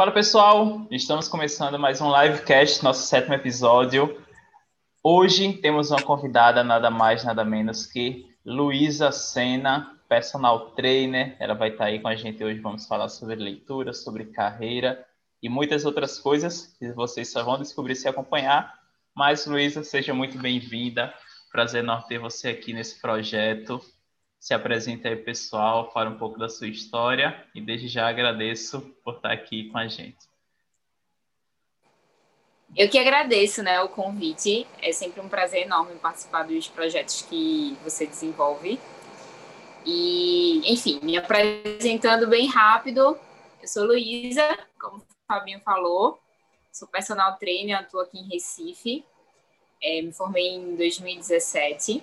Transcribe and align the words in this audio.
Fala 0.00 0.12
pessoal, 0.12 0.86
estamos 0.90 1.28
começando 1.28 1.78
mais 1.78 2.00
um 2.00 2.10
livecast, 2.10 2.82
nosso 2.82 3.06
sétimo 3.06 3.34
episódio. 3.34 4.18
Hoje 5.04 5.52
temos 5.52 5.90
uma 5.90 6.00
convidada 6.00 6.64
nada 6.64 6.90
mais, 6.90 7.22
nada 7.22 7.44
menos 7.44 7.84
que 7.84 8.26
Luísa 8.42 9.12
Sena, 9.12 10.00
personal 10.08 10.70
trainer. 10.70 11.36
Ela 11.38 11.52
vai 11.52 11.68
estar 11.68 11.84
aí 11.84 12.00
com 12.00 12.08
a 12.08 12.16
gente 12.16 12.42
hoje. 12.42 12.60
Vamos 12.60 12.86
falar 12.86 13.10
sobre 13.10 13.34
leitura, 13.34 13.92
sobre 13.92 14.24
carreira 14.24 15.06
e 15.42 15.50
muitas 15.50 15.84
outras 15.84 16.18
coisas 16.18 16.74
que 16.78 16.90
vocês 16.92 17.30
só 17.30 17.44
vão 17.44 17.58
descobrir 17.58 17.94
se 17.94 18.08
acompanhar. 18.08 18.72
Mas, 19.14 19.44
Luísa, 19.44 19.84
seja 19.84 20.14
muito 20.14 20.38
bem-vinda. 20.38 21.12
Prazer 21.52 21.84
enorme 21.84 22.08
ter 22.08 22.18
você 22.18 22.48
aqui 22.48 22.72
nesse 22.72 22.98
projeto. 23.02 23.78
Se 24.40 24.54
apresenta 24.54 25.06
aí, 25.06 25.16
pessoal, 25.16 25.92
fala 25.92 26.08
um 26.08 26.16
pouco 26.16 26.38
da 26.38 26.48
sua 26.48 26.66
história 26.66 27.46
e 27.54 27.60
desde 27.60 27.88
já 27.88 28.08
agradeço 28.08 28.80
por 29.04 29.16
estar 29.16 29.30
aqui 29.30 29.68
com 29.68 29.76
a 29.76 29.86
gente. 29.86 30.16
Eu 32.74 32.88
que 32.88 32.98
agradeço 32.98 33.62
né, 33.62 33.82
o 33.82 33.88
convite. 33.90 34.66
É 34.80 34.92
sempre 34.92 35.20
um 35.20 35.28
prazer 35.28 35.66
enorme 35.66 35.94
participar 35.96 36.44
dos 36.44 36.66
projetos 36.68 37.20
que 37.20 37.76
você 37.84 38.06
desenvolve. 38.06 38.80
E, 39.84 40.72
enfim, 40.72 41.00
me 41.02 41.18
apresentando 41.18 42.26
bem 42.26 42.46
rápido, 42.48 43.18
eu 43.60 43.68
sou 43.68 43.84
Luísa, 43.84 44.58
como 44.80 44.98
o 44.98 45.06
Fabinho 45.28 45.60
falou, 45.60 46.18
sou 46.72 46.88
personal 46.88 47.36
trainer, 47.36 47.78
atuo 47.78 48.00
aqui 48.00 48.18
em 48.18 48.28
Recife. 48.28 49.04
É, 49.82 50.00
me 50.00 50.12
formei 50.12 50.48
em 50.48 50.76
2017 50.76 52.02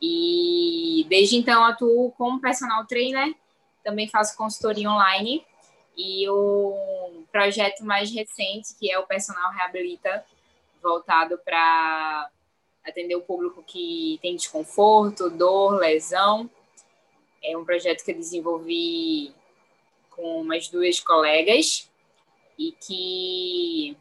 e 0.00 1.06
desde 1.08 1.36
então 1.36 1.64
atuo 1.64 2.12
como 2.12 2.40
personal 2.40 2.86
trainer, 2.86 3.34
também 3.82 4.08
faço 4.08 4.36
consultoria 4.36 4.90
online 4.90 5.44
e 5.96 6.28
o 6.28 7.24
projeto 7.32 7.84
mais 7.84 8.10
recente, 8.12 8.74
que 8.78 8.90
é 8.90 8.98
o 8.98 9.06
Personal 9.06 9.50
Reabilita, 9.52 10.24
voltado 10.82 11.38
para 11.38 12.30
atender 12.84 13.16
o 13.16 13.22
público 13.22 13.62
que 13.62 14.18
tem 14.20 14.36
desconforto, 14.36 15.30
dor, 15.30 15.78
lesão. 15.78 16.50
É 17.42 17.56
um 17.56 17.64
projeto 17.64 18.04
que 18.04 18.10
eu 18.10 18.16
desenvolvi 18.16 19.34
com 20.10 20.40
umas 20.40 20.68
duas 20.68 21.00
colegas 21.00 21.90
e 22.58 22.72
que 22.72 23.96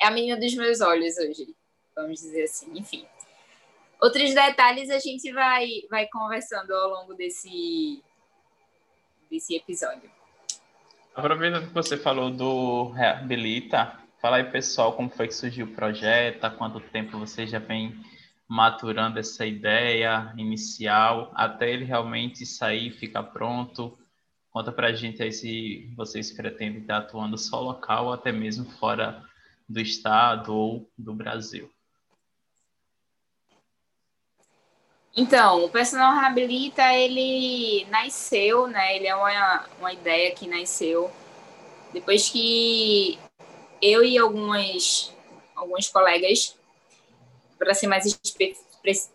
é 0.00 0.06
a 0.06 0.10
menina 0.10 0.38
dos 0.38 0.54
meus 0.54 0.80
olhos 0.80 1.16
hoje, 1.18 1.54
vamos 1.94 2.20
dizer 2.20 2.44
assim. 2.44 2.70
Enfim, 2.78 3.06
outros 4.00 4.34
detalhes 4.34 4.90
a 4.90 4.98
gente 4.98 5.32
vai, 5.32 5.68
vai 5.90 6.06
conversando 6.06 6.72
ao 6.72 6.90
longo 6.90 7.14
desse, 7.14 8.02
desse 9.30 9.56
episódio. 9.56 10.10
Aproveitando 11.14 11.68
que 11.68 11.74
você 11.74 11.96
falou 11.96 12.30
do 12.30 12.90
Reabilita, 12.90 13.98
fala 14.20 14.36
aí, 14.36 14.44
pessoal, 14.44 14.92
como 14.92 15.10
foi 15.10 15.26
que 15.26 15.34
surgiu 15.34 15.66
o 15.66 15.74
projeto, 15.74 16.44
há 16.44 16.50
quanto 16.50 16.78
tempo 16.80 17.18
você 17.18 17.46
já 17.46 17.58
vem 17.58 17.92
maturando 18.48 19.18
essa 19.18 19.44
ideia 19.44 20.32
inicial, 20.36 21.30
até 21.34 21.70
ele 21.70 21.84
realmente 21.84 22.46
sair, 22.46 22.90
ficar 22.92 23.24
pronto. 23.24 23.98
Conta 24.50 24.72
pra 24.72 24.92
gente 24.92 25.22
aí 25.22 25.30
se 25.30 25.92
vocês 25.94 26.32
pretendem 26.32 26.80
estar 26.80 26.98
atuando 26.98 27.36
só 27.36 27.60
local 27.60 28.06
ou 28.06 28.12
até 28.12 28.32
mesmo 28.32 28.64
fora 28.78 29.22
do 29.68 29.80
estado 29.80 30.54
ou 30.54 30.90
do 30.96 31.12
Brasil. 31.12 31.70
Então, 35.20 35.64
o 35.64 35.68
Personal 35.68 36.14
Reabilita, 36.14 36.94
ele 36.94 37.84
nasceu, 37.90 38.68
né? 38.68 38.94
Ele 38.94 39.08
é 39.08 39.16
uma, 39.16 39.66
uma 39.80 39.92
ideia 39.92 40.32
que 40.32 40.46
nasceu 40.46 41.10
depois 41.92 42.30
que 42.30 43.18
eu 43.82 44.04
e 44.04 44.16
algumas, 44.16 45.12
alguns 45.56 45.88
colegas, 45.88 46.56
para 47.58 47.74
ser 47.74 47.88
mais 47.88 48.06
espe 48.06 48.56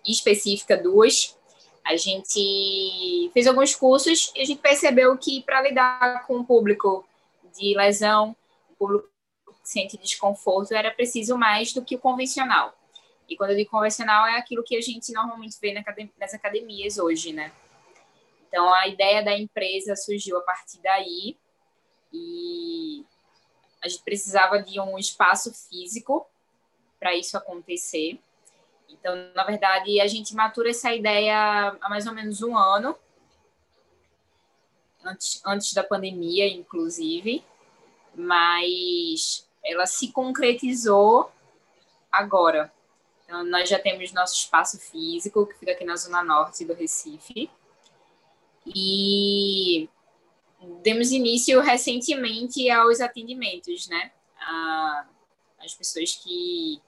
específica, 0.06 0.76
duas, 0.76 1.38
a 1.86 1.96
gente 1.96 3.32
fez 3.34 3.48
alguns 3.48 3.74
cursos 3.74 4.30
e 4.36 4.42
a 4.42 4.46
gente 4.46 4.60
percebeu 4.60 5.18
que 5.18 5.42
para 5.44 5.62
lidar 5.62 6.28
com 6.28 6.36
o 6.36 6.44
público 6.44 7.08
de 7.58 7.78
lesão, 7.78 8.36
o 8.72 8.76
público 8.76 9.08
que 9.48 9.70
sente 9.70 9.98
desconforto, 9.98 10.74
era 10.74 10.92
preciso 10.92 11.38
mais 11.38 11.72
do 11.72 11.82
que 11.82 11.96
o 11.96 12.00
convencional. 12.00 12.74
E 13.34 13.38
quando 13.38 13.50
eu 13.50 13.58
digo 13.58 13.72
convencional, 13.72 14.28
é 14.28 14.38
aquilo 14.38 14.64
que 14.64 14.78
a 14.78 14.82
gente 14.82 15.12
normalmente 15.12 15.58
vê 15.60 15.74
nas 16.20 16.34
academias 16.34 16.98
hoje, 16.98 17.34
né? 17.34 17.52
Então, 18.48 18.72
a 18.72 18.88
ideia 18.88 19.24
da 19.24 19.36
empresa 19.36 19.96
surgiu 19.96 20.38
a 20.38 20.42
partir 20.42 20.80
daí 20.82 21.36
e 22.12 23.04
a 23.84 23.88
gente 23.88 24.04
precisava 24.04 24.62
de 24.62 24.80
um 24.80 24.98
espaço 25.00 25.52
físico 25.52 26.28
para 27.00 27.16
isso 27.16 27.36
acontecer. 27.36 28.20
Então, 28.88 29.16
na 29.34 29.44
verdade, 29.44 30.00
a 30.00 30.06
gente 30.06 30.36
matura 30.36 30.70
essa 30.70 30.94
ideia 30.94 31.76
há 31.82 31.90
mais 31.90 32.06
ou 32.06 32.14
menos 32.14 32.44
um 32.44 32.56
ano, 32.56 32.96
antes, 35.04 35.42
antes 35.44 35.74
da 35.74 35.84
pandemia, 35.84 36.48
inclusive, 36.48 37.44
mas 38.16 39.50
ela 39.66 39.88
se 39.88 40.12
concretizou 40.12 41.32
agora, 42.12 42.72
então, 43.34 43.44
nós 43.46 43.68
já 43.68 43.80
temos 43.80 44.12
nosso 44.12 44.36
espaço 44.36 44.80
físico, 44.80 45.48
que 45.48 45.56
fica 45.56 45.72
aqui 45.72 45.84
na 45.84 45.96
zona 45.96 46.24
norte 46.24 46.64
do 46.64 46.76
Recife. 46.76 47.50
E 48.64 49.90
demos 50.84 51.12
início 51.12 51.60
recentemente 51.60 52.70
aos 52.70 53.02
atendimentos, 53.02 53.88
né? 53.88 54.12
as 55.60 55.74
pessoas 55.74 56.14
que, 56.14 56.80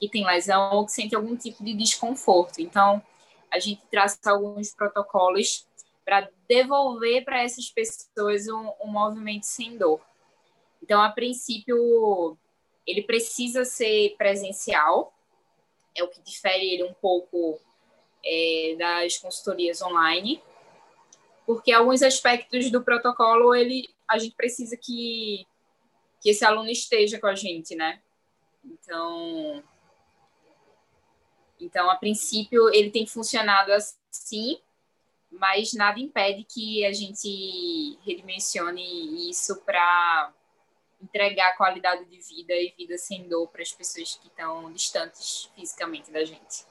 que 0.00 0.08
têm 0.08 0.24
lesão 0.24 0.76
ou 0.76 0.86
que 0.86 0.92
sentem 0.92 1.14
algum 1.14 1.36
tipo 1.36 1.62
de 1.62 1.74
desconforto. 1.74 2.58
Então, 2.58 3.02
a 3.50 3.58
gente 3.58 3.82
traça 3.90 4.30
alguns 4.30 4.74
protocolos 4.74 5.66
para 6.06 6.30
devolver 6.48 7.22
para 7.22 7.42
essas 7.42 7.68
pessoas 7.68 8.48
um, 8.48 8.72
um 8.80 8.86
movimento 8.86 9.44
sem 9.44 9.76
dor. 9.76 10.00
Então, 10.82 11.02
a 11.02 11.10
princípio, 11.10 12.34
ele 12.86 13.02
precisa 13.02 13.62
ser 13.66 14.14
presencial, 14.16 15.12
é 15.96 16.04
o 16.04 16.08
que 16.08 16.20
difere 16.20 16.74
ele 16.74 16.84
um 16.84 16.94
pouco 16.94 17.60
é, 18.24 18.76
das 18.78 19.18
consultorias 19.18 19.80
online, 19.82 20.42
porque 21.46 21.72
alguns 21.72 22.02
aspectos 22.02 22.70
do 22.70 22.82
protocolo 22.82 23.54
ele 23.54 23.88
a 24.08 24.18
gente 24.18 24.36
precisa 24.36 24.76
que 24.76 25.46
que 26.20 26.30
esse 26.30 26.44
aluno 26.44 26.70
esteja 26.70 27.20
com 27.20 27.26
a 27.26 27.34
gente, 27.34 27.74
né? 27.74 28.00
Então, 28.64 29.62
então 31.60 31.90
a 31.90 31.96
princípio 31.96 32.68
ele 32.70 32.90
tem 32.90 33.06
funcionado 33.06 33.70
assim, 33.72 34.58
mas 35.30 35.72
nada 35.72 36.00
impede 36.00 36.44
que 36.44 36.84
a 36.84 36.92
gente 36.92 37.98
redimensione 38.04 39.30
isso 39.30 39.62
para 39.62 40.32
entregar 41.00 41.56
qualidade 41.56 42.04
de 42.06 42.18
vida 42.18 42.54
e 42.54 42.74
vida 42.76 42.96
sem 42.98 43.28
dor 43.28 43.48
para 43.48 43.62
as 43.62 43.72
pessoas 43.72 44.16
que 44.16 44.28
estão 44.28 44.72
distantes 44.72 45.50
fisicamente 45.54 46.10
da 46.10 46.24
gente. 46.24 46.64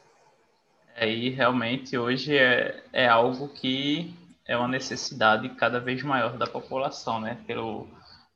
É, 0.96 1.10
e 1.10 1.30
realmente 1.30 1.98
hoje 1.98 2.38
é, 2.38 2.84
é 2.94 3.08
algo 3.08 3.50
que 3.50 4.14
é 4.48 4.56
uma 4.56 4.68
necessidade 4.68 5.50
cada 5.56 5.80
vez 5.80 6.02
maior 6.04 6.38
da 6.38 6.48
população, 6.48 7.20
né? 7.20 7.38
Pelo 7.46 7.88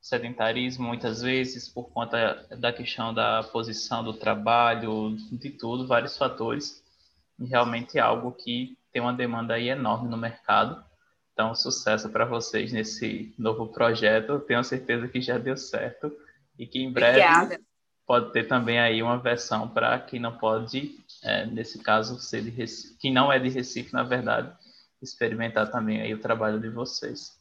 sedentarismo, 0.02 0.88
muitas 0.88 1.22
vezes, 1.22 1.70
por 1.70 1.90
conta 1.92 2.46
da 2.58 2.74
questão 2.74 3.14
da 3.14 3.44
posição 3.44 4.04
do 4.04 4.14
trabalho, 4.14 5.16
de 5.32 5.52
tudo, 5.52 5.88
vários 5.88 6.18
fatores. 6.18 6.84
E 7.40 7.46
realmente 7.46 7.98
é 7.98 8.02
algo 8.02 8.32
que 8.32 8.78
tem 8.92 9.02
uma 9.02 9.14
demanda 9.14 9.54
aí 9.54 9.70
enorme 9.70 10.10
no 10.10 10.18
mercado. 10.18 10.84
Então, 11.40 11.56
sucesso 11.56 12.10
para 12.10 12.26
vocês 12.26 12.74
nesse 12.74 13.34
novo 13.40 13.70
projeto. 13.70 14.42
Tenho 14.42 14.62
certeza 14.62 15.08
que 15.08 15.22
já 15.22 15.38
deu 15.38 15.56
certo 15.56 16.12
e 16.58 16.68
que 16.68 16.80
em 16.80 16.92
breve 16.92 17.22
Obrigada. 17.22 17.62
pode 18.06 18.34
ter 18.34 18.46
também 18.46 18.78
aí 18.78 19.02
uma 19.02 19.18
versão 19.18 19.66
para 19.66 19.98
quem 20.00 20.20
não 20.20 20.38
pode, 20.38 21.00
é, 21.24 21.46
nesse 21.46 21.82
caso, 21.82 22.20
ser 22.20 22.44
de 22.44 22.50
Recife, 22.50 22.98
quem 23.00 23.14
não 23.14 23.32
é 23.32 23.40
de 23.40 23.48
Recife, 23.48 23.94
na 23.94 24.04
verdade, 24.04 24.52
experimentar 25.02 25.72
também 25.72 26.02
aí 26.02 26.14
o 26.14 26.20
trabalho 26.20 26.60
de 26.60 26.68
vocês. 26.68 27.40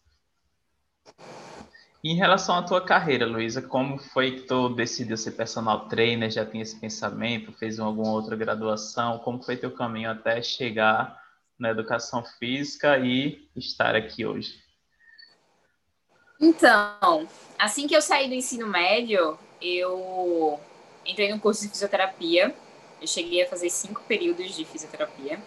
Em 2.05 2.15
relação 2.15 2.55
à 2.55 2.63
tua 2.63 2.81
carreira, 2.81 3.27
Luísa, 3.27 3.61
como 3.61 3.99
foi 3.99 4.31
que 4.31 4.43
tu 4.43 4.69
decidiu 4.69 5.17
ser 5.17 5.33
personal 5.33 5.89
trainer? 5.89 6.31
Já 6.31 6.47
tinha 6.47 6.63
esse 6.63 6.79
pensamento? 6.79 7.51
Fez 7.51 7.81
alguma 7.81 8.13
outra 8.13 8.37
graduação? 8.37 9.19
Como 9.19 9.43
foi 9.43 9.57
teu 9.57 9.73
caminho 9.73 10.09
até 10.09 10.41
chegar 10.41 11.21
na 11.59 11.71
educação 11.71 12.25
física 12.39 12.99
e 12.99 13.49
estar 13.57 13.95
aqui 13.95 14.25
hoje? 14.25 14.63
Então, 16.41 17.29
assim 17.59 17.87
que 17.87 17.97
eu 17.97 18.03
saí 18.03 18.29
do 18.29 18.35
ensino 18.35 18.67
médio, 18.67 19.39
eu 19.61 20.61
entrei 21.05 21.33
no 21.33 21.41
curso 21.41 21.63
de 21.63 21.69
fisioterapia. 21.69 22.55
Eu 23.01 23.07
cheguei 23.07 23.43
a 23.43 23.49
fazer 23.49 23.71
cinco 23.71 24.03
períodos 24.07 24.55
de 24.55 24.65
fisioterapia. 24.65 25.41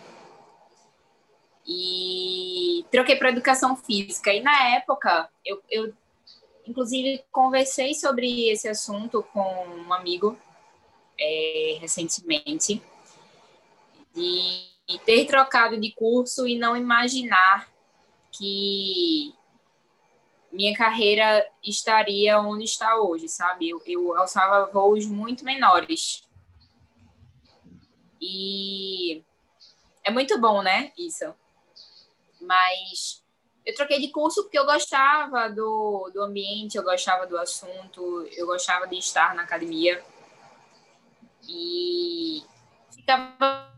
E 1.65 2.85
troquei 2.91 3.15
para 3.15 3.29
educação 3.29 3.75
física. 3.75 4.33
E 4.33 4.41
na 4.41 4.75
época, 4.75 5.29
eu, 5.45 5.61
eu 5.69 5.93
inclusive, 6.65 7.23
conversei 7.31 7.93
sobre 7.93 8.49
esse 8.49 8.67
assunto 8.67 9.23
com 9.33 9.65
um 9.87 9.93
amigo 9.93 10.37
é, 11.19 11.77
recentemente, 11.79 12.81
ter 14.99 15.25
trocado 15.25 15.79
de 15.79 15.91
curso 15.91 16.47
e 16.47 16.57
não 16.57 16.75
imaginar 16.75 17.69
que 18.31 19.33
minha 20.51 20.75
carreira 20.75 21.47
estaria 21.63 22.39
onde 22.39 22.65
está 22.65 22.99
hoje, 22.99 23.27
sabe? 23.27 23.69
Eu, 23.69 23.81
eu 23.85 24.17
alçava 24.17 24.71
voos 24.71 25.05
muito 25.05 25.45
menores. 25.45 26.27
E 28.19 29.23
é 30.03 30.11
muito 30.11 30.39
bom, 30.39 30.61
né? 30.61 30.91
Isso. 30.97 31.33
Mas 32.39 33.23
eu 33.65 33.73
troquei 33.75 33.99
de 33.99 34.09
curso 34.09 34.43
porque 34.43 34.59
eu 34.59 34.65
gostava 34.65 35.49
do, 35.49 36.09
do 36.13 36.21
ambiente, 36.21 36.77
eu 36.77 36.83
gostava 36.83 37.25
do 37.25 37.37
assunto, 37.37 38.27
eu 38.35 38.45
gostava 38.45 38.87
de 38.87 38.97
estar 38.97 39.33
na 39.35 39.43
academia. 39.43 40.03
E 41.47 42.43
ficava 42.93 43.71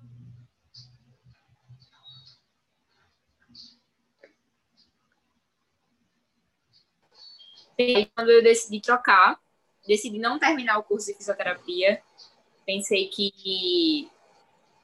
quando 8.15 8.29
eu 8.29 8.43
decidi 8.43 8.79
trocar, 8.79 9.39
decidi 9.87 10.19
não 10.19 10.39
terminar 10.39 10.77
o 10.77 10.83
curso 10.83 11.07
de 11.07 11.17
fisioterapia, 11.17 12.01
pensei 12.65 13.07
que 13.07 14.09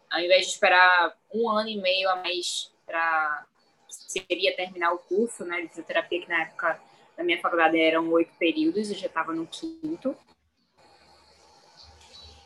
ao 0.10 0.20
invés 0.20 0.48
de 0.48 0.54
esperar 0.54 1.16
um 1.34 1.48
ano 1.50 1.70
e 1.70 1.78
meio 1.78 2.10
a 2.10 2.16
mais 2.18 2.72
para 2.86 3.46
seria 3.88 4.56
terminar 4.56 4.92
o 4.92 4.98
curso 4.98 5.46
né, 5.46 5.62
de 5.62 5.70
fisioterapia, 5.70 6.22
que 6.22 6.30
na 6.30 6.42
época 6.42 6.82
da 7.16 7.24
minha 7.24 7.40
faculdade 7.40 7.80
eram 7.80 8.10
oito 8.12 8.32
períodos, 8.40 8.90
eu 8.90 8.96
já 8.96 9.08
estava 9.08 9.34
no 9.34 9.46
quinto. 9.46 10.16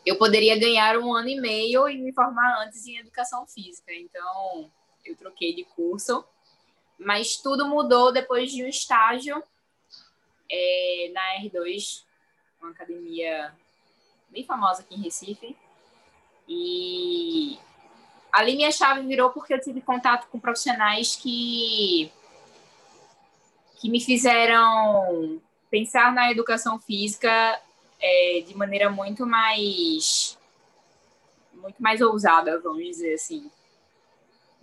Eu 0.05 0.17
poderia 0.17 0.59
ganhar 0.59 0.97
um 0.97 1.13
ano 1.13 1.29
e 1.29 1.39
meio 1.39 1.87
e 1.87 1.97
me 1.97 2.11
formar 2.11 2.65
antes 2.65 2.85
em 2.85 2.97
educação 2.97 3.47
física. 3.47 3.93
Então, 3.93 4.69
eu 5.05 5.15
troquei 5.15 5.55
de 5.55 5.63
curso. 5.63 6.25
Mas 6.99 7.37
tudo 7.37 7.67
mudou 7.67 8.11
depois 8.11 8.51
de 8.51 8.63
um 8.63 8.67
estágio 8.67 9.41
é, 10.49 11.11
na 11.13 11.43
R2, 11.43 12.03
uma 12.61 12.71
academia 12.71 13.53
bem 14.29 14.43
famosa 14.45 14.81
aqui 14.81 14.95
em 14.95 15.01
Recife. 15.01 15.55
E 16.47 17.57
ali 18.31 18.55
minha 18.55 18.71
chave 18.71 19.05
virou 19.05 19.29
porque 19.29 19.53
eu 19.53 19.61
tive 19.61 19.81
contato 19.81 20.27
com 20.27 20.39
profissionais 20.39 21.15
que 21.15 22.11
que 23.79 23.89
me 23.89 23.99
fizeram 23.99 25.41
pensar 25.69 26.13
na 26.13 26.31
educação 26.31 26.79
física 26.79 27.61
é, 27.99 28.41
de 28.45 28.55
maneira 28.55 28.89
muito 28.89 29.25
mais 29.25 30.37
muito 31.53 31.81
mais 31.81 32.01
ousada, 32.01 32.59
vamos 32.59 32.83
dizer 32.83 33.13
assim, 33.13 33.49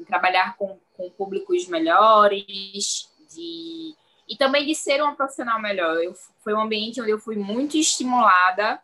trabalhar 0.07 0.57
com, 0.57 0.79
com 0.97 1.11
públicos 1.11 1.67
melhores, 1.67 3.09
de 3.35 3.95
e 4.31 4.37
também 4.37 4.65
de 4.65 4.77
ser 4.77 5.03
uma 5.03 5.17
profissional 5.17 5.61
melhor. 5.61 5.97
Eu, 5.97 6.15
foi 6.39 6.55
um 6.55 6.61
ambiente 6.61 7.01
onde 7.01 7.11
eu 7.11 7.19
fui 7.19 7.35
muito 7.35 7.77
estimulada 7.77 8.81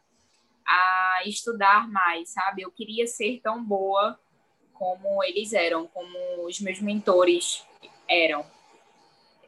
a 0.67 1.21
estudar 1.25 1.89
mais, 1.89 2.31
sabe? 2.31 2.63
Eu 2.63 2.73
queria 2.73 3.07
ser 3.07 3.41
tão 3.41 3.63
boa 3.63 4.19
como 4.75 5.23
eles 5.23 5.53
eram, 5.53 5.87
como 5.87 6.45
os 6.45 6.59
meus 6.61 6.81
mentores 6.81 7.65
eram. 8.09 8.45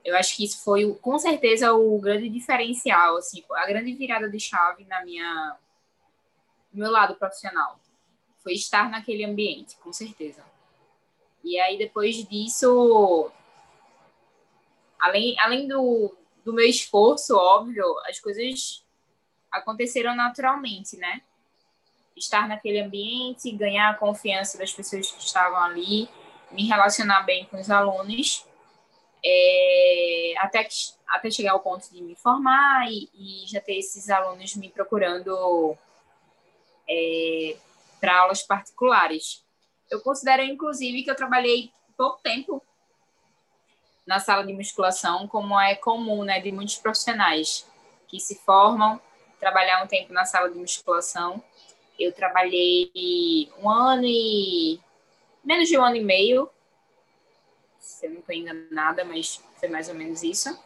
Eu 0.04 0.16
acho 0.16 0.36
que 0.36 0.44
isso 0.44 0.62
foi, 0.62 0.94
com 1.02 1.18
certeza, 1.18 1.72
o 1.72 1.98
grande 1.98 2.28
diferencial, 2.28 3.16
assim, 3.16 3.42
a 3.56 3.66
grande 3.66 3.92
virada 3.92 4.30
de 4.30 4.38
chave 4.38 4.84
na 4.84 5.04
minha, 5.04 5.56
no 6.72 6.82
meu 6.82 6.92
lado 6.92 7.16
profissional. 7.16 7.80
Foi 8.38 8.52
estar 8.52 8.88
naquele 8.88 9.24
ambiente, 9.24 9.76
com 9.78 9.92
certeza. 9.92 10.44
E 11.42 11.58
aí, 11.58 11.76
depois 11.76 12.16
disso, 12.28 13.32
além, 15.00 15.38
além 15.38 15.68
do, 15.68 16.16
do 16.44 16.52
meu 16.52 16.66
esforço, 16.66 17.36
óbvio, 17.36 17.84
as 18.06 18.18
coisas 18.20 18.84
aconteceram 19.50 20.14
naturalmente, 20.14 20.96
né? 20.96 21.22
Estar 22.16 22.48
naquele 22.48 22.80
ambiente, 22.80 23.52
ganhar 23.52 23.90
a 23.90 23.94
confiança 23.94 24.58
das 24.58 24.72
pessoas 24.72 25.10
que 25.10 25.22
estavam 25.22 25.58
ali, 25.58 26.08
me 26.50 26.66
relacionar 26.66 27.22
bem 27.22 27.44
com 27.46 27.58
os 27.60 27.70
alunos, 27.70 28.44
é, 29.24 30.34
até, 30.38 30.64
que, 30.64 30.74
até 31.06 31.30
chegar 31.30 31.52
ao 31.52 31.60
ponto 31.60 31.90
de 31.92 32.02
me 32.02 32.14
formar 32.16 32.90
e, 32.90 33.08
e 33.14 33.46
já 33.46 33.60
ter 33.60 33.78
esses 33.78 34.08
alunos 34.08 34.54
me 34.56 34.68
procurando 34.68 35.76
é, 36.88 37.56
para 38.00 38.20
aulas 38.20 38.42
particulares. 38.42 39.44
Eu 39.90 40.00
considero, 40.00 40.42
inclusive, 40.42 41.02
que 41.02 41.10
eu 41.10 41.16
trabalhei 41.16 41.72
pouco 41.96 42.20
tempo 42.22 42.62
na 44.08 44.18
sala 44.18 44.42
de 44.42 44.54
musculação, 44.54 45.28
como 45.28 45.60
é 45.60 45.74
comum, 45.74 46.24
né, 46.24 46.40
de 46.40 46.50
muitos 46.50 46.78
profissionais 46.78 47.70
que 48.08 48.18
se 48.18 48.36
formam, 48.36 48.98
trabalhar 49.38 49.84
um 49.84 49.86
tempo 49.86 50.14
na 50.14 50.24
sala 50.24 50.48
de 50.48 50.58
musculação. 50.58 51.44
Eu 51.98 52.10
trabalhei 52.10 53.52
um 53.58 53.68
ano 53.68 54.06
e 54.06 54.80
menos 55.44 55.68
de 55.68 55.76
um 55.76 55.84
ano 55.84 55.96
e 55.96 56.02
meio, 56.02 56.48
se 57.78 58.06
eu 58.06 58.12
não 58.12 58.20
estou 58.20 58.34
enganada, 58.34 59.04
mas 59.04 59.44
foi 59.60 59.68
mais 59.68 59.90
ou 59.90 59.94
menos 59.94 60.22
isso. 60.22 60.58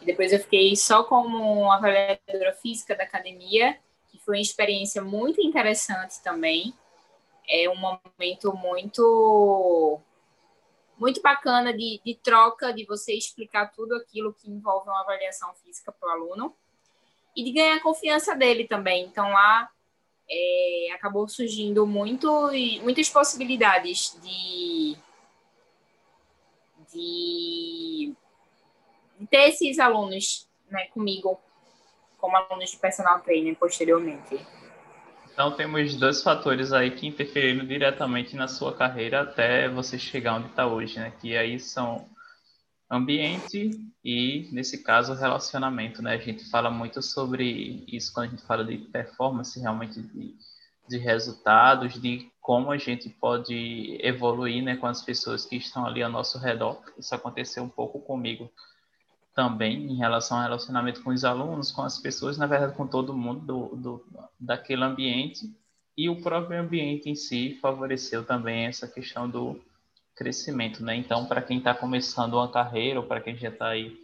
E 0.00 0.04
depois 0.04 0.32
eu 0.32 0.38
fiquei 0.38 0.76
só 0.76 1.02
como 1.02 1.68
avaliadora 1.72 2.52
física 2.62 2.94
da 2.94 3.02
academia, 3.02 3.76
que 4.08 4.20
foi 4.20 4.36
uma 4.36 4.42
experiência 4.42 5.02
muito 5.02 5.40
interessante 5.40 6.22
também. 6.22 6.72
É 7.48 7.68
um 7.68 7.76
momento 7.76 8.54
muito 8.54 10.00
muito 10.98 11.20
bacana 11.20 11.72
de, 11.72 12.00
de 12.04 12.14
troca, 12.14 12.72
de 12.72 12.84
você 12.84 13.14
explicar 13.14 13.72
tudo 13.72 13.94
aquilo 13.94 14.32
que 14.32 14.50
envolve 14.50 14.88
uma 14.88 15.00
avaliação 15.00 15.52
física 15.54 15.92
para 15.92 16.08
o 16.08 16.12
aluno 16.12 16.56
e 17.34 17.44
de 17.44 17.52
ganhar 17.52 17.76
a 17.76 17.82
confiança 17.82 18.34
dele 18.34 18.66
também. 18.66 19.04
Então 19.04 19.28
lá 19.30 19.70
é, 20.28 20.88
acabou 20.94 21.28
surgindo 21.28 21.86
muito, 21.86 22.50
muitas 22.82 23.08
possibilidades 23.10 24.18
de, 24.22 24.96
de, 26.90 28.14
de 29.18 29.26
ter 29.26 29.50
esses 29.50 29.78
alunos 29.78 30.48
né, 30.70 30.86
comigo 30.86 31.38
como 32.18 32.36
alunos 32.36 32.70
de 32.70 32.78
personal 32.78 33.20
trainer 33.20 33.54
posteriormente. 33.56 34.34
Então 35.36 35.52
temos 35.52 35.94
dois 35.96 36.22
fatores 36.22 36.72
aí 36.72 36.90
que 36.90 37.06
interferiram 37.06 37.66
diretamente 37.66 38.34
na 38.34 38.48
sua 38.48 38.74
carreira 38.74 39.20
até 39.20 39.68
você 39.68 39.98
chegar 39.98 40.36
onde 40.36 40.46
está 40.48 40.66
hoje, 40.66 40.98
né? 40.98 41.12
Que 41.20 41.36
aí 41.36 41.60
são 41.60 42.08
ambiente 42.90 43.70
e, 44.02 44.48
nesse 44.50 44.82
caso, 44.82 45.12
relacionamento, 45.12 46.00
né? 46.00 46.14
A 46.14 46.18
gente 46.18 46.48
fala 46.48 46.70
muito 46.70 47.02
sobre 47.02 47.84
isso 47.86 48.14
quando 48.14 48.28
a 48.28 48.30
gente 48.30 48.46
fala 48.46 48.64
de 48.64 48.78
performance, 48.78 49.60
realmente 49.60 50.00
de, 50.00 50.34
de 50.88 50.96
resultados, 50.96 52.00
de 52.00 52.30
como 52.40 52.70
a 52.70 52.78
gente 52.78 53.10
pode 53.10 53.98
evoluir, 54.00 54.64
né, 54.64 54.74
com 54.78 54.86
as 54.86 55.02
pessoas 55.02 55.44
que 55.44 55.56
estão 55.56 55.84
ali 55.84 56.02
ao 56.02 56.10
nosso 56.10 56.38
redor. 56.38 56.82
Isso 56.96 57.14
aconteceu 57.14 57.62
um 57.62 57.68
pouco 57.68 58.00
comigo 58.00 58.50
também 59.36 59.92
em 59.92 59.96
relação 59.96 60.38
ao 60.38 60.44
relacionamento 60.44 61.02
com 61.02 61.10
os 61.10 61.22
alunos, 61.22 61.70
com 61.70 61.82
as 61.82 61.98
pessoas, 61.98 62.38
na 62.38 62.46
verdade, 62.46 62.74
com 62.74 62.86
todo 62.86 63.14
mundo 63.14 63.40
do, 63.40 63.76
do, 63.76 64.06
daquele 64.40 64.82
ambiente. 64.82 65.54
E 65.94 66.08
o 66.08 66.22
próprio 66.22 66.58
ambiente 66.58 67.10
em 67.10 67.14
si 67.14 67.58
favoreceu 67.60 68.24
também 68.24 68.64
essa 68.64 68.88
questão 68.88 69.28
do 69.28 69.60
crescimento, 70.14 70.82
né? 70.82 70.96
Então, 70.96 71.26
para 71.26 71.42
quem 71.42 71.58
está 71.58 71.74
começando 71.74 72.32
uma 72.32 72.50
carreira 72.50 72.98
ou 72.98 73.06
para 73.06 73.20
quem 73.20 73.36
já 73.36 73.50
está 73.50 73.68
aí 73.68 73.94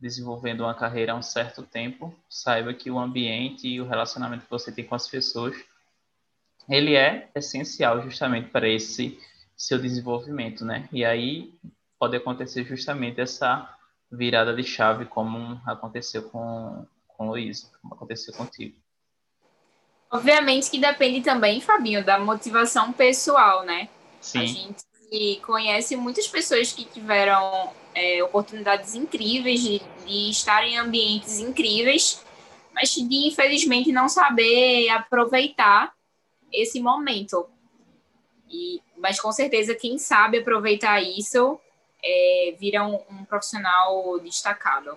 desenvolvendo 0.00 0.62
uma 0.62 0.74
carreira 0.74 1.12
há 1.12 1.16
um 1.16 1.22
certo 1.22 1.62
tempo, 1.62 2.12
saiba 2.28 2.74
que 2.74 2.90
o 2.90 2.98
ambiente 2.98 3.68
e 3.68 3.80
o 3.80 3.86
relacionamento 3.86 4.44
que 4.44 4.50
você 4.50 4.72
tem 4.72 4.84
com 4.84 4.96
as 4.96 5.06
pessoas, 5.06 5.54
ele 6.68 6.96
é 6.96 7.30
essencial 7.36 8.02
justamente 8.02 8.48
para 8.48 8.68
esse 8.68 9.16
seu 9.56 9.78
desenvolvimento, 9.78 10.64
né? 10.64 10.88
E 10.92 11.04
aí 11.04 11.54
pode 11.96 12.16
acontecer 12.16 12.64
justamente 12.64 13.20
essa 13.20 13.72
virada 14.16 14.54
de 14.54 14.62
chave 14.62 15.06
como 15.06 15.60
aconteceu 15.66 16.22
com, 16.30 16.86
com 17.08 17.28
Luísa, 17.28 17.70
como 17.80 17.94
aconteceu 17.94 18.34
contigo. 18.34 18.76
Obviamente 20.10 20.70
que 20.70 20.78
depende 20.78 21.20
também, 21.22 21.60
Fabinho, 21.60 22.04
da 22.04 22.18
motivação 22.18 22.92
pessoal, 22.92 23.64
né? 23.64 23.88
Sim. 24.20 24.38
A 24.38 24.46
gente 24.46 25.40
conhece 25.42 25.96
muitas 25.96 26.28
pessoas 26.28 26.72
que 26.72 26.84
tiveram 26.84 27.72
é, 27.94 28.22
oportunidades 28.22 28.94
incríveis 28.94 29.60
de, 29.60 29.82
de 30.06 30.30
estar 30.30 30.64
em 30.66 30.78
ambientes 30.78 31.38
incríveis, 31.38 32.24
mas 32.74 32.90
de 32.90 33.28
infelizmente 33.28 33.92
não 33.92 34.08
saber 34.08 34.88
aproveitar 34.88 35.92
esse 36.52 36.80
momento. 36.80 37.46
E, 38.48 38.80
mas 38.96 39.20
com 39.20 39.32
certeza 39.32 39.74
quem 39.74 39.98
sabe 39.98 40.38
aproveitar 40.38 41.00
isso 41.02 41.58
é, 42.04 42.54
vira 42.58 42.86
um, 42.86 43.00
um, 43.10 43.24
profissional 43.24 44.18
destacado. 44.20 44.96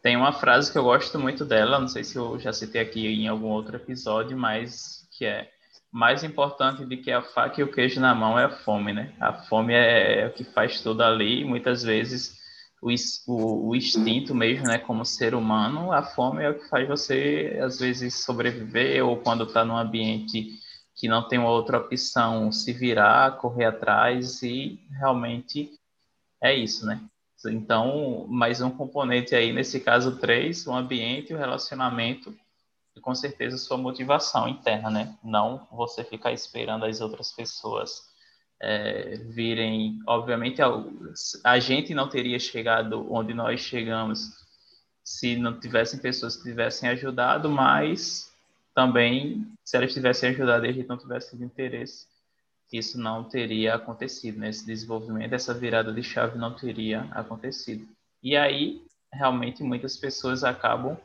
Tem 0.00 0.16
uma 0.16 0.32
frase 0.32 0.70
que 0.70 0.78
eu 0.78 0.84
gosto 0.84 1.18
muito 1.18 1.44
dela, 1.44 1.80
não 1.80 1.88
sei 1.88 2.04
se 2.04 2.16
eu 2.16 2.38
já 2.38 2.52
citei 2.52 2.80
aqui 2.80 3.06
em 3.06 3.26
algum 3.26 3.48
outro 3.48 3.76
episódio, 3.76 4.36
mas 4.36 5.08
que 5.10 5.26
é 5.26 5.50
mais 5.90 6.22
importante 6.22 6.84
do 6.84 6.96
que 6.96 7.10
a 7.10 7.22
faca 7.22 7.60
e 7.60 7.64
o 7.64 7.72
queijo 7.72 8.00
na 8.00 8.14
mão 8.14 8.38
é 8.38 8.44
a 8.44 8.50
fome, 8.50 8.92
né? 8.92 9.12
A 9.18 9.32
fome 9.32 9.74
é, 9.74 10.20
é 10.20 10.26
o 10.26 10.32
que 10.32 10.44
faz 10.44 10.80
tudo 10.80 11.02
ali, 11.02 11.44
muitas 11.44 11.82
vezes 11.82 12.38
o, 12.80 12.90
o, 13.26 13.68
o, 13.68 13.76
instinto 13.76 14.34
mesmo, 14.34 14.66
né, 14.66 14.78
como 14.78 15.04
ser 15.04 15.34
humano, 15.34 15.92
a 15.92 16.02
fome 16.02 16.44
é 16.44 16.50
o 16.50 16.58
que 16.58 16.68
faz 16.68 16.86
você, 16.86 17.58
às 17.62 17.78
vezes, 17.80 18.24
sobreviver, 18.24 19.04
ou 19.04 19.16
quando 19.16 19.44
está 19.44 19.64
num 19.64 19.76
ambiente 19.76 20.58
que 20.94 21.08
não 21.08 21.26
tem 21.26 21.38
outra 21.38 21.78
opção, 21.78 22.50
se 22.50 22.72
virar, 22.72 23.36
correr 23.38 23.66
atrás, 23.66 24.42
e 24.42 24.80
realmente 24.98 25.70
é 26.40 26.54
isso, 26.54 26.86
né? 26.86 27.00
Então, 27.46 28.26
mais 28.28 28.60
um 28.60 28.70
componente 28.70 29.34
aí, 29.34 29.52
nesse 29.52 29.78
caso, 29.78 30.18
três, 30.18 30.66
o 30.66 30.72
ambiente, 30.72 31.32
o 31.32 31.38
relacionamento, 31.38 32.36
e 32.96 33.00
com 33.00 33.14
certeza 33.14 33.56
sua 33.56 33.76
motivação 33.76 34.48
interna, 34.48 34.90
né? 34.90 35.18
Não 35.22 35.66
você 35.70 36.02
ficar 36.02 36.32
esperando 36.32 36.84
as 36.84 37.00
outras 37.00 37.32
pessoas 37.32 38.02
é, 38.60 39.16
virem. 39.28 40.00
Obviamente, 40.06 40.60
a, 41.44 41.58
gente 41.60 41.94
não 41.94 42.08
teria 42.08 42.38
chegado 42.38 43.06
onde 43.12 43.32
nós 43.32 43.60
chegamos 43.60 44.32
se 45.04 45.36
não 45.36 45.58
tivessem 45.58 46.00
pessoas 46.00 46.36
que 46.36 46.42
tivessem 46.42 46.88
ajudado, 46.88 47.48
mas 47.48 48.32
também, 48.74 49.50
se 49.64 49.76
elas 49.76 49.92
tivessem 49.92 50.30
ajudado 50.30 50.66
e 50.66 50.68
a 50.68 50.72
gente 50.72 50.88
não 50.88 50.98
tivesse 50.98 51.36
interesse, 51.42 52.06
isso 52.76 52.98
não 52.98 53.24
teria 53.24 53.74
acontecido, 53.74 54.38
né? 54.38 54.50
Esse 54.50 54.66
desenvolvimento, 54.66 55.32
essa 55.32 55.54
virada 55.54 55.92
de 55.92 56.02
chave 56.02 56.36
não 56.36 56.54
teria 56.54 57.08
acontecido. 57.12 57.88
E 58.22 58.36
aí, 58.36 58.82
realmente, 59.12 59.62
muitas 59.62 59.96
pessoas 59.96 60.44
acabam 60.44 60.96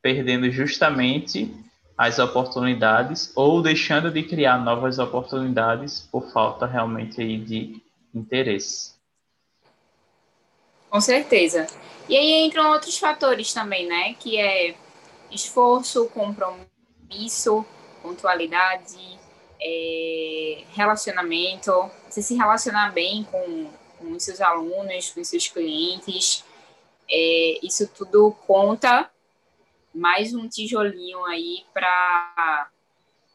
perdendo 0.00 0.50
justamente 0.50 1.54
as 1.96 2.18
oportunidades 2.18 3.30
ou 3.36 3.60
deixando 3.60 4.10
de 4.10 4.22
criar 4.22 4.58
novas 4.58 4.98
oportunidades 4.98 6.00
por 6.00 6.32
falta 6.32 6.66
realmente 6.66 7.20
aí 7.20 7.36
de 7.36 7.82
interesse. 8.14 8.94
Com 10.88 11.00
certeza. 11.00 11.66
E 12.08 12.16
aí 12.16 12.44
entram 12.44 12.70
outros 12.72 12.98
fatores 12.98 13.52
também, 13.52 13.86
né? 13.86 14.14
Que 14.14 14.38
é 14.38 14.74
esforço, 15.30 16.06
compromisso, 16.08 17.64
pontualidade, 18.02 19.18
é, 19.62 20.64
relacionamento, 20.72 21.70
você 22.08 22.20
se 22.20 22.34
relacionar 22.34 22.90
bem 22.92 23.24
com, 23.24 23.70
com 23.98 24.18
seus 24.18 24.40
alunos, 24.40 25.10
com 25.10 25.22
seus 25.22 25.48
clientes. 25.48 26.44
É, 27.08 27.60
isso 27.62 27.88
tudo 27.88 28.32
conta 28.46 29.10
mais 29.94 30.34
um 30.34 30.48
tijolinho 30.48 31.24
aí 31.24 31.64
para 31.72 32.70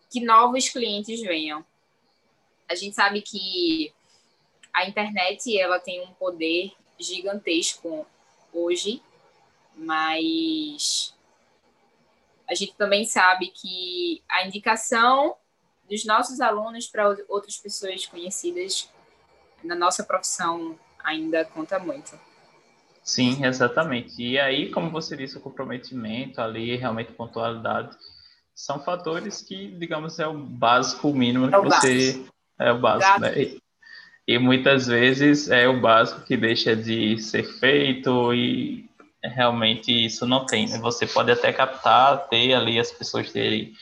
que 0.10 0.20
novos 0.20 0.70
clientes 0.70 1.22
venham. 1.22 1.66
A 2.68 2.76
gente 2.76 2.96
sabe 2.96 3.22
que 3.22 3.94
a 4.74 4.88
internet 4.88 5.58
ela 5.58 5.80
tem 5.80 6.02
um 6.02 6.12
poder 6.14 6.74
gigantesco 7.00 8.06
hoje, 8.52 9.02
mas 9.76 11.16
a 12.50 12.56
gente 12.56 12.74
também 12.76 13.06
sabe 13.06 13.48
que 13.48 14.24
a 14.28 14.46
indicação 14.46 15.36
dos 15.90 16.06
nossos 16.06 16.40
alunos 16.42 16.88
para 16.88 17.16
outras 17.28 17.58
pessoas 17.58 18.06
conhecidas 18.06 18.90
na 19.64 19.76
nossa 19.76 20.04
profissão 20.04 20.78
ainda 21.04 21.46
conta 21.46 21.80
muito. 21.80 22.20
Sim, 23.04 23.46
exatamente. 23.46 24.22
E 24.22 24.38
aí, 24.38 24.70
como 24.70 24.90
você 24.90 25.16
disse, 25.16 25.38
o 25.38 25.42
comprometimento 25.42 26.42
ali, 26.42 26.76
realmente 26.76 27.14
pontualidade, 27.14 27.96
são 28.54 28.84
fatores 28.84 29.42
que, 29.42 29.68
digamos, 29.68 30.20
é 30.20 30.28
o 30.28 30.38
básico, 30.38 31.14
mínimo 31.14 31.46
é 31.46 31.58
o 31.58 31.62
que 31.62 31.70
você. 31.70 31.94
Básico. 31.94 32.34
É 32.60 32.72
o 32.72 32.80
básico, 32.80 33.20
né? 33.22 33.42
E, 33.42 33.62
e 34.28 34.38
muitas 34.38 34.88
vezes 34.88 35.50
é 35.50 35.70
o 35.70 35.80
básico 35.80 36.22
que 36.26 36.36
deixa 36.36 36.76
de 36.76 37.18
ser 37.20 37.44
feito 37.44 38.34
e 38.34 38.90
realmente 39.24 40.06
isso 40.06 40.26
não 40.26 40.46
tem. 40.46 40.68
Né? 40.68 40.78
Você 40.80 41.08
pode 41.08 41.32
até 41.32 41.54
captar, 41.54 42.28
ter 42.28 42.54
ali 42.54 42.78
as 42.78 42.92
pessoas 42.92 43.32
terem 43.32 43.74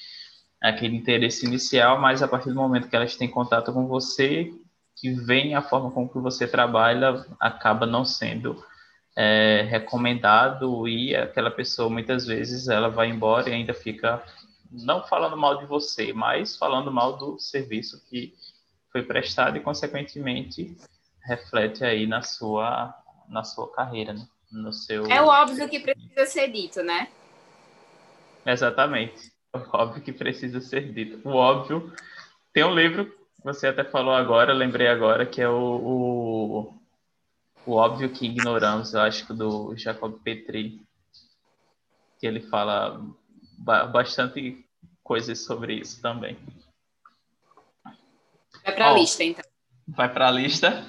aquele 0.69 0.95
interesse 0.95 1.45
inicial, 1.45 1.99
mas 1.99 2.23
a 2.23 2.27
partir 2.27 2.49
do 2.49 2.55
momento 2.55 2.89
que 2.89 2.95
elas 2.95 3.15
têm 3.15 3.29
contato 3.29 3.71
com 3.71 3.87
você, 3.87 4.51
que 4.95 5.11
vem 5.11 5.55
a 5.55 5.61
forma 5.61 5.91
como 5.91 6.09
que 6.09 6.19
você 6.19 6.47
trabalha, 6.47 7.25
acaba 7.39 7.85
não 7.85 8.05
sendo 8.05 8.63
é, 9.15 9.65
recomendado 9.69 10.87
e 10.87 11.15
aquela 11.15 11.51
pessoa 11.51 11.89
muitas 11.89 12.25
vezes 12.25 12.67
ela 12.67 12.89
vai 12.89 13.09
embora 13.09 13.49
e 13.49 13.53
ainda 13.53 13.73
fica 13.73 14.23
não 14.71 15.03
falando 15.05 15.37
mal 15.37 15.57
de 15.59 15.65
você, 15.65 16.11
mas 16.11 16.57
falando 16.57 16.91
mal 16.91 17.17
do 17.17 17.37
serviço 17.39 18.03
que 18.09 18.33
foi 18.91 19.03
prestado 19.03 19.57
e 19.57 19.61
consequentemente 19.61 20.75
reflete 21.23 21.83
aí 21.83 22.07
na 22.07 22.21
sua 22.21 22.93
na 23.27 23.43
sua 23.43 23.71
carreira, 23.71 24.13
né? 24.13 24.27
No 24.51 24.71
seu 24.71 25.05
É 25.07 25.21
o 25.21 25.27
óbvio 25.27 25.67
que 25.67 25.79
precisa 25.79 26.25
ser 26.25 26.51
dito, 26.51 26.83
né? 26.83 27.07
Exatamente. 28.45 29.34
O 29.55 29.69
óbvio 29.77 30.01
que 30.01 30.11
precisa 30.11 30.59
ser 30.61 30.91
dito. 30.91 31.27
O 31.27 31.33
óbvio 31.33 31.93
tem 32.53 32.63
um 32.63 32.75
livro 32.75 33.13
você 33.43 33.67
até 33.67 33.83
falou 33.83 34.15
agora, 34.15 34.51
lembrei 34.53 34.87
agora 34.87 35.23
que 35.23 35.39
é 35.39 35.47
o, 35.47 35.53
o 35.53 36.73
o 37.65 37.73
óbvio 37.73 38.09
que 38.09 38.25
ignoramos, 38.25 38.93
eu 38.93 39.01
acho 39.01 39.25
que 39.25 39.33
do 39.33 39.75
Jacob 39.75 40.19
Petri, 40.23 40.79
que 42.19 42.27
ele 42.27 42.39
fala 42.41 43.01
bastante 43.57 44.63
coisas 45.03 45.43
sobre 45.43 45.75
isso 45.75 46.01
também. 46.01 46.37
Vai 48.63 48.75
para 48.75 48.89
a 48.89 48.93
lista, 48.93 49.23
então. 49.23 49.45
Vai 49.87 50.13
para 50.13 50.27
a 50.27 50.31
lista? 50.31 50.85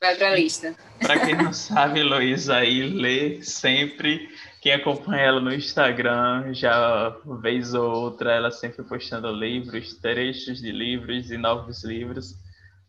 Vai 0.00 0.16
para 0.16 0.28
a 0.30 0.34
lista. 0.34 0.76
Para 1.00 1.24
quem 1.24 1.36
não 1.36 1.52
sabe, 1.52 2.02
Luísa 2.02 2.56
aí 2.56 2.82
lê 2.82 3.42
sempre. 3.42 4.28
Quem 4.66 4.74
acompanha 4.74 5.22
ela 5.22 5.40
no 5.40 5.54
Instagram, 5.54 6.52
já 6.52 7.10
vez 7.40 7.72
ou 7.72 7.88
outra, 7.88 8.32
ela 8.32 8.50
sempre 8.50 8.82
postando 8.82 9.30
livros, 9.30 9.94
trechos 9.94 10.60
de 10.60 10.72
livros 10.72 11.30
e 11.30 11.36
novos 11.36 11.84
livros. 11.84 12.34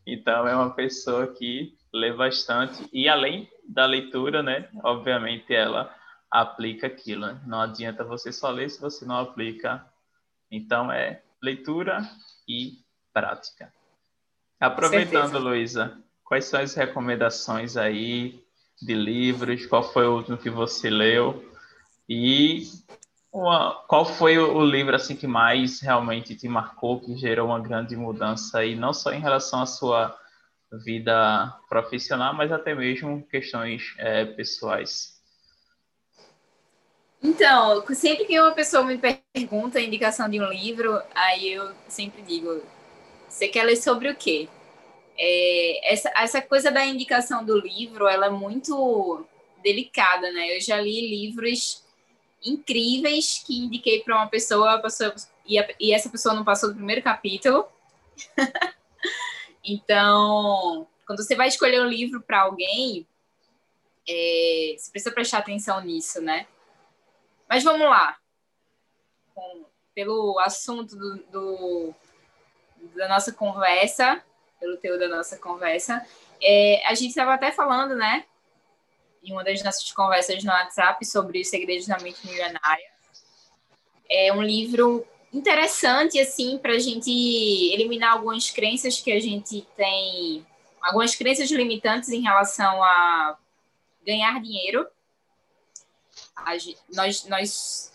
Então, 0.04 0.48
é 0.48 0.56
uma 0.56 0.72
pessoa 0.72 1.28
que 1.28 1.78
lê 1.94 2.12
bastante 2.12 2.90
e 2.92 3.08
além 3.08 3.48
da 3.70 3.86
leitura, 3.86 4.42
né, 4.42 4.68
obviamente 4.84 5.54
ela 5.54 5.96
aplica 6.32 6.88
aquilo. 6.88 7.28
Né? 7.28 7.40
Não 7.46 7.62
adianta 7.62 8.04
você 8.04 8.32
só 8.32 8.50
ler 8.50 8.72
se 8.72 8.82
você 8.82 9.06
não 9.06 9.20
aplica. 9.20 9.86
Então 10.50 10.92
é 10.92 11.22
leitura 11.44 12.02
e 12.50 12.80
prática. 13.14 13.72
Aproveitando, 14.60 15.38
Luísa, 15.38 15.96
quais 16.24 16.46
são 16.46 16.60
as 16.60 16.74
recomendações 16.74 17.78
aí 17.78 18.44
de 18.82 18.96
livros? 18.96 19.68
Qual 19.68 19.84
foi 19.84 20.08
o 20.08 20.16
último 20.16 20.40
que 20.40 20.50
você 20.50 20.90
leu? 20.90 21.56
E 22.10 22.64
uma, 23.32 23.84
qual 23.88 24.06
foi 24.06 24.38
o 24.38 24.64
livro 24.64 24.96
assim 24.96 25.16
que 25.16 25.28
mais 25.28 25.80
realmente 25.82 26.36
te 26.36 26.48
marcou, 26.48 27.00
que 27.00 27.16
gerou 27.18 27.48
uma 27.48 27.60
grande 27.60 27.96
mudança 27.96 28.60
aí, 28.60 28.76
não 28.76 28.94
só 28.94 29.12
em 29.12 29.20
relação 29.20 29.62
à 29.62 29.66
sua 29.66 30.18
vida 30.72 31.54
profissional, 31.70 32.34
mas 32.34 32.52
até 32.52 32.74
mesmo 32.74 33.26
questões 33.28 33.94
é, 33.98 34.26
pessoais? 34.26 35.18
Então, 37.22 37.84
sempre 37.94 38.26
que 38.26 38.40
uma 38.40 38.52
pessoa 38.52 38.84
me 38.84 38.98
pergunta 38.98 39.80
a 39.80 39.82
indicação 39.82 40.30
de 40.30 40.40
um 40.40 40.50
livro, 40.50 41.02
aí 41.14 41.52
eu 41.52 41.72
sempre 41.88 42.22
digo: 42.22 42.62
você 43.28 43.48
quer 43.48 43.64
ler 43.64 43.76
sobre 43.76 44.10
o 44.10 44.16
quê? 44.16 44.48
É, 45.18 45.94
essa, 45.94 46.12
essa 46.16 46.42
coisa 46.42 46.72
da 46.72 46.86
indicação 46.86 47.44
do 47.44 47.60
livro, 47.60 48.08
ela 48.08 48.28
é 48.28 48.30
muito 48.30 49.26
delicada, 49.64 50.32
né? 50.32 50.56
Eu 50.56 50.62
já 50.62 50.80
li 50.80 51.10
livros 51.10 51.87
incríveis 52.44 53.44
que 53.46 53.58
indiquei 53.58 54.01
para 54.01 54.15
uma 54.15 54.27
pessoa, 54.27 54.82
pessoa 54.82 55.13
e, 55.46 55.58
a, 55.58 55.67
e 55.79 55.94
essa 55.94 56.10
pessoa 56.10 56.36
não 56.36 56.44
passou 56.44 56.70
do 56.70 56.75
primeiro 56.75 57.01
capítulo. 57.01 57.67
Então, 59.70 60.88
quando 61.06 61.22
você 61.22 61.36
vai 61.36 61.50
escolher 61.50 61.82
um 61.82 61.89
livro 61.89 62.22
para 62.22 62.44
alguém, 62.44 63.06
é, 64.08 64.75
você 64.77 64.89
precisa 64.89 65.13
prestar 65.13 65.39
atenção 65.39 65.82
nisso, 65.82 66.22
né? 66.22 66.48
Mas 67.50 67.65
vamos 67.65 67.86
lá. 67.86 68.17
Com, 69.36 69.65
pelo 69.94 70.39
assunto 70.39 70.96
do, 70.96 71.17
do, 71.29 71.96
da 72.96 73.10
nossa 73.10 73.34
conversa, 73.34 74.24
pelo 74.58 74.77
teu 74.77 74.98
da 74.98 75.10
nossa 75.10 75.38
conversa, 75.38 76.06
é, 76.41 76.86
a 76.88 76.94
gente 76.94 77.10
estava 77.10 77.34
até 77.34 77.51
falando, 77.51 77.94
né? 77.94 78.25
Em 79.28 79.34
uma 79.34 79.44
das 79.44 79.62
nossas 79.62 79.92
conversas 79.92 80.42
no 80.44 80.52
WhatsApp 80.52 81.06
sobre 81.06 81.42
os 81.42 81.50
segredos 81.50 81.86
da 81.86 82.00
mente 82.00 82.26
milionária. 82.26 82.90
É 84.10 84.32
um 84.32 84.42
livro 84.42 85.06
interessante, 85.34 86.18
assim, 86.18 86.58
para 86.58 86.72
a 86.72 86.80
gente 86.80 87.12
eliminar 87.74 88.14
algumas 88.14 88.50
crenças 88.50 89.02
que 89.02 89.12
a 89.12 89.20
gente 89.20 89.68
tem, 89.76 90.46
algumas 90.82 91.14
crenças 91.14 91.52
limitantes 91.52 92.10
em 92.10 92.22
relação 92.22 92.82
a 92.82 93.38
ganhar 94.06 94.42
dinheiro. 94.42 94.88
nós, 96.94 97.26
nós 97.26 97.92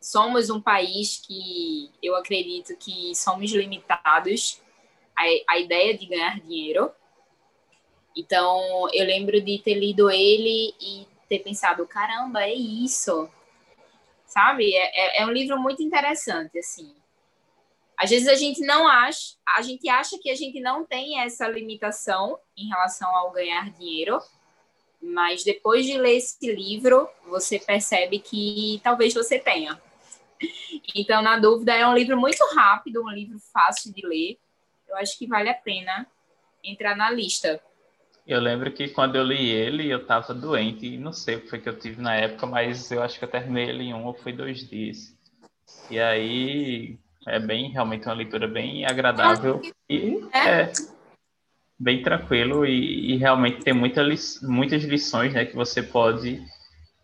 somos 0.00 0.48
um 0.48 0.60
país 0.60 1.18
que 1.18 1.90
eu 2.02 2.16
acredito 2.16 2.74
que 2.76 3.14
somos 3.14 3.52
limitados 3.52 4.60
à, 5.14 5.22
à 5.48 5.58
ideia 5.58 5.96
de 5.96 6.06
ganhar 6.06 6.40
dinheiro. 6.40 6.90
Então, 8.16 8.88
eu 8.92 9.04
lembro 9.04 9.40
de 9.40 9.58
ter 9.58 9.74
lido 9.74 10.10
ele 10.10 10.74
e 10.80 11.06
ter 11.28 11.40
pensado, 11.40 11.86
caramba, 11.86 12.42
é 12.42 12.54
isso. 12.54 13.28
Sabe? 14.26 14.74
É, 14.74 15.20
é, 15.20 15.22
é 15.22 15.26
um 15.26 15.30
livro 15.30 15.58
muito 15.58 15.82
interessante, 15.82 16.58
assim. 16.58 16.94
Às 17.96 18.10
vezes 18.10 18.28
a 18.28 18.34
gente 18.34 18.60
não 18.60 18.88
acha, 18.88 19.36
a 19.56 19.62
gente 19.62 19.88
acha 19.88 20.18
que 20.18 20.30
a 20.30 20.34
gente 20.34 20.60
não 20.60 20.84
tem 20.84 21.20
essa 21.20 21.46
limitação 21.46 22.38
em 22.56 22.68
relação 22.68 23.14
ao 23.14 23.30
ganhar 23.30 23.70
dinheiro, 23.70 24.20
mas 25.00 25.44
depois 25.44 25.86
de 25.86 25.96
ler 25.96 26.16
esse 26.16 26.52
livro, 26.52 27.08
você 27.26 27.58
percebe 27.58 28.18
que 28.18 28.80
talvez 28.82 29.14
você 29.14 29.38
tenha. 29.38 29.80
Então, 30.94 31.22
na 31.22 31.38
dúvida, 31.38 31.74
é 31.74 31.86
um 31.86 31.94
livro 31.94 32.18
muito 32.18 32.42
rápido, 32.54 33.02
um 33.02 33.10
livro 33.10 33.38
fácil 33.52 33.92
de 33.92 34.06
ler. 34.06 34.38
Eu 34.88 34.96
acho 34.96 35.16
que 35.18 35.26
vale 35.26 35.48
a 35.48 35.54
pena 35.54 36.06
entrar 36.62 36.96
na 36.96 37.10
lista. 37.10 37.62
Eu 38.26 38.40
lembro 38.40 38.70
que 38.72 38.88
quando 38.88 39.16
eu 39.16 39.24
li 39.24 39.50
ele, 39.50 39.88
eu 39.88 39.98
estava 39.98 40.32
doente, 40.32 40.86
e 40.86 40.98
não 40.98 41.12
sei 41.12 41.36
o 41.36 41.40
que 41.42 41.50
foi 41.50 41.60
que 41.60 41.68
eu 41.68 41.78
tive 41.78 42.00
na 42.00 42.14
época, 42.14 42.46
mas 42.46 42.90
eu 42.90 43.02
acho 43.02 43.18
que 43.18 43.24
eu 43.24 43.30
terminei 43.30 43.68
ele 43.68 43.84
em 43.84 43.94
um 43.94 44.06
ou 44.06 44.14
foi 44.14 44.32
dois 44.32 44.66
dias. 44.68 45.14
E 45.90 45.98
aí 46.00 46.98
é 47.26 47.38
bem, 47.38 47.70
realmente 47.70 48.06
uma 48.06 48.14
leitura 48.14 48.46
bem 48.46 48.86
agradável 48.86 49.60
e 49.88 50.20
é, 50.32 50.62
é 50.62 50.72
bem 51.78 52.02
tranquilo 52.02 52.64
e, 52.66 53.12
e 53.12 53.16
realmente 53.16 53.62
tem 53.62 53.74
muita 53.74 54.02
li 54.02 54.16
muitas 54.42 54.84
lições 54.84 55.32
né, 55.32 55.44
que 55.44 55.56
você 55.56 55.82
pode 55.82 56.42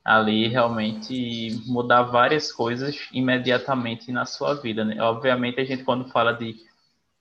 ali 0.04 0.48
realmente 0.48 1.60
mudar 1.66 2.02
várias 2.02 2.50
coisas 2.50 3.08
imediatamente 3.12 4.10
na 4.10 4.24
sua 4.24 4.54
vida. 4.54 4.84
Né? 4.84 5.00
Obviamente, 5.00 5.60
a 5.60 5.64
gente, 5.64 5.84
quando 5.84 6.08
fala 6.08 6.32
de, 6.32 6.56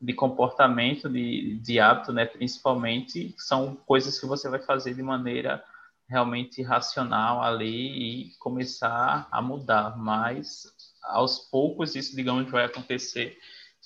de 0.01 0.13
comportamento, 0.13 1.09
de, 1.09 1.55
de 1.55 1.79
hábito, 1.79 2.13
né, 2.13 2.25
principalmente, 2.25 3.33
são 3.37 3.75
coisas 3.75 4.19
que 4.19 4.25
você 4.25 4.49
vai 4.49 4.59
fazer 4.59 4.93
de 4.93 5.03
maneira 5.03 5.63
realmente 6.07 6.61
racional 6.63 7.43
ali 7.43 8.29
e 8.29 8.31
começar 8.39 9.27
a 9.29 9.41
mudar, 9.41 9.97
mas 9.97 10.73
aos 11.03 11.39
poucos 11.39 11.95
isso, 11.95 12.15
digamos, 12.15 12.49
vai 12.49 12.65
acontecer 12.65 13.37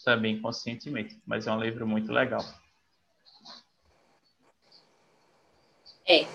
também 0.03 0.41
conscientemente. 0.41 1.22
Mas 1.25 1.48
é 1.48 1.51
um 1.51 1.60
livro 1.60 1.88
muito 1.88 2.12
legal. 2.12 2.43
É. 6.08 6.25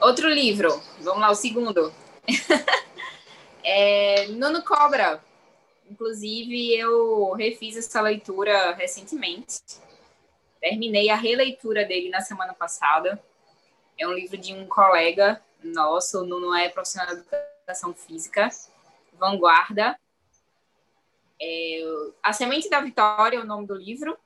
Outro 0.00 0.28
livro, 0.28 0.68
vamos 1.00 1.20
lá, 1.20 1.30
o 1.30 1.34
segundo. 1.34 1.92
é, 3.64 4.26
Nuno 4.28 4.62
Cobra. 4.62 5.22
Inclusive, 5.96 6.76
eu 6.76 7.32
refiz 7.32 7.74
essa 7.74 8.02
leitura 8.02 8.74
recentemente. 8.74 9.62
Terminei 10.60 11.08
a 11.08 11.16
releitura 11.16 11.86
dele 11.86 12.10
na 12.10 12.20
semana 12.20 12.52
passada. 12.52 13.18
É 13.98 14.06
um 14.06 14.12
livro 14.12 14.36
de 14.36 14.52
um 14.52 14.66
colega 14.66 15.42
nosso, 15.64 16.20
o 16.20 16.26
Nuno 16.26 16.54
é 16.54 16.68
profissional 16.68 17.16
de 17.16 17.22
educação 17.22 17.94
física, 17.94 18.50
vanguarda. 19.14 19.98
É, 21.40 21.82
a 22.22 22.34
Semente 22.34 22.68
da 22.68 22.82
Vitória 22.82 23.38
é 23.38 23.40
o 23.40 23.46
nome 23.46 23.66
do 23.66 23.74
livro 23.74 24.18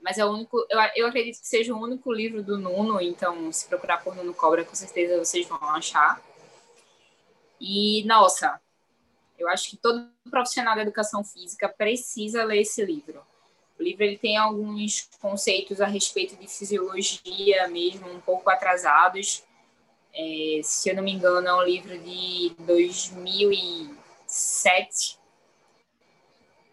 mas 0.00 0.18
é 0.18 0.24
o 0.24 0.28
único, 0.28 0.58
eu, 0.68 0.78
eu 0.96 1.06
acredito 1.06 1.40
que 1.40 1.48
seja 1.48 1.74
o 1.74 1.80
único 1.82 2.12
livro 2.12 2.42
do 2.42 2.58
Nuno, 2.58 3.00
então 3.00 3.50
se 3.50 3.66
procurar 3.66 4.04
por 4.04 4.14
Nuno 4.14 4.34
Cobra, 4.34 4.62
com 4.62 4.74
certeza 4.74 5.16
vocês 5.16 5.48
vão 5.48 5.58
achar. 5.70 6.20
E, 7.58 8.04
nossa, 8.04 8.60
eu 9.38 9.48
acho 9.48 9.70
que 9.70 9.76
todo 9.76 10.10
profissional 10.30 10.74
da 10.74 10.82
educação 10.82 11.22
física 11.24 11.68
precisa 11.68 12.42
ler 12.44 12.62
esse 12.62 12.84
livro. 12.84 13.24
O 13.78 13.82
livro 13.82 14.02
ele 14.04 14.16
tem 14.16 14.36
alguns 14.36 15.08
conceitos 15.20 15.80
a 15.80 15.86
respeito 15.86 16.36
de 16.36 16.46
fisiologia 16.46 17.66
mesmo, 17.68 18.08
um 18.10 18.20
pouco 18.20 18.48
atrasados. 18.48 19.42
É, 20.12 20.60
se 20.62 20.90
eu 20.90 20.96
não 20.96 21.02
me 21.02 21.12
engano, 21.12 21.48
é 21.48 21.54
um 21.54 21.62
livro 21.62 21.98
de 21.98 22.54
2007. 22.60 25.18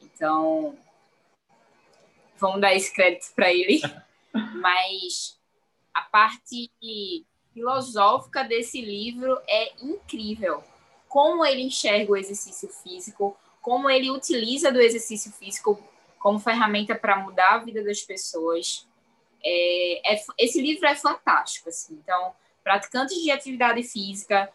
Então, 0.02 0.78
vamos 2.38 2.62
dar 2.62 2.76
esse 2.76 2.94
crédito 2.94 3.34
para 3.34 3.52
ele, 3.52 3.82
mas 4.62 5.40
a 5.94 6.02
parte 6.02 6.72
filosófica 7.52 8.44
desse 8.44 8.80
livro 8.80 9.42
é 9.48 9.74
incrível. 9.84 10.64
Como 11.12 11.46
ele 11.46 11.64
enxerga 11.64 12.14
o 12.14 12.16
exercício 12.16 12.70
físico, 12.70 13.38
como 13.62 13.90
ele 13.90 14.10
utiliza 14.10 14.72
do 14.72 14.80
exercício 14.80 15.30
físico 15.34 15.78
como 16.18 16.40
ferramenta 16.40 16.96
para 16.96 17.18
mudar 17.18 17.56
a 17.56 17.58
vida 17.58 17.84
das 17.84 18.02
pessoas. 18.02 18.88
É, 19.44 20.14
é, 20.14 20.24
esse 20.38 20.62
livro 20.62 20.88
é 20.88 20.96
fantástico. 20.96 21.68
Assim. 21.68 21.96
Então, 22.02 22.34
praticantes 22.64 23.22
de 23.22 23.30
atividade 23.30 23.84
física, 23.84 24.50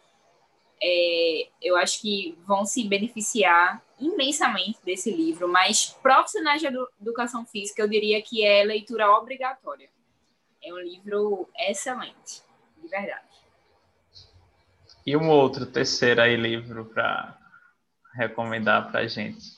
é, 0.81 1.47
eu 1.61 1.77
acho 1.77 2.01
que 2.01 2.35
vão 2.47 2.65
se 2.65 2.83
beneficiar 2.87 3.79
imensamente 3.99 4.79
desse 4.83 5.11
livro, 5.11 5.47
mas 5.47 5.95
profissionais 6.01 6.59
de 6.59 6.67
educação 6.99 7.45
física, 7.45 7.83
eu 7.83 7.87
diria 7.87 8.19
que 8.21 8.43
é 8.43 8.63
leitura 8.63 9.11
obrigatória. 9.11 9.89
É 10.63 10.73
um 10.73 10.79
livro 10.79 11.47
excelente, 11.55 12.41
de 12.81 12.87
verdade. 12.87 13.26
E 15.07 15.15
um 15.15 15.29
outro 15.29 15.65
terceiro 15.65 16.21
aí 16.21 16.35
livro 16.35 16.83
para 16.83 17.39
recomendar 18.13 18.91
para 18.91 19.07
gente? 19.07 19.55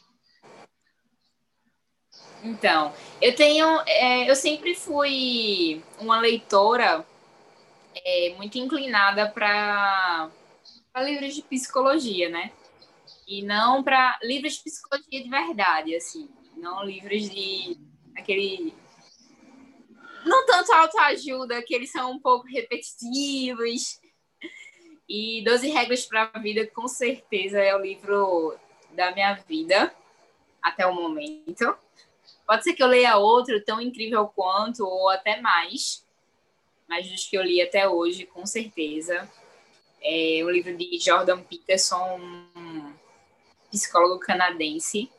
Então, 2.43 2.93
eu 3.19 3.35
tenho, 3.35 3.81
é, 3.87 4.29
eu 4.29 4.35
sempre 4.35 4.75
fui 4.75 5.83
uma 5.97 6.19
leitora 6.19 7.03
é, 7.95 8.35
muito 8.37 8.59
inclinada 8.59 9.27
para 9.27 10.29
livros 10.97 11.33
de 11.33 11.41
psicologia, 11.41 12.29
né? 12.29 12.51
E 13.27 13.41
não 13.41 13.83
para 13.83 14.19
livros 14.21 14.53
de 14.53 14.63
psicologia 14.65 15.23
de 15.23 15.29
verdade, 15.31 15.95
assim, 15.95 16.29
não 16.57 16.85
livros 16.85 17.27
de 17.27 17.75
aquele 18.15 18.75
não 20.23 20.45
tanto 20.45 20.71
autoajuda, 20.71 21.63
que 21.63 21.73
eles 21.73 21.91
são 21.91 22.11
um 22.11 22.19
pouco 22.19 22.45
repetitivos. 22.45 23.99
E 25.09 25.43
12 25.43 25.69
regras 25.69 26.05
para 26.05 26.29
a 26.31 26.39
vida 26.39 26.67
com 26.67 26.87
certeza 26.87 27.59
é 27.59 27.75
o 27.75 27.81
livro 27.81 28.55
da 28.91 29.11
minha 29.11 29.33
vida 29.33 29.91
até 30.61 30.85
o 30.85 30.93
momento. 30.93 31.75
Pode 32.45 32.63
ser 32.63 32.73
que 32.73 32.83
eu 32.83 32.87
leia 32.87 33.17
outro 33.17 33.59
tão 33.63 33.81
incrível 33.81 34.27
quanto 34.27 34.85
ou 34.85 35.09
até 35.09 35.41
mais, 35.41 36.05
mas 36.87 37.09
dos 37.09 37.25
que 37.25 37.35
eu 37.35 37.41
li 37.41 37.59
até 37.59 37.89
hoje, 37.89 38.27
com 38.27 38.45
certeza. 38.45 39.27
É 40.01 40.41
um 40.43 40.49
livro 40.49 40.77
de 40.77 40.99
Jordan 40.99 41.41
Peterson, 41.41 42.19
psicólogo 43.71 44.19
canadense. 44.19 45.11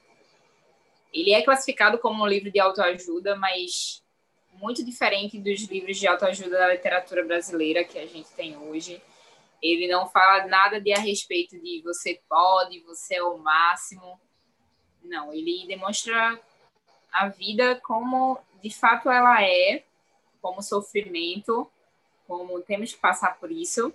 Ele 1.13 1.33
é 1.33 1.43
classificado 1.43 1.99
como 1.99 2.23
um 2.23 2.27
livro 2.27 2.51
de 2.51 2.61
autoajuda, 2.61 3.35
mas 3.35 4.05
muito 4.53 4.85
diferente 4.85 5.37
dos 5.39 5.63
livros 5.63 5.99
de 5.99 6.07
autoajuda 6.07 6.59
da 6.59 6.73
literatura 6.73 7.25
brasileira 7.25 7.83
que 7.83 7.99
a 7.99 8.07
gente 8.07 8.29
tem 8.31 8.57
hoje. 8.57 9.03
Ele 9.63 9.87
não 9.89 10.09
fala 10.09 10.47
nada 10.47 10.81
de 10.81 10.93
a 10.93 10.99
respeito 10.99 11.59
de 11.61 11.83
você 11.83 12.21
pode, 12.29 12.81
você 12.81 13.17
é 13.17 13.23
o 13.23 13.39
máximo. 13.39 14.19
Não, 15.03 15.33
ele 15.33 15.67
demonstra 15.67 16.41
a 17.13 17.29
vida 17.29 17.81
como 17.83 18.39
de 18.63 18.71
fato 18.71 19.11
ela 19.11 19.43
é, 19.43 19.85
como 20.41 20.63
sofrimento, 20.63 21.71
como 22.27 22.61
temos 22.63 22.93
que 22.93 23.01
passar 23.01 23.39
por 23.39 23.51
isso. 23.51 23.93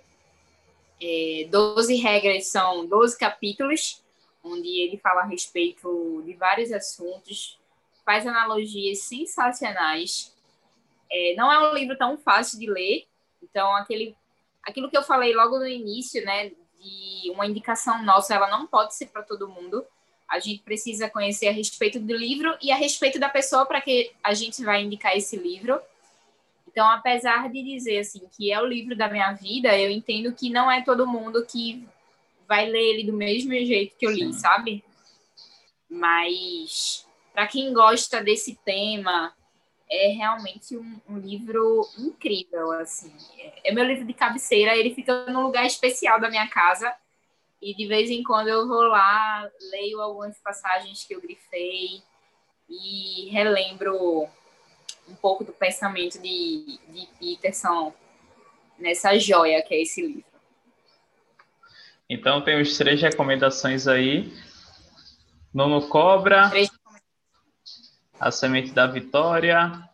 É, 1.00 1.46
doze 1.50 1.96
regras 1.96 2.48
são 2.48 2.86
12 2.86 3.18
capítulos 3.18 4.02
onde 4.46 4.80
ele 4.80 4.96
fala 4.96 5.22
a 5.22 5.26
respeito 5.26 6.22
de 6.24 6.32
vários 6.34 6.72
assuntos, 6.72 7.58
faz 8.04 8.26
analogias 8.26 9.00
sensacionais. 9.00 10.34
É, 11.10 11.34
não 11.36 11.50
é 11.50 11.70
um 11.70 11.74
livro 11.74 11.96
tão 11.98 12.16
fácil 12.16 12.58
de 12.58 12.66
ler, 12.66 13.06
então 13.42 13.74
aquele, 13.74 14.16
aquilo 14.66 14.90
que 14.90 14.96
eu 14.96 15.02
falei 15.02 15.32
logo 15.34 15.58
no 15.58 15.66
início, 15.66 16.24
né, 16.24 16.50
de 16.50 17.30
uma 17.30 17.46
indicação 17.46 18.02
nossa, 18.04 18.34
ela 18.34 18.50
não 18.50 18.66
pode 18.66 18.94
ser 18.94 19.06
para 19.06 19.22
todo 19.22 19.48
mundo. 19.48 19.84
A 20.28 20.40
gente 20.40 20.62
precisa 20.62 21.08
conhecer 21.08 21.48
a 21.48 21.52
respeito 21.52 22.00
do 22.00 22.14
livro 22.14 22.56
e 22.60 22.72
a 22.72 22.76
respeito 22.76 23.18
da 23.18 23.28
pessoa 23.28 23.64
para 23.64 23.80
que 23.80 24.12
a 24.22 24.34
gente 24.34 24.62
vai 24.64 24.82
indicar 24.82 25.16
esse 25.16 25.36
livro. 25.36 25.80
Então, 26.66 26.86
apesar 26.90 27.48
de 27.48 27.62
dizer 27.62 28.00
assim 28.00 28.28
que 28.36 28.52
é 28.52 28.60
o 28.60 28.66
livro 28.66 28.96
da 28.96 29.08
minha 29.08 29.32
vida, 29.32 29.78
eu 29.78 29.88
entendo 29.88 30.32
que 30.32 30.50
não 30.50 30.70
é 30.70 30.82
todo 30.82 31.06
mundo 31.06 31.46
que 31.46 31.86
vai 32.46 32.66
ler 32.66 32.90
ele 32.90 33.04
do 33.04 33.12
mesmo 33.12 33.52
jeito 33.52 33.96
que 33.96 34.06
eu 34.06 34.10
li, 34.10 34.24
Sim. 34.24 34.32
sabe? 34.32 34.84
Mas 35.88 37.06
para 37.32 37.46
quem 37.46 37.72
gosta 37.72 38.22
desse 38.22 38.56
tema, 38.64 39.32
é 39.88 40.08
realmente 40.08 40.76
um, 40.76 41.00
um, 41.08 41.18
livro 41.18 41.88
incrível, 41.98 42.72
assim. 42.72 43.12
É, 43.38 43.70
é 43.70 43.72
meu 43.72 43.84
livro 43.84 44.04
de 44.04 44.12
cabeceira, 44.12 44.76
ele 44.76 44.94
fica 44.94 45.26
num 45.26 45.42
lugar 45.42 45.64
especial 45.64 46.20
da 46.20 46.28
minha 46.28 46.48
casa 46.48 46.92
e 47.60 47.74
de 47.74 47.86
vez 47.86 48.10
em 48.10 48.22
quando 48.22 48.48
eu 48.48 48.66
vou 48.66 48.82
lá, 48.82 49.48
leio 49.70 50.00
algumas 50.00 50.38
passagens 50.38 51.04
que 51.04 51.14
eu 51.14 51.20
grifei 51.20 52.02
e 52.68 53.28
relembro 53.30 54.28
um 55.08 55.14
pouco 55.14 55.44
do 55.44 55.52
pensamento 55.52 56.20
de, 56.20 56.78
de 56.88 57.08
Peterson 57.18 57.94
nessa 58.78 59.18
joia 59.18 59.62
que 59.62 59.74
é 59.74 59.82
esse 59.82 60.02
livro. 60.02 60.24
Então 62.08 62.42
temos 62.42 62.76
três 62.76 63.00
recomendações 63.00 63.88
aí. 63.88 64.32
Nono 65.52 65.88
Cobra, 65.88 66.50
três... 66.50 66.70
A 68.18 68.30
Semente 68.30 68.72
da 68.72 68.86
Vitória, 68.86 69.88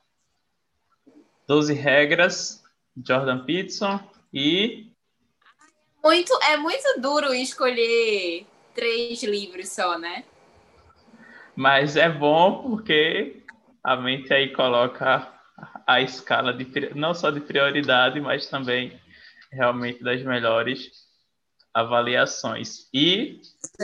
Doze 1.46 1.74
Regras, 1.74 2.62
Jordan 2.96 3.44
Peterson 3.44 4.00
e... 4.32 4.90
Muito, 6.02 6.32
é 6.48 6.56
muito 6.56 7.00
duro 7.00 7.32
escolher 7.32 8.46
três 8.74 9.22
livros 9.22 9.68
só, 9.68 9.98
né? 9.98 10.24
Mas 11.54 11.96
é 11.96 12.08
bom 12.08 12.62
porque 12.62 13.44
a 13.84 13.96
mente 13.96 14.32
aí 14.32 14.52
coloca 14.52 15.32
a 15.86 16.00
escala 16.00 16.52
de 16.52 16.94
não 16.94 17.14
só 17.14 17.30
de 17.30 17.40
prioridade, 17.40 18.20
mas 18.20 18.46
também 18.46 19.00
realmente 19.50 20.02
das 20.02 20.22
melhores 20.22 20.90
avaliações. 21.74 22.88
E 22.92 23.40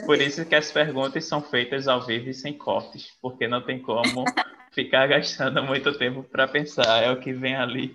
por 0.07 0.21
isso 0.21 0.45
que 0.47 0.55
as 0.55 0.71
perguntas 0.71 1.25
são 1.25 1.41
feitas 1.43 1.89
ao 1.89 2.05
vivo 2.05 2.29
e 2.29 2.35
sem 2.35 2.57
cortes, 2.57 3.17
porque 3.21 3.49
não 3.49 3.63
tem 3.63 3.81
como 3.81 4.25
ficar 4.73 5.07
gastando 5.07 5.63
muito 5.63 5.97
tempo 5.97 6.23
para 6.23 6.49
pensar, 6.49 7.03
é 7.03 7.11
o 7.11 7.21
que 7.21 7.33
vem 7.33 7.57
ali 7.57 7.95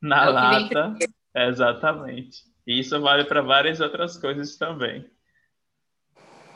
na 0.00 0.26
é 0.26 0.28
lata. 0.28 0.94
Exatamente. 1.34 2.42
E 2.66 2.80
isso 2.80 3.00
vale 3.00 3.24
para 3.24 3.40
várias 3.40 3.80
outras 3.80 4.16
coisas 4.16 4.56
também 4.56 5.08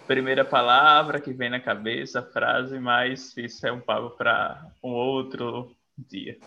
primeira 0.07 0.45
palavra 0.45 1.21
que 1.21 1.33
vem 1.33 1.51
na 1.51 1.61
cabeça, 1.61 2.23
frase, 2.23 2.79
mas 2.79 3.37
isso 3.37 3.67
é 3.67 3.73
um 3.73 3.81
papo 3.81 4.11
para 4.11 4.71
um 4.83 4.91
outro 4.91 5.75
dia. 5.97 6.39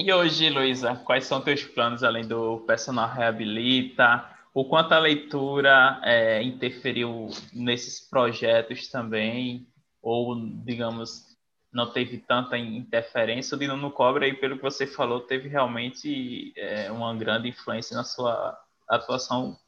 E 0.00 0.12
hoje, 0.12 0.48
Luísa, 0.48 0.94
quais 0.94 1.24
são 1.24 1.40
teus 1.40 1.64
planos 1.64 2.04
além 2.04 2.26
do 2.26 2.60
Personal 2.60 3.10
Reabilita? 3.12 4.30
O 4.54 4.64
quanto 4.64 4.92
a 4.92 4.98
leitura 5.00 6.00
é, 6.04 6.40
interferiu 6.40 7.28
nesses 7.52 8.00
projetos 8.08 8.86
também? 8.86 9.66
Ou, 10.00 10.36
digamos, 10.64 11.36
não 11.72 11.90
teve 11.92 12.18
tanta 12.18 12.56
interferência? 12.56 13.56
O 13.56 13.58
Dino 13.58 13.76
no 13.76 13.90
Cobra, 13.90 14.24
aí, 14.24 14.34
pelo 14.34 14.54
que 14.54 14.62
você 14.62 14.86
falou, 14.86 15.18
teve 15.22 15.48
realmente 15.48 16.52
é, 16.56 16.92
uma 16.92 17.12
grande 17.16 17.48
influência 17.48 17.96
na 17.96 18.04
sua 18.04 18.56
atuação 18.88 19.58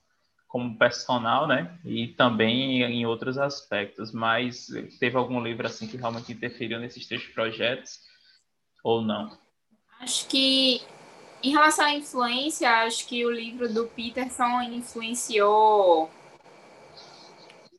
como 0.47 0.79
personal, 0.79 1.49
né? 1.49 1.77
E 1.85 2.07
também 2.07 2.85
em 2.85 3.05
outros 3.05 3.37
aspectos. 3.37 4.13
Mas 4.13 4.69
teve 5.01 5.17
algum 5.17 5.43
livro 5.43 5.67
assim 5.67 5.89
que 5.89 5.97
realmente 5.97 6.33
interferiu 6.33 6.79
nesses 6.79 7.05
três 7.09 7.27
projetos 7.27 7.99
ou 8.85 9.03
não? 9.03 9.40
Acho 10.01 10.27
que 10.27 10.83
em 11.43 11.53
relação 11.53 11.85
à 11.85 11.93
influência, 11.93 12.69
acho 12.85 13.07
que 13.07 13.25
o 13.25 13.31
livro 13.31 13.73
do 13.73 13.87
Peterson 13.87 14.63
influenciou 14.63 16.11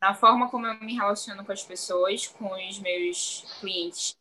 na 0.02 0.14
forma 0.14 0.50
como 0.50 0.66
eu 0.66 0.80
me 0.80 0.96
relaciono 0.96 1.46
com 1.46 1.52
as 1.52 1.64
pessoas, 1.64 2.28
com 2.28 2.54
os 2.54 2.80
meus 2.80 3.46
clientes. 3.60 4.16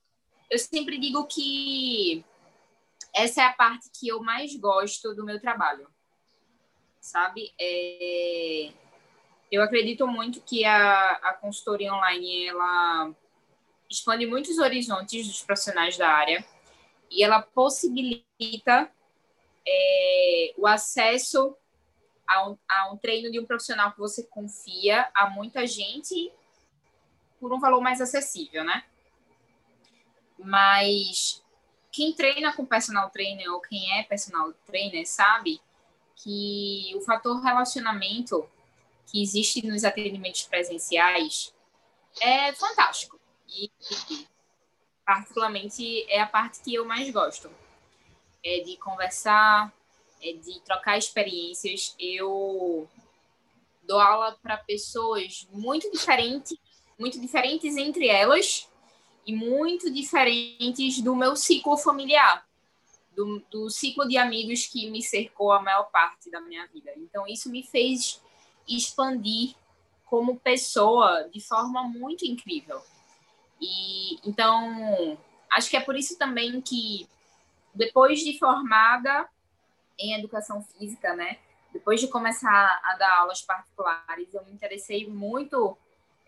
Eu 0.50 0.58
sempre 0.58 0.98
digo 0.98 1.24
que 1.26 2.24
essa 3.14 3.42
é 3.42 3.44
a 3.46 3.52
parte 3.52 3.88
que 3.98 4.08
eu 4.08 4.22
mais 4.22 4.54
gosto 4.56 5.14
do 5.14 5.24
meu 5.24 5.40
trabalho 5.40 5.88
sabe? 7.00 7.52
É... 7.58 8.70
Eu 9.50 9.62
acredito 9.62 10.06
muito 10.06 10.40
que 10.42 10.64
a, 10.64 11.10
a 11.22 11.32
consultoria 11.34 11.92
online 11.92 12.46
ela 12.46 13.10
expande 13.90 14.24
muitos 14.26 14.58
horizontes 14.58 15.26
dos 15.26 15.42
profissionais 15.42 15.96
da 15.96 16.08
área 16.08 16.44
e 17.10 17.24
ela 17.24 17.42
possibilita 17.42 18.90
é, 19.66 20.54
o 20.56 20.66
acesso 20.66 21.56
a 22.26 22.48
um, 22.48 22.58
a 22.68 22.92
um 22.92 22.96
treino 22.96 23.30
de 23.30 23.40
um 23.40 23.44
profissional 23.44 23.92
que 23.92 23.98
você 23.98 24.22
confia 24.24 25.10
a 25.12 25.28
muita 25.28 25.66
gente 25.66 26.32
por 27.40 27.52
um 27.52 27.58
valor 27.58 27.80
mais 27.80 28.00
acessível, 28.00 28.62
né? 28.62 28.84
Mas 30.38 31.42
quem 31.90 32.12
treina 32.14 32.52
com 32.52 32.64
personal 32.64 33.10
trainer 33.10 33.50
ou 33.52 33.60
quem 33.60 33.98
é 33.98 34.02
personal 34.04 34.52
trainer 34.64 35.06
sabe 35.06 35.60
que 36.16 36.92
o 36.94 37.00
fator 37.00 37.40
relacionamento 37.42 38.48
que 39.06 39.20
existe 39.22 39.66
nos 39.66 39.84
atendimentos 39.84 40.42
presenciais 40.44 41.52
é 42.20 42.52
fantástico. 42.52 43.18
E, 43.48 43.70
particularmente, 45.04 46.04
é 46.10 46.20
a 46.20 46.26
parte 46.26 46.60
que 46.62 46.74
eu 46.74 46.84
mais 46.84 47.10
gosto. 47.10 47.50
É 48.44 48.60
de 48.60 48.76
conversar, 48.76 49.72
é 50.22 50.32
de 50.32 50.60
trocar 50.60 50.96
experiências. 50.98 51.94
Eu 51.98 52.88
dou 53.82 54.00
aula 54.00 54.38
para 54.42 54.56
pessoas 54.56 55.46
muito 55.52 55.90
diferentes, 55.90 56.56
muito 56.98 57.20
diferentes 57.20 57.76
entre 57.76 58.08
elas 58.08 58.68
e 59.26 59.34
muito 59.34 59.90
diferentes 59.92 61.00
do 61.00 61.14
meu 61.14 61.36
ciclo 61.36 61.76
familiar 61.76 62.44
do, 63.14 63.42
do 63.50 63.70
ciclo 63.70 64.08
de 64.08 64.16
amigos 64.16 64.66
que 64.66 64.90
me 64.90 65.02
cercou 65.02 65.52
a 65.52 65.60
maior 65.60 65.84
parte 65.90 66.30
da 66.30 66.40
minha 66.40 66.66
vida. 66.68 66.92
Então, 66.96 67.26
isso 67.26 67.50
me 67.50 67.62
fez 67.62 68.20
expandir 68.68 69.54
como 70.06 70.38
pessoa 70.38 71.28
de 71.32 71.40
forma 71.40 71.82
muito 71.82 72.24
incrível. 72.24 72.80
E 73.60 74.18
então, 74.28 75.18
acho 75.50 75.68
que 75.68 75.76
é 75.76 75.80
por 75.80 75.96
isso 75.96 76.18
também 76.18 76.60
que 76.60 77.08
depois 77.74 78.20
de 78.20 78.38
formada 78.38 79.28
em 79.98 80.14
educação 80.14 80.62
física, 80.62 81.14
né, 81.14 81.38
depois 81.72 82.00
de 82.00 82.08
começar 82.08 82.80
a 82.82 82.96
dar 82.96 83.18
aulas 83.18 83.42
particulares, 83.42 84.32
eu 84.32 84.44
me 84.44 84.52
interessei 84.52 85.06
muito 85.06 85.76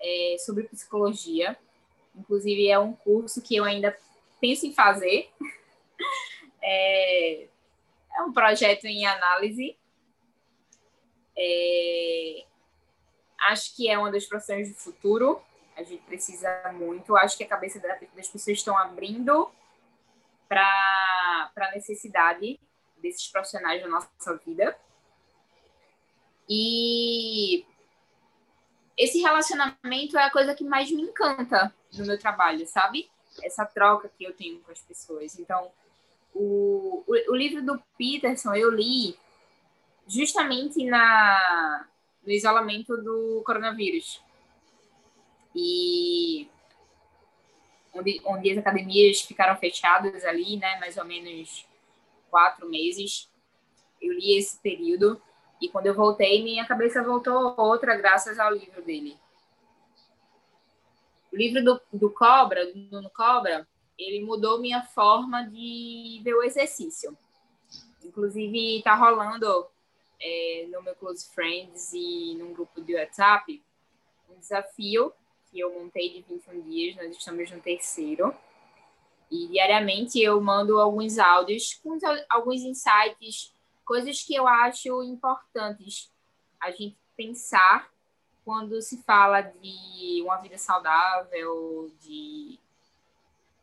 é, 0.01 0.37
sobre 0.39 0.65
psicologia. 0.65 1.59
Inclusive, 2.15 2.69
é 2.69 2.79
um 2.79 2.93
curso 2.93 3.41
que 3.41 3.57
eu 3.57 3.65
ainda 3.65 3.97
penso 4.41 4.67
em 4.67 4.73
fazer. 4.73 5.31
É, 6.65 7.49
é 8.15 8.23
um 8.23 8.33
projeto 8.33 8.85
em 8.85 9.05
análise. 9.05 9.77
É, 11.37 12.45
acho 13.41 13.75
que 13.75 13.89
é 13.89 13.99
uma 13.99 14.13
das 14.13 14.27
profissões 14.27 14.69
do 14.69 14.77
futuro. 14.77 15.43
A 15.77 15.83
gente 15.83 16.03
precisa 16.03 16.49
muito. 16.73 17.17
Acho 17.17 17.37
que 17.37 17.45
a 17.45 17.49
cabeça 17.49 17.81
das 17.81 18.29
pessoas 18.29 18.59
estão 18.59 18.77
abrindo 18.77 19.51
para 20.49 21.51
a 21.57 21.71
necessidade 21.73 22.61
desses 22.99 23.27
profissionais 23.29 23.83
na 23.83 23.89
nossa 23.89 24.37
vida. 24.45 24.77
E 26.49 27.65
esse 28.97 29.21
relacionamento 29.21 30.19
é 30.19 30.25
a 30.25 30.31
coisa 30.31 30.55
que 30.55 30.65
mais 30.65 30.91
me 30.91 31.03
encanta 31.03 31.75
no 31.93 32.07
meu 32.07 32.19
trabalho, 32.19 32.67
sabe? 32.67 33.11
Essa 33.43 33.65
troca 33.65 34.11
que 34.17 34.25
eu 34.25 34.35
tenho 34.35 34.61
com 34.61 34.71
as 34.71 34.81
pessoas. 34.83 35.39
Então, 35.39 35.73
o, 36.35 37.03
o, 37.07 37.33
o 37.33 37.37
livro 37.37 37.63
do 37.63 37.83
Peterson 37.97 38.55
eu 38.55 38.71
li 38.71 39.17
justamente 40.07 40.85
na, 40.85 41.87
no 42.25 42.33
isolamento 42.33 42.97
do 42.97 43.43
coronavírus. 43.45 44.23
E 45.55 46.49
onde, 47.95 48.21
onde 48.25 48.51
as 48.51 48.59
academias 48.59 49.21
ficaram 49.21 49.57
fechadas 49.57 50.25
ali, 50.25 50.57
né, 50.57 50.79
mais 50.81 50.97
ou 50.97 51.05
menos 51.05 51.67
quatro 52.31 52.69
meses. 52.69 53.29
Eu 54.01 54.13
li 54.13 54.37
esse 54.37 54.59
período 54.59 55.21
e 55.61 55.69
quando 55.69 55.87
eu 55.87 55.95
voltei, 55.95 56.43
minha 56.43 56.67
cabeça 56.67 57.03
voltou 57.03 57.55
outra 57.57 57.95
graças 57.95 58.39
ao 58.39 58.53
livro 58.53 58.83
dele. 58.83 59.17
O 61.33 61.37
livro 61.37 61.63
do, 61.63 61.81
do 61.93 62.11
Cobra, 62.11 62.67
do 62.73 63.11
Cobra, 63.11 63.67
ele 63.97 64.25
mudou 64.25 64.61
minha 64.61 64.83
forma 64.83 65.49
de 65.49 66.21
ver 66.25 66.35
o 66.35 66.43
exercício. 66.43 67.17
Inclusive, 68.03 68.79
está 68.79 68.95
rolando 68.95 69.67
é, 70.21 70.67
no 70.71 70.83
meu 70.83 70.95
Close 70.97 71.29
Friends 71.33 71.93
e 71.93 72.35
num 72.39 72.53
grupo 72.53 72.81
de 72.81 72.97
WhatsApp 72.97 73.63
um 74.29 74.39
desafio 74.39 75.13
que 75.53 75.61
eu 75.61 75.73
montei 75.73 76.09
de 76.11 76.23
21 76.23 76.63
dias, 76.63 76.97
nós 76.97 77.15
estamos 77.15 77.51
no 77.51 77.61
terceiro. 77.61 78.35
E 79.31 79.47
diariamente 79.49 80.21
eu 80.21 80.41
mando 80.41 80.81
alguns 80.81 81.19
áudios 81.19 81.75
com 81.83 81.99
alguns 82.29 82.63
insights, 82.63 83.55
coisas 83.85 84.23
que 84.23 84.35
eu 84.35 84.49
acho 84.49 85.03
importantes 85.03 86.11
a 86.59 86.71
gente 86.71 86.97
pensar 87.15 87.91
quando 88.45 88.81
se 88.81 89.03
fala 89.03 89.43
de 89.43 90.23
uma 90.25 90.37
vida 90.39 90.59
saudável, 90.59 91.93
de 92.01 92.59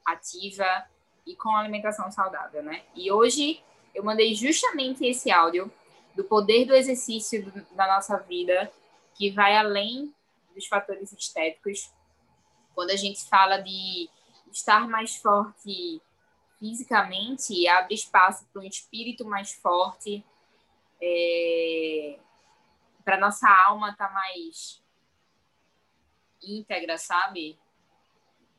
ativa 0.06 0.86
e 1.26 1.36
com 1.36 1.56
alimentação 1.56 2.12
saudável, 2.12 2.64
né? 2.64 2.84
E 2.96 3.12
hoje 3.12 3.62
eu 3.94 4.04
mandei 4.04 4.34
justamente 4.34 5.06
esse 5.06 5.32
áudio 5.32 5.72
do 6.16 6.24
poder 6.24 6.66
do 6.66 6.74
exercício 6.74 7.52
da 7.72 7.88
nossa 7.88 8.18
vida, 8.18 8.72
que 9.16 9.30
vai 9.32 9.56
além 9.56 10.14
dos 10.60 10.68
fatores 10.68 11.14
estéticos. 11.14 11.92
Quando 12.76 12.92
a 12.92 12.96
gente 12.96 13.24
fala 13.28 13.58
de 13.58 14.10
estar 14.52 14.88
mais 14.88 15.16
forte 15.16 16.02
fisicamente, 16.60 17.68
abre 17.68 17.96
espaço 17.96 18.46
para 18.52 18.62
um 18.62 18.66
espírito 18.66 19.26
mais 19.26 19.54
forte, 19.54 20.24
é, 21.02 22.20
para 23.06 23.18
nossa 23.18 23.50
alma 23.68 23.92
estar 23.92 24.10
tá 24.10 24.14
mais 24.14 24.84
íntegra, 26.44 26.98
sabe? 26.98 27.58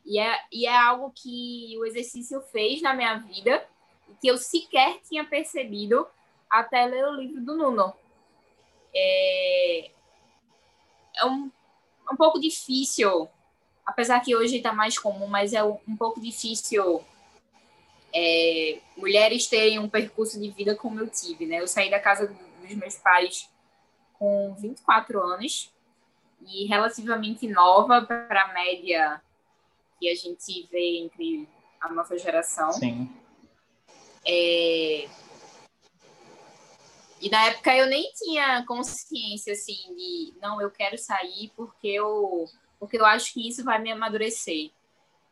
E 0.03 0.17
é, 0.19 0.43
e 0.51 0.65
é 0.65 0.75
algo 0.75 1.11
que 1.11 1.77
o 1.77 1.85
exercício 1.85 2.41
fez 2.41 2.81
na 2.81 2.95
minha 2.95 3.17
vida 3.17 3.63
e 4.09 4.15
que 4.15 4.27
eu 4.27 4.37
sequer 4.37 4.99
tinha 5.01 5.23
percebido 5.23 6.07
até 6.49 6.85
ler 6.85 7.05
o 7.05 7.15
livro 7.15 7.41
do 7.41 7.55
Nuno. 7.55 7.93
É, 8.93 9.91
é 11.17 11.25
um, 11.25 11.51
um 12.11 12.15
pouco 12.15 12.39
difícil, 12.39 13.29
apesar 13.85 14.19
que 14.19 14.35
hoje 14.35 14.57
está 14.57 14.73
mais 14.73 14.97
comum, 14.97 15.27
mas 15.27 15.53
é 15.53 15.63
um 15.63 15.95
pouco 15.97 16.19
difícil 16.19 17.03
é, 18.13 18.79
mulheres 18.97 19.47
terem 19.47 19.79
um 19.79 19.89
percurso 19.89 20.39
de 20.39 20.49
vida 20.49 20.75
como 20.75 20.99
eu 20.99 21.07
tive, 21.09 21.45
né? 21.45 21.61
Eu 21.61 21.67
saí 21.67 21.89
da 21.89 21.99
casa 21.99 22.27
dos 22.61 22.75
meus 22.75 22.95
pais 22.95 23.49
com 24.13 24.53
24 24.59 25.19
anos 25.19 25.71
e 26.45 26.65
relativamente 26.65 27.47
nova 27.47 28.01
para 28.01 28.43
a 28.43 28.53
média 28.53 29.21
que 29.99 30.09
a 30.09 30.15
gente 30.15 30.67
vê 30.71 30.97
entre 30.99 31.47
a 31.79 31.91
nossa 31.91 32.17
geração. 32.17 32.71
Sim. 32.73 33.09
É, 34.25 35.07
e 37.21 37.29
na 37.29 37.45
época 37.47 37.75
eu 37.75 37.85
nem 37.85 38.11
tinha 38.13 38.65
consciência 38.65 39.53
assim 39.53 39.95
de 39.95 40.33
não, 40.41 40.59
eu 40.59 40.71
quero 40.71 40.97
sair 40.97 41.51
porque 41.55 41.87
eu 41.87 42.45
porque 42.79 42.97
eu 42.97 43.05
acho 43.05 43.31
que 43.33 43.47
isso 43.47 43.63
vai 43.63 43.79
me 43.79 43.91
amadurecer. 43.91 44.71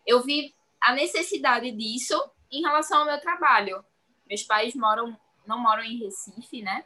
Eu 0.05 0.21
vi 0.21 0.53
a 0.79 0.93
necessidade 0.93 1.71
disso 1.71 2.15
em 2.51 2.61
relação 2.61 2.99
ao 2.99 3.05
meu 3.05 3.19
trabalho. 3.19 3.83
Meus 4.27 4.43
pais 4.43 4.75
moram 4.75 5.17
não 5.47 5.57
moram 5.57 5.83
em 5.83 5.97
Recife, 5.97 6.61
né? 6.61 6.85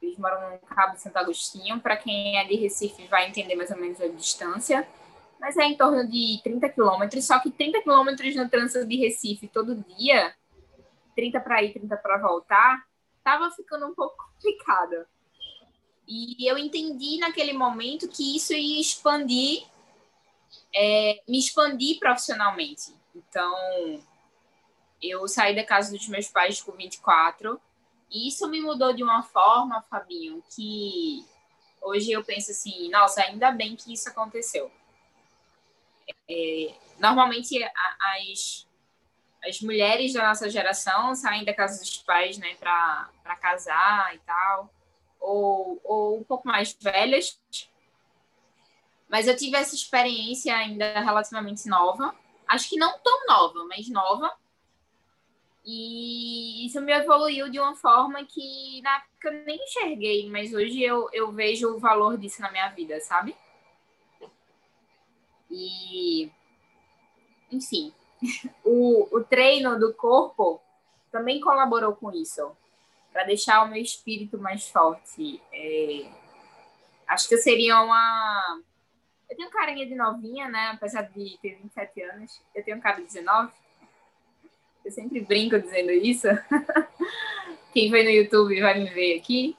Eles 0.00 0.16
moram 0.16 0.52
no 0.52 0.58
Cabo 0.60 0.94
de 0.94 1.02
Santo 1.02 1.18
Agostinho. 1.18 1.78
Para 1.80 1.98
quem 1.98 2.38
é 2.38 2.44
de 2.44 2.56
Recife 2.56 3.06
vai 3.08 3.28
entender 3.28 3.56
mais 3.56 3.70
ou 3.70 3.76
menos 3.76 4.00
a 4.00 4.08
distância. 4.08 4.88
Mas 5.38 5.54
é 5.58 5.64
em 5.64 5.76
torno 5.76 6.08
de 6.08 6.40
30 6.42 6.66
quilômetros. 6.70 7.26
Só 7.26 7.38
que 7.40 7.50
30 7.50 7.82
quilômetros 7.82 8.34
no 8.34 8.48
trânsito 8.48 8.86
de 8.86 8.96
Recife 8.96 9.48
todo 9.48 9.84
dia, 9.84 10.34
30 11.14 11.40
para 11.40 11.62
ir, 11.62 11.74
30 11.74 11.96
para 11.98 12.16
voltar, 12.16 12.87
estava 13.28 13.50
ficando 13.50 13.86
um 13.86 13.94
pouco 13.94 14.16
complicada. 14.34 15.06
E 16.06 16.48
eu 16.48 16.56
entendi 16.56 17.18
naquele 17.18 17.52
momento 17.52 18.08
que 18.08 18.36
isso 18.36 18.54
ia 18.54 18.80
expandir, 18.80 19.66
é, 20.74 21.22
me 21.28 21.38
expandir 21.38 21.98
profissionalmente. 21.98 22.94
Então, 23.14 24.02
eu 25.02 25.28
saí 25.28 25.54
da 25.54 25.64
casa 25.64 25.94
dos 25.94 26.08
meus 26.08 26.28
pais 26.28 26.62
com 26.62 26.72
24, 26.72 27.60
e 28.10 28.26
isso 28.26 28.48
me 28.48 28.58
mudou 28.62 28.94
de 28.94 29.02
uma 29.02 29.22
forma, 29.22 29.82
Fabinho, 29.82 30.42
que 30.56 31.26
hoje 31.82 32.10
eu 32.10 32.24
penso 32.24 32.52
assim, 32.52 32.88
nossa, 32.88 33.20
ainda 33.20 33.50
bem 33.50 33.76
que 33.76 33.92
isso 33.92 34.08
aconteceu. 34.08 34.72
É, 36.26 36.74
normalmente 36.98 37.62
as 38.00 38.66
as 39.42 39.60
mulheres 39.60 40.12
da 40.12 40.26
nossa 40.28 40.50
geração 40.50 41.14
saem 41.14 41.44
da 41.44 41.54
casa 41.54 41.80
dos 41.80 41.98
pais, 41.98 42.38
né, 42.38 42.54
para 42.58 43.08
casar 43.36 44.14
e 44.14 44.18
tal, 44.20 44.72
ou, 45.20 45.80
ou 45.84 46.18
um 46.18 46.24
pouco 46.24 46.46
mais 46.46 46.72
velhas. 46.72 47.38
Mas 49.08 49.26
eu 49.26 49.36
tive 49.36 49.56
essa 49.56 49.74
experiência 49.74 50.54
ainda 50.54 51.00
relativamente 51.00 51.68
nova, 51.68 52.14
acho 52.46 52.68
que 52.68 52.76
não 52.76 52.98
tão 52.98 53.26
nova, 53.26 53.64
mas 53.64 53.88
nova. 53.88 54.30
E 55.64 56.66
isso 56.66 56.80
me 56.80 56.92
evoluiu 56.92 57.50
de 57.50 57.60
uma 57.60 57.74
forma 57.74 58.24
que 58.24 58.80
na 58.82 58.96
época 58.96 59.28
eu 59.28 59.44
nem 59.44 59.62
enxerguei, 59.62 60.30
mas 60.30 60.52
hoje 60.54 60.82
eu, 60.82 61.08
eu 61.12 61.30
vejo 61.30 61.68
o 61.74 61.78
valor 61.78 62.16
disso 62.16 62.40
na 62.40 62.50
minha 62.50 62.68
vida, 62.70 62.98
sabe? 63.00 63.36
E, 65.50 66.30
enfim, 67.50 67.92
o, 68.64 69.16
o 69.16 69.24
treino 69.24 69.78
do 69.78 69.92
corpo 69.94 70.60
também 71.10 71.40
colaborou 71.40 71.94
com 71.94 72.12
isso, 72.12 72.56
para 73.12 73.24
deixar 73.24 73.64
o 73.64 73.68
meu 73.68 73.80
espírito 73.80 74.38
mais 74.38 74.68
forte. 74.68 75.40
É, 75.52 76.10
acho 77.06 77.28
que 77.28 77.34
eu 77.34 77.38
seria 77.38 77.80
uma. 77.80 78.60
Eu 79.28 79.36
tenho 79.36 79.50
carinha 79.50 79.86
de 79.86 79.94
novinha, 79.94 80.48
né? 80.48 80.70
Apesar 80.74 81.02
de 81.02 81.38
ter 81.42 81.56
27 81.56 82.02
anos, 82.02 82.40
eu 82.54 82.64
tenho 82.64 82.80
cara 82.80 82.96
de 82.96 83.04
19. 83.04 83.52
Eu 84.84 84.92
sempre 84.92 85.20
brinco 85.20 85.58
dizendo 85.58 85.90
isso. 85.90 86.28
Quem 87.72 87.90
vê 87.90 88.02
no 88.02 88.10
YouTube 88.10 88.60
vai 88.60 88.78
me 88.78 88.88
ver 88.90 89.18
aqui. 89.18 89.56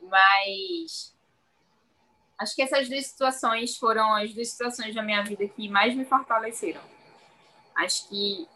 Mas 0.00 1.14
acho 2.38 2.54
que 2.54 2.62
essas 2.62 2.88
duas 2.88 3.06
situações 3.06 3.76
foram 3.76 4.14
as 4.14 4.32
duas 4.32 4.48
situações 4.48 4.94
da 4.94 5.02
minha 5.02 5.22
vida 5.22 5.46
que 5.48 5.68
mais 5.68 5.94
me 5.94 6.04
fortaleceram. 6.04 6.80
Acho 7.74 8.08
que 8.08 8.48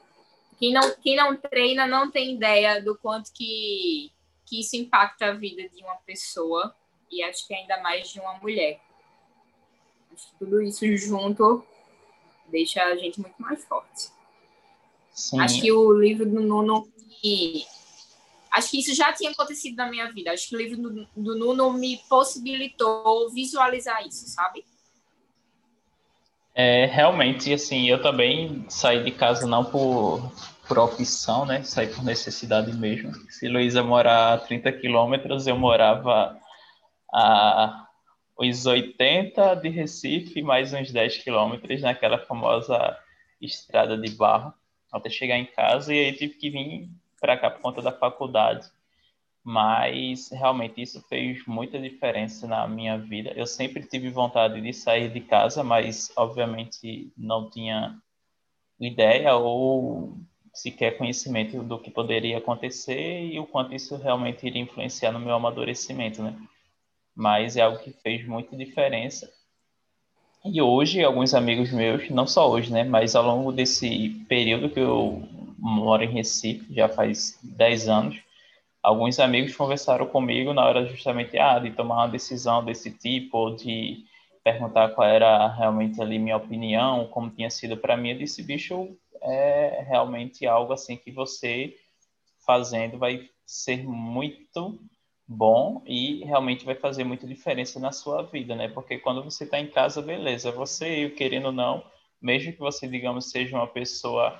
quem 0.58 0.72
não, 0.72 0.94
quem 0.96 1.16
não 1.16 1.36
treina 1.36 1.86
não 1.86 2.10
tem 2.10 2.34
ideia 2.34 2.82
do 2.82 2.96
quanto 2.96 3.32
que, 3.32 4.10
que 4.46 4.60
isso 4.60 4.76
impacta 4.76 5.26
a 5.26 5.32
vida 5.32 5.68
de 5.68 5.82
uma 5.82 5.96
pessoa 5.96 6.74
e 7.10 7.22
acho 7.22 7.46
que 7.46 7.54
ainda 7.54 7.80
mais 7.82 8.08
de 8.08 8.20
uma 8.20 8.34
mulher. 8.38 8.80
Acho 10.12 10.30
que 10.30 10.38
tudo 10.38 10.62
isso 10.62 10.84
junto 10.96 11.64
deixa 12.46 12.82
a 12.82 12.96
gente 12.96 13.20
muito 13.20 13.40
mais 13.40 13.64
forte. 13.64 14.10
Sim. 15.12 15.40
Acho 15.40 15.60
que 15.60 15.72
o 15.72 15.92
livro 15.92 16.28
do 16.28 16.40
Nuno 16.40 16.88
acho 18.50 18.70
que 18.70 18.78
isso 18.78 18.94
já 18.94 19.12
tinha 19.12 19.30
acontecido 19.30 19.76
na 19.76 19.88
minha 19.88 20.10
vida. 20.12 20.32
Acho 20.32 20.48
que 20.48 20.56
o 20.56 20.58
livro 20.58 20.76
do, 20.76 21.08
do 21.16 21.38
Nuno 21.38 21.72
me 21.72 21.98
possibilitou 22.08 23.30
visualizar 23.30 24.06
isso, 24.06 24.28
sabe? 24.28 24.64
É, 26.54 26.86
realmente, 26.86 27.52
assim, 27.52 27.88
eu 27.88 28.00
também 28.00 28.64
saí 28.68 29.02
de 29.02 29.10
casa 29.10 29.44
não 29.46 29.64
por, 29.64 30.32
por 30.68 30.78
opção, 30.78 31.44
né? 31.44 31.62
Saí 31.64 31.88
por 31.88 32.04
necessidade 32.04 32.72
mesmo. 32.72 33.12
Se 33.28 33.48
Luísa 33.48 33.82
morar 33.82 34.34
a 34.34 34.38
30 34.38 34.70
quilômetros, 34.72 35.48
eu 35.48 35.56
morava 35.56 36.38
a 37.12 37.86
uns 38.38 38.66
80 38.66 39.54
de 39.56 39.68
Recife, 39.68 40.42
mais 40.42 40.72
uns 40.72 40.92
10 40.92 41.18
quilômetros 41.18 41.80
naquela 41.82 42.18
famosa 42.18 42.98
estrada 43.40 43.96
de 43.96 44.10
barro, 44.10 44.54
até 44.92 45.10
chegar 45.10 45.36
em 45.36 45.46
casa, 45.46 45.92
e 45.92 45.98
aí 45.98 46.12
tive 46.12 46.34
que 46.34 46.50
vir 46.50 46.88
para 47.20 47.36
cá 47.36 47.50
por 47.50 47.60
conta 47.60 47.82
da 47.82 47.92
faculdade 47.92 48.68
mas 49.44 50.30
realmente 50.30 50.80
isso 50.80 51.02
fez 51.06 51.46
muita 51.46 51.78
diferença 51.78 52.46
na 52.46 52.66
minha 52.66 52.96
vida. 52.96 53.30
Eu 53.36 53.46
sempre 53.46 53.82
tive 53.82 54.08
vontade 54.08 54.58
de 54.58 54.72
sair 54.72 55.12
de 55.12 55.20
casa, 55.20 55.62
mas 55.62 56.10
obviamente 56.16 57.12
não 57.14 57.50
tinha 57.50 58.00
ideia 58.80 59.36
ou 59.36 60.16
sequer 60.52 60.96
conhecimento 60.96 61.62
do 61.62 61.78
que 61.78 61.90
poderia 61.90 62.38
acontecer 62.38 63.26
e 63.26 63.38
o 63.38 63.46
quanto 63.46 63.74
isso 63.74 63.96
realmente 63.96 64.46
iria 64.46 64.62
influenciar 64.62 65.12
no 65.12 65.20
meu 65.20 65.34
amadurecimento, 65.34 66.22
né? 66.22 66.34
Mas 67.14 67.56
é 67.56 67.60
algo 67.60 67.78
que 67.78 67.92
fez 67.92 68.26
muita 68.26 68.56
diferença. 68.56 69.30
E 70.44 70.60
hoje, 70.60 71.02
alguns 71.02 71.34
amigos 71.34 71.70
meus, 71.70 72.08
não 72.08 72.26
só 72.26 72.50
hoje, 72.50 72.72
né? 72.72 72.82
Mas 72.82 73.14
ao 73.14 73.24
longo 73.24 73.52
desse 73.52 74.10
período 74.28 74.70
que 74.70 74.80
eu 74.80 75.22
moro 75.58 76.02
em 76.02 76.12
Recife, 76.12 76.72
já 76.74 76.88
faz 76.88 77.38
10 77.42 77.88
anos, 77.88 78.24
alguns 78.84 79.18
amigos 79.18 79.56
conversaram 79.56 80.06
comigo 80.06 80.52
na 80.52 80.62
hora 80.62 80.84
justamente 80.86 81.38
ah, 81.38 81.58
de 81.58 81.70
tomar 81.70 81.96
uma 81.96 82.08
decisão 82.08 82.62
desse 82.62 82.90
tipo, 82.90 83.50
de 83.52 84.04
perguntar 84.44 84.90
qual 84.90 85.08
era 85.08 85.48
realmente 85.48 86.02
ali 86.02 86.18
minha 86.18 86.36
opinião, 86.36 87.06
como 87.06 87.30
tinha 87.30 87.48
sido 87.48 87.78
para 87.78 87.96
mim. 87.96 88.10
Eu 88.10 88.18
disse, 88.18 88.42
bicho, 88.42 88.94
é 89.22 89.82
realmente 89.88 90.46
algo 90.46 90.74
assim 90.74 90.98
que 90.98 91.10
você 91.10 91.74
fazendo 92.46 92.98
vai 92.98 93.26
ser 93.46 93.82
muito 93.82 94.78
bom 95.26 95.82
e 95.86 96.22
realmente 96.24 96.66
vai 96.66 96.74
fazer 96.74 97.04
muita 97.04 97.26
diferença 97.26 97.80
na 97.80 97.90
sua 97.90 98.22
vida, 98.24 98.54
né? 98.54 98.68
Porque 98.68 98.98
quando 98.98 99.24
você 99.24 99.44
está 99.44 99.58
em 99.58 99.66
casa, 99.66 100.02
beleza, 100.02 100.52
você, 100.52 101.08
querendo 101.08 101.46
ou 101.46 101.52
não, 101.52 101.82
mesmo 102.20 102.52
que 102.52 102.58
você, 102.58 102.86
digamos, 102.86 103.30
seja 103.30 103.56
uma 103.56 103.66
pessoa 103.66 104.38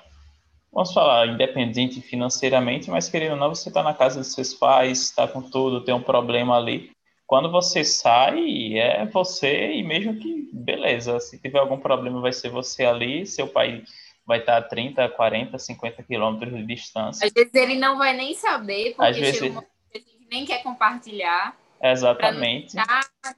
vamos 0.71 0.93
falar, 0.93 1.27
independente 1.27 2.01
financeiramente, 2.01 2.89
mas 2.89 3.09
querendo 3.09 3.33
ou 3.33 3.37
não, 3.37 3.53
você 3.53 3.69
está 3.69 3.81
na 3.81 3.93
casa 3.93 4.19
dos 4.19 4.33
seus 4.33 4.53
pais, 4.53 5.03
está 5.03 5.27
com 5.27 5.41
tudo, 5.41 5.83
tem 5.83 5.93
um 5.93 6.01
problema 6.01 6.57
ali. 6.57 6.91
Quando 7.25 7.49
você 7.49 7.83
sai, 7.83 8.77
é 8.77 9.05
você 9.05 9.73
e 9.73 9.83
mesmo 9.83 10.15
que, 10.17 10.49
beleza, 10.53 11.19
se 11.19 11.41
tiver 11.41 11.59
algum 11.59 11.79
problema 11.79 12.21
vai 12.21 12.31
ser 12.31 12.49
você 12.49 12.85
ali, 12.85 13.25
seu 13.25 13.47
pai 13.47 13.83
vai 14.25 14.39
estar 14.39 14.57
a 14.57 14.61
30, 14.61 15.09
40, 15.09 15.57
50 15.57 16.03
quilômetros 16.03 16.53
de 16.53 16.65
distância. 16.65 17.25
Às 17.25 17.33
vezes 17.33 17.53
ele 17.53 17.75
não 17.75 17.97
vai 17.97 18.13
nem 18.13 18.33
saber, 18.33 18.95
porque 18.95 19.11
Às 19.11 19.17
vezes... 19.17 19.39
chega 19.39 19.59
um 19.59 19.63
a 19.93 19.97
gente 19.97 20.27
nem 20.29 20.45
quer 20.45 20.61
compartilhar. 20.61 21.55
Exatamente. 21.81 22.75
Não 22.75 22.83
deixar, 22.83 23.35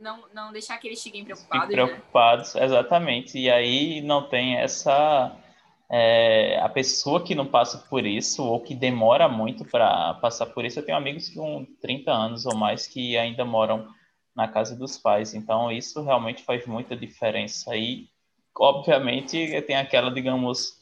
não, 0.00 0.24
não 0.32 0.52
deixar 0.52 0.78
que 0.78 0.86
eles 0.86 1.02
fiquem 1.02 1.24
preocupados. 1.24 1.68
Fiquem 1.68 1.76
né? 1.76 1.86
preocupados, 1.86 2.54
né? 2.54 2.64
exatamente. 2.64 3.38
E 3.38 3.50
aí 3.50 4.00
não 4.00 4.28
tem 4.28 4.56
essa. 4.56 5.36
É, 5.90 6.60
a 6.60 6.68
pessoa 6.68 7.22
que 7.24 7.34
não 7.34 7.46
passa 7.46 7.78
por 7.78 8.04
isso 8.04 8.44
ou 8.44 8.60
que 8.60 8.74
demora 8.74 9.28
muito 9.28 9.64
para 9.64 10.14
passar 10.14 10.46
por 10.46 10.64
isso, 10.64 10.78
eu 10.78 10.84
tenho 10.84 10.98
amigos 10.98 11.30
com 11.30 11.66
30 11.80 12.12
anos 12.12 12.44
ou 12.44 12.54
mais 12.54 12.86
que 12.86 13.16
ainda 13.16 13.44
moram 13.44 13.88
na 14.36 14.46
casa 14.46 14.76
dos 14.76 14.98
pais, 14.98 15.34
então 15.34 15.72
isso 15.72 16.02
realmente 16.02 16.44
faz 16.44 16.64
muita 16.66 16.94
diferença. 16.94 17.74
E, 17.74 18.08
obviamente, 18.56 19.60
tem 19.62 19.76
aquela, 19.76 20.10
digamos, 20.12 20.78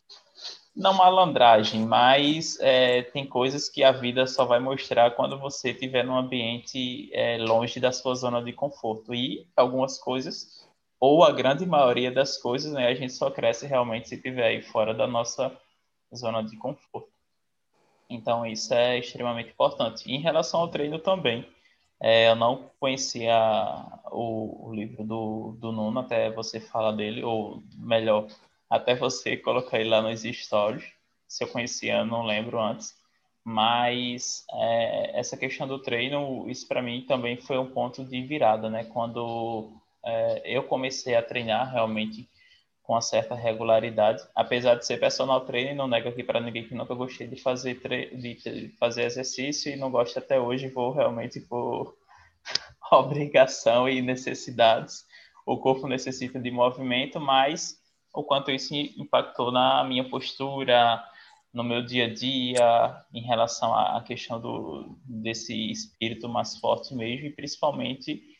não 0.76 0.92
malandragem, 0.92 1.80
mas 1.80 2.58
é, 2.60 3.02
tem 3.02 3.26
coisas 3.26 3.68
que 3.68 3.82
a 3.82 3.92
vida 3.92 4.26
só 4.26 4.44
vai 4.44 4.60
mostrar 4.60 5.12
quando 5.12 5.38
você 5.38 5.70
estiver 5.70 6.04
num 6.04 6.18
ambiente 6.18 7.08
é, 7.14 7.38
longe 7.38 7.80
da 7.80 7.90
sua 7.90 8.14
zona 8.14 8.42
de 8.42 8.52
conforto. 8.52 9.14
E 9.14 9.46
algumas 9.56 9.98
coisas, 9.98 10.65
ou 11.00 11.22
a 11.22 11.32
grande 11.32 11.66
maioria 11.66 12.10
das 12.10 12.38
coisas, 12.38 12.72
né, 12.72 12.86
a 12.88 12.94
gente 12.94 13.12
só 13.12 13.30
cresce 13.30 13.66
realmente 13.66 14.08
se 14.08 14.14
estiver 14.14 14.46
aí 14.46 14.62
fora 14.62 14.94
da 14.94 15.06
nossa 15.06 15.56
zona 16.14 16.42
de 16.42 16.56
conforto. 16.56 17.10
Então, 18.08 18.46
isso 18.46 18.72
é 18.72 18.98
extremamente 18.98 19.50
importante. 19.50 20.10
Em 20.10 20.20
relação 20.20 20.60
ao 20.60 20.68
treino 20.68 20.98
também, 20.98 21.46
é, 22.00 22.28
eu 22.28 22.36
não 22.36 22.70
conhecia 22.78 23.34
o, 24.12 24.68
o 24.68 24.74
livro 24.74 25.04
do, 25.04 25.56
do 25.58 25.72
Nuno, 25.72 26.00
até 26.00 26.30
você 26.30 26.60
falar 26.60 26.92
dele, 26.92 27.24
ou 27.24 27.62
melhor, 27.76 28.28
até 28.70 28.94
você 28.94 29.36
colocar 29.36 29.80
ele 29.80 29.90
lá 29.90 30.02
nos 30.02 30.22
stories. 30.22 30.84
Se 31.26 31.42
eu 31.42 31.48
conhecia, 31.48 32.04
não 32.04 32.24
lembro 32.24 32.60
antes. 32.60 32.94
Mas 33.44 34.44
é, 34.52 35.18
essa 35.18 35.36
questão 35.36 35.66
do 35.66 35.78
treino, 35.78 36.48
isso 36.50 36.66
para 36.66 36.82
mim 36.82 37.04
também 37.06 37.36
foi 37.36 37.58
um 37.58 37.70
ponto 37.70 38.04
de 38.04 38.20
virada, 38.22 38.68
né? 38.68 38.84
Quando 38.84 39.70
é, 40.04 40.42
eu 40.44 40.64
comecei 40.64 41.14
a 41.14 41.22
treinar 41.22 41.72
realmente 41.72 42.28
com 42.86 42.92
uma 42.92 43.02
certa 43.02 43.34
regularidade, 43.34 44.22
apesar 44.32 44.76
de 44.76 44.86
ser 44.86 44.98
personal 44.98 45.40
trainer, 45.44 45.74
não 45.74 45.88
nego 45.88 46.08
aqui 46.08 46.22
para 46.22 46.40
ninguém 46.40 46.68
que 46.68 46.74
nunca 46.74 46.94
gostei 46.94 47.26
de 47.26 47.36
fazer 47.36 47.80
de 48.16 48.68
fazer 48.78 49.02
exercício 49.02 49.72
e 49.72 49.76
não 49.76 49.90
gosto 49.90 50.18
até 50.18 50.38
hoje, 50.38 50.68
vou 50.68 50.92
realmente 50.92 51.40
por 51.40 51.96
obrigação 52.92 53.88
e 53.88 54.00
necessidades. 54.00 55.04
O 55.44 55.58
corpo 55.58 55.88
necessita 55.88 56.38
de 56.38 56.50
movimento, 56.50 57.20
mas 57.20 57.76
o 58.14 58.22
quanto 58.22 58.52
isso 58.52 58.74
impactou 58.74 59.50
na 59.50 59.82
minha 59.82 60.08
postura, 60.08 61.02
no 61.52 61.64
meu 61.64 61.82
dia 61.82 62.04
a 62.04 62.12
dia, 62.12 63.04
em 63.12 63.22
relação 63.22 63.74
à 63.74 64.00
questão 64.02 64.40
do, 64.40 64.96
desse 65.04 65.70
espírito 65.72 66.28
mais 66.28 66.56
forte 66.58 66.94
mesmo, 66.94 67.26
e 67.26 67.30
principalmente 67.30 68.35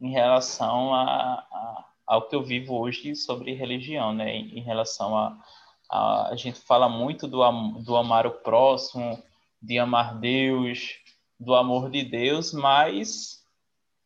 em 0.00 0.10
relação 0.10 0.94
a, 0.94 1.44
a, 1.50 1.84
ao 2.06 2.28
que 2.28 2.34
eu 2.34 2.42
vivo 2.42 2.78
hoje 2.78 3.14
sobre 3.14 3.52
religião, 3.52 4.12
né? 4.12 4.36
Em, 4.36 4.60
relação 4.60 5.16
a, 5.16 5.38
a, 5.90 6.28
a 6.28 6.36
gente 6.36 6.60
fala 6.60 6.88
muito 6.88 7.28
do, 7.28 7.40
do 7.80 7.96
amar 7.96 8.26
o 8.26 8.30
próximo, 8.30 9.22
de 9.60 9.78
amar 9.78 10.18
Deus, 10.18 10.96
do 11.38 11.54
amor 11.54 11.90
de 11.90 12.02
Deus, 12.04 12.52
mas 12.52 13.44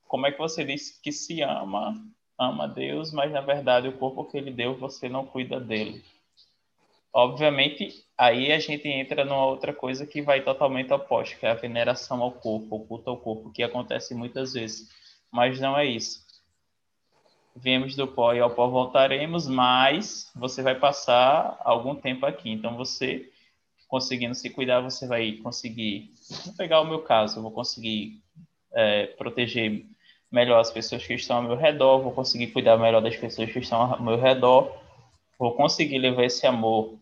como 0.07 0.27
é 0.27 0.33
que 0.33 0.39
você 0.39 0.65
diz 0.65 0.91
que 1.01 1.13
se 1.13 1.43
ama 1.43 1.95
ama 2.39 2.67
Deus, 2.67 3.13
mas 3.13 3.31
na 3.31 3.41
verdade 3.41 3.89
o 3.89 3.97
corpo 3.97 4.25
que 4.25 4.37
ele 4.37 4.51
deu 4.51 4.77
você 4.77 5.09
não 5.09 5.25
cuida 5.25 5.61
dele. 5.61 6.05
Obviamente, 7.13 8.05
aí 8.19 8.51
a 8.51 8.59
gente 8.59 8.89
entra 8.89 9.25
numa 9.25 9.47
outra 9.47 9.73
coisa 9.73 10.05
que 10.05 10.21
vai 10.21 10.41
totalmente 10.41 10.93
oposta, 10.93 11.37
que 11.37 11.47
é 11.47 11.51
a 11.51 11.55
veneração 11.55 12.21
ao 12.21 12.33
corpo, 12.33 12.75
o 12.75 12.87
culto 12.87 13.09
ao 13.09 13.17
corpo, 13.17 13.53
que 13.53 13.63
acontece 13.63 14.17
muitas 14.17 14.55
vezes. 14.55 14.89
Mas 15.35 15.59
não 15.59 15.77
é 15.77 15.85
isso. 15.85 16.25
Viemos 17.57 17.97
do 17.97 18.07
pó 18.07 18.33
e 18.33 18.39
ao 18.39 18.55
pó 18.55 18.69
voltaremos, 18.69 19.49
mas 19.49 20.31
você 20.33 20.63
vai 20.63 20.77
passar 20.77 21.61
algum 21.65 21.97
tempo 21.97 22.25
aqui. 22.25 22.53
Então, 22.53 22.77
você, 22.77 23.29
conseguindo 23.89 24.37
se 24.37 24.49
cuidar, 24.49 24.81
você 24.81 25.09
vai 25.09 25.33
conseguir. 25.33 26.13
Vou 26.45 26.55
pegar 26.55 26.81
o 26.81 26.87
meu 26.87 27.03
caso, 27.03 27.39
eu 27.39 27.43
vou 27.43 27.51
conseguir 27.51 28.23
é, 28.73 29.07
proteger 29.07 29.85
melhor 30.31 30.61
as 30.61 30.71
pessoas 30.71 31.05
que 31.05 31.15
estão 31.15 31.39
ao 31.39 31.43
meu 31.43 31.57
redor, 31.57 32.01
vou 32.01 32.13
conseguir 32.13 32.53
cuidar 32.53 32.77
melhor 32.77 33.03
das 33.03 33.17
pessoas 33.17 33.51
que 33.51 33.59
estão 33.59 33.81
ao 33.81 34.01
meu 34.01 34.17
redor, 34.17 34.73
vou 35.37 35.57
conseguir 35.57 35.99
levar 35.99 36.27
esse 36.27 36.47
amor 36.47 36.97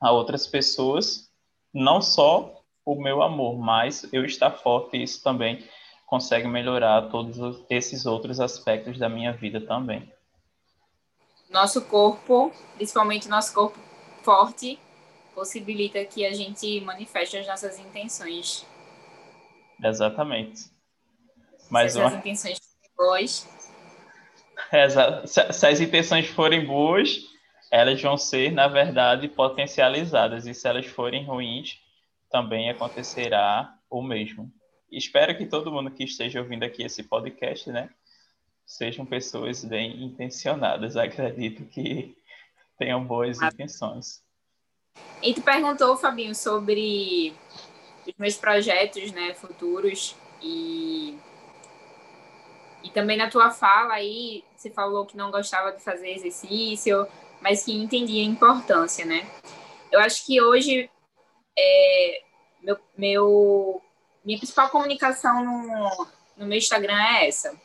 a 0.00 0.10
outras 0.10 0.48
pessoas, 0.48 1.30
não 1.72 2.02
só 2.02 2.60
o 2.84 3.00
meu 3.00 3.22
amor, 3.22 3.56
mas 3.56 4.12
eu 4.12 4.24
estar 4.24 4.50
forte, 4.50 5.00
isso 5.00 5.22
também 5.22 5.64
consegue 6.12 6.46
melhorar 6.46 7.08
todos 7.08 7.38
esses 7.70 8.04
outros 8.04 8.38
aspectos 8.38 8.98
da 8.98 9.08
minha 9.08 9.32
vida 9.32 9.62
também. 9.62 10.12
Nosso 11.48 11.80
corpo, 11.86 12.52
principalmente 12.74 13.30
nosso 13.30 13.54
corpo 13.54 13.78
forte, 14.22 14.78
possibilita 15.34 16.04
que 16.04 16.26
a 16.26 16.34
gente 16.34 16.82
manifeste 16.82 17.38
as 17.38 17.46
nossas 17.46 17.78
intenções. 17.78 18.66
Exatamente. 19.82 20.70
Mas 21.70 21.94
se 21.94 21.98
uma... 21.98 22.08
as 22.08 22.14
intenções 22.16 22.58
forem 22.58 22.90
boas. 22.94 23.48
Exato. 24.70 25.26
Se, 25.26 25.50
se 25.50 25.66
as 25.66 25.80
intenções 25.80 26.26
forem 26.28 26.66
boas, 26.66 27.20
elas 27.70 28.02
vão 28.02 28.18
ser, 28.18 28.52
na 28.52 28.68
verdade, 28.68 29.28
potencializadas. 29.28 30.46
E 30.46 30.52
se 30.52 30.68
elas 30.68 30.84
forem 30.84 31.24
ruins, 31.24 31.80
também 32.30 32.68
acontecerá 32.68 33.74
o 33.88 34.02
mesmo. 34.02 34.52
Espero 34.92 35.36
que 35.36 35.46
todo 35.46 35.72
mundo 35.72 35.90
que 35.90 36.04
esteja 36.04 36.40
ouvindo 36.40 36.64
aqui 36.64 36.82
esse 36.82 37.02
podcast, 37.02 37.70
né, 37.70 37.88
sejam 38.66 39.06
pessoas 39.06 39.64
bem 39.64 40.04
intencionadas. 40.04 40.96
Acredito 40.98 41.64
que 41.64 42.14
tenham 42.78 43.02
boas 43.02 43.40
ah. 43.40 43.48
intenções. 43.48 44.22
E 45.22 45.32
tu 45.32 45.40
perguntou, 45.40 45.96
Fabinho, 45.96 46.34
sobre 46.34 47.32
os 48.06 48.14
meus 48.18 48.36
projetos, 48.36 49.10
né, 49.12 49.34
futuros 49.34 50.14
e 50.42 51.18
e 52.84 52.90
também 52.90 53.16
na 53.16 53.30
tua 53.30 53.50
fala 53.50 53.94
aí, 53.94 54.42
você 54.56 54.68
falou 54.68 55.06
que 55.06 55.16
não 55.16 55.30
gostava 55.30 55.70
de 55.72 55.80
fazer 55.80 56.10
exercício, 56.10 57.06
mas 57.40 57.64
que 57.64 57.72
entendia 57.72 58.22
a 58.22 58.26
importância, 58.26 59.04
né? 59.04 59.24
Eu 59.90 60.00
acho 60.00 60.26
que 60.26 60.42
hoje 60.42 60.90
é, 61.56 62.22
meu, 62.60 62.78
meu, 62.96 63.82
minha 64.24 64.38
principal 64.38 64.70
comunicação 64.70 65.44
no, 65.44 66.06
no 66.36 66.46
meu 66.46 66.58
Instagram 66.58 67.00
é 67.00 67.28
essa. 67.28 67.58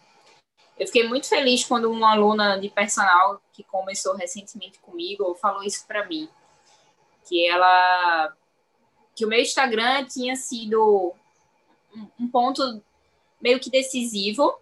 Eu 0.78 0.86
fiquei 0.86 1.08
muito 1.08 1.28
feliz 1.28 1.64
quando 1.66 1.92
uma 1.92 2.12
aluna 2.12 2.60
de 2.60 2.70
personal 2.70 3.42
que 3.52 3.64
começou 3.64 4.16
recentemente 4.16 4.80
comigo 4.80 5.36
falou 5.36 5.64
isso 5.64 5.86
para 5.88 6.06
mim, 6.06 6.30
que 7.28 7.48
ela 7.48 8.36
que 9.16 9.26
o 9.26 9.28
meu 9.28 9.42
Instagram 9.42 10.06
tinha 10.06 10.36
sido 10.36 11.16
um, 12.20 12.30
ponto 12.30 12.84
meio 13.42 13.60
que 13.60 13.72
decisivo 13.72 14.60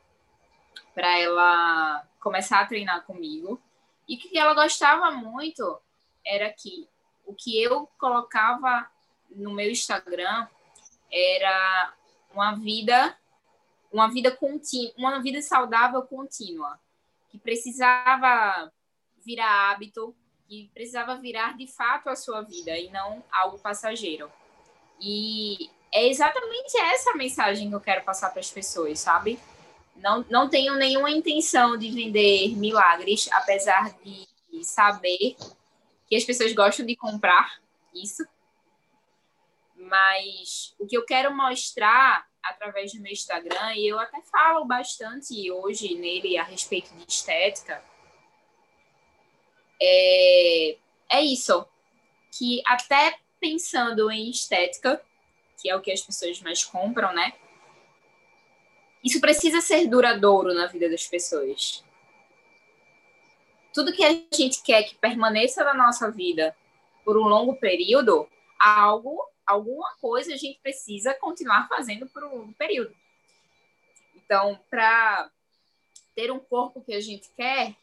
para 0.94 1.20
ela 1.20 2.08
começar 2.22 2.62
a 2.62 2.66
treinar 2.66 3.04
comigo. 3.06 3.62
E 4.08 4.16
que 4.16 4.38
ela 4.38 4.54
gostava 4.54 5.12
muito 5.12 5.78
era 6.26 6.50
que 6.52 6.88
o 7.26 7.34
que 7.34 7.62
eu 7.62 7.90
colocava 7.98 8.90
no 9.30 9.52
meu 9.52 9.70
Instagram 9.70 10.48
era 11.16 11.94
uma 12.34 12.56
vida 12.56 13.18
uma 13.96 14.10
vida 14.12 14.30
contínua, 14.30 14.94
uma 14.98 15.22
vida 15.22 15.42
saudável 15.42 16.02
contínua, 16.02 16.78
que 17.30 17.38
precisava 17.40 18.70
virar 19.26 19.72
hábito, 19.72 20.14
que 20.48 20.70
precisava 20.74 21.16
virar 21.16 21.56
de 21.56 21.66
fato 21.66 22.10
a 22.10 22.16
sua 22.16 22.42
vida 22.42 22.78
e 22.78 22.90
não 22.92 23.24
algo 23.32 23.58
passageiro. 23.58 24.30
E 25.00 25.70
é 25.94 26.08
exatamente 26.08 26.78
essa 26.78 27.14
mensagem 27.14 27.70
que 27.70 27.76
eu 27.76 27.80
quero 27.80 28.04
passar 28.04 28.32
para 28.32 28.42
as 28.42 28.52
pessoas, 28.52 29.00
sabe? 29.00 29.40
Não, 29.96 30.26
não 30.30 30.50
tenho 30.50 30.76
nenhuma 30.76 31.10
intenção 31.10 31.78
de 31.78 31.90
vender 31.90 32.50
milagres, 32.58 33.30
apesar 33.32 33.96
de 34.04 34.28
saber 34.62 35.38
que 36.08 36.16
as 36.16 36.26
pessoas 36.26 36.54
gostam 36.54 36.86
de 36.86 36.98
comprar 36.98 37.60
isso. 37.94 38.26
Mas 39.86 40.74
o 40.80 40.88
que 40.88 40.98
eu 40.98 41.06
quero 41.06 41.36
mostrar 41.36 42.26
através 42.44 42.92
do 42.94 43.02
meu 43.02 43.12
Instagram, 43.12 43.76
e 43.76 43.88
eu 43.88 44.00
até 44.00 44.22
falo 44.24 44.66
bastante 44.66 45.52
hoje 45.52 45.96
nele 45.96 46.38
a 46.38 46.44
respeito 46.44 46.94
de 46.96 47.06
estética, 47.08 47.84
é, 49.82 50.78
é 51.10 51.22
isso. 51.22 51.66
Que 52.38 52.62
até 52.66 53.20
pensando 53.40 54.10
em 54.10 54.30
estética, 54.30 55.02
que 55.62 55.70
é 55.70 55.76
o 55.76 55.82
que 55.82 55.92
as 55.92 56.02
pessoas 56.02 56.42
mais 56.42 56.64
compram, 56.64 57.14
né? 57.14 57.34
Isso 59.04 59.22
precisa 59.22 59.62
ser 59.62 59.88
duradouro 59.88 60.52
na 60.54 60.66
vida 60.66 60.90
das 60.90 61.06
pessoas. 61.06 61.84
tudo 63.72 63.92
que 63.92 64.04
a 64.04 64.12
gente 64.34 64.64
quer 64.64 64.84
que 64.84 64.96
permaneça 64.96 65.64
na 65.64 65.74
nossa 65.74 66.10
vida 66.10 66.56
por 67.04 67.18
um 67.18 67.28
longo 67.28 67.56
período, 67.58 68.28
algo, 68.60 69.22
alguma 69.46 69.96
coisa 70.02 70.34
a 70.34 70.38
gente 70.38 70.60
precisa 70.60 71.14
continuar 71.14 71.68
fazendo 71.68 72.08
por 72.08 72.24
um 72.24 72.52
período. 72.54 72.96
Então, 74.16 74.60
para 74.70 75.30
ter 76.16 76.32
um 76.32 76.40
corpo 76.40 76.82
que 76.82 76.94
a 76.94 77.02
gente 77.02 77.30
quer 77.36 77.76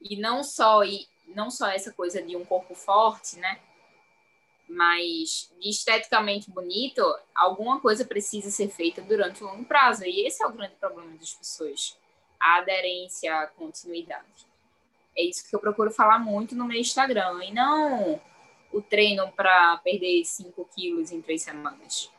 e 0.00 0.16
não 0.16 0.42
só 0.42 0.84
e 0.84 1.06
não 1.28 1.50
só 1.50 1.68
essa 1.68 1.92
coisa 1.92 2.22
de 2.22 2.36
um 2.36 2.44
corpo 2.44 2.74
forte, 2.74 3.38
né? 3.38 3.60
Mas 4.68 5.52
esteticamente 5.60 6.50
bonito, 6.50 7.02
alguma 7.34 7.80
coisa 7.80 8.04
precisa 8.04 8.50
ser 8.50 8.68
feita 8.68 9.02
durante 9.02 9.42
o 9.42 9.46
longo 9.46 9.64
prazo. 9.64 10.04
E 10.04 10.26
esse 10.26 10.42
é 10.42 10.46
o 10.46 10.52
grande 10.52 10.74
problema 10.76 11.14
das 11.16 11.34
pessoas: 11.34 11.96
a 12.40 12.58
aderência, 12.58 13.38
a 13.38 13.46
continuidade. 13.46 14.46
É 15.16 15.22
isso 15.22 15.46
que 15.48 15.54
eu 15.54 15.60
procuro 15.60 15.90
falar 15.90 16.18
muito 16.18 16.54
no 16.54 16.64
meu 16.64 16.78
Instagram. 16.78 17.44
E 17.44 17.52
não 17.52 18.20
o 18.72 18.80
treino 18.80 19.30
para 19.32 19.76
perder 19.78 20.24
5 20.24 20.68
quilos 20.74 21.12
em 21.12 21.20
três 21.20 21.42
semanas. 21.42 22.10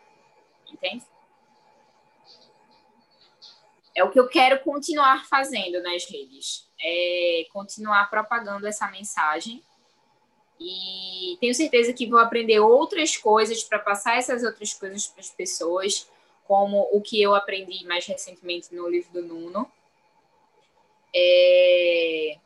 Entende? 0.72 1.04
É 3.96 4.04
o 4.04 4.10
que 4.10 4.20
eu 4.20 4.28
quero 4.28 4.60
continuar 4.64 5.28
fazendo 5.28 5.82
nas 5.82 6.06
redes. 6.06 6.68
É 6.82 7.46
continuar 7.52 8.10
propagando 8.10 8.66
essa 8.66 8.90
mensagem. 8.90 9.64
E 10.60 11.38
tenho 11.40 11.54
certeza 11.54 11.94
que 11.94 12.08
vou 12.08 12.20
aprender 12.20 12.60
outras 12.60 13.18
coisas 13.18 13.64
para 13.64 13.80
passar 13.80 14.18
essas 14.18 14.44
outras 14.44 14.74
coisas 14.74 15.08
para 15.08 15.22
as 15.22 15.30
pessoas, 15.30 16.10
como 16.46 16.88
o 16.92 17.02
que 17.02 17.22
eu 17.22 17.36
aprendi 17.36 17.86
mais 17.86 18.06
recentemente 18.06 18.74
no 18.74 18.88
livro 18.90 19.12
do 19.12 19.22
Nuno. 19.22 19.70
É... 21.16 22.38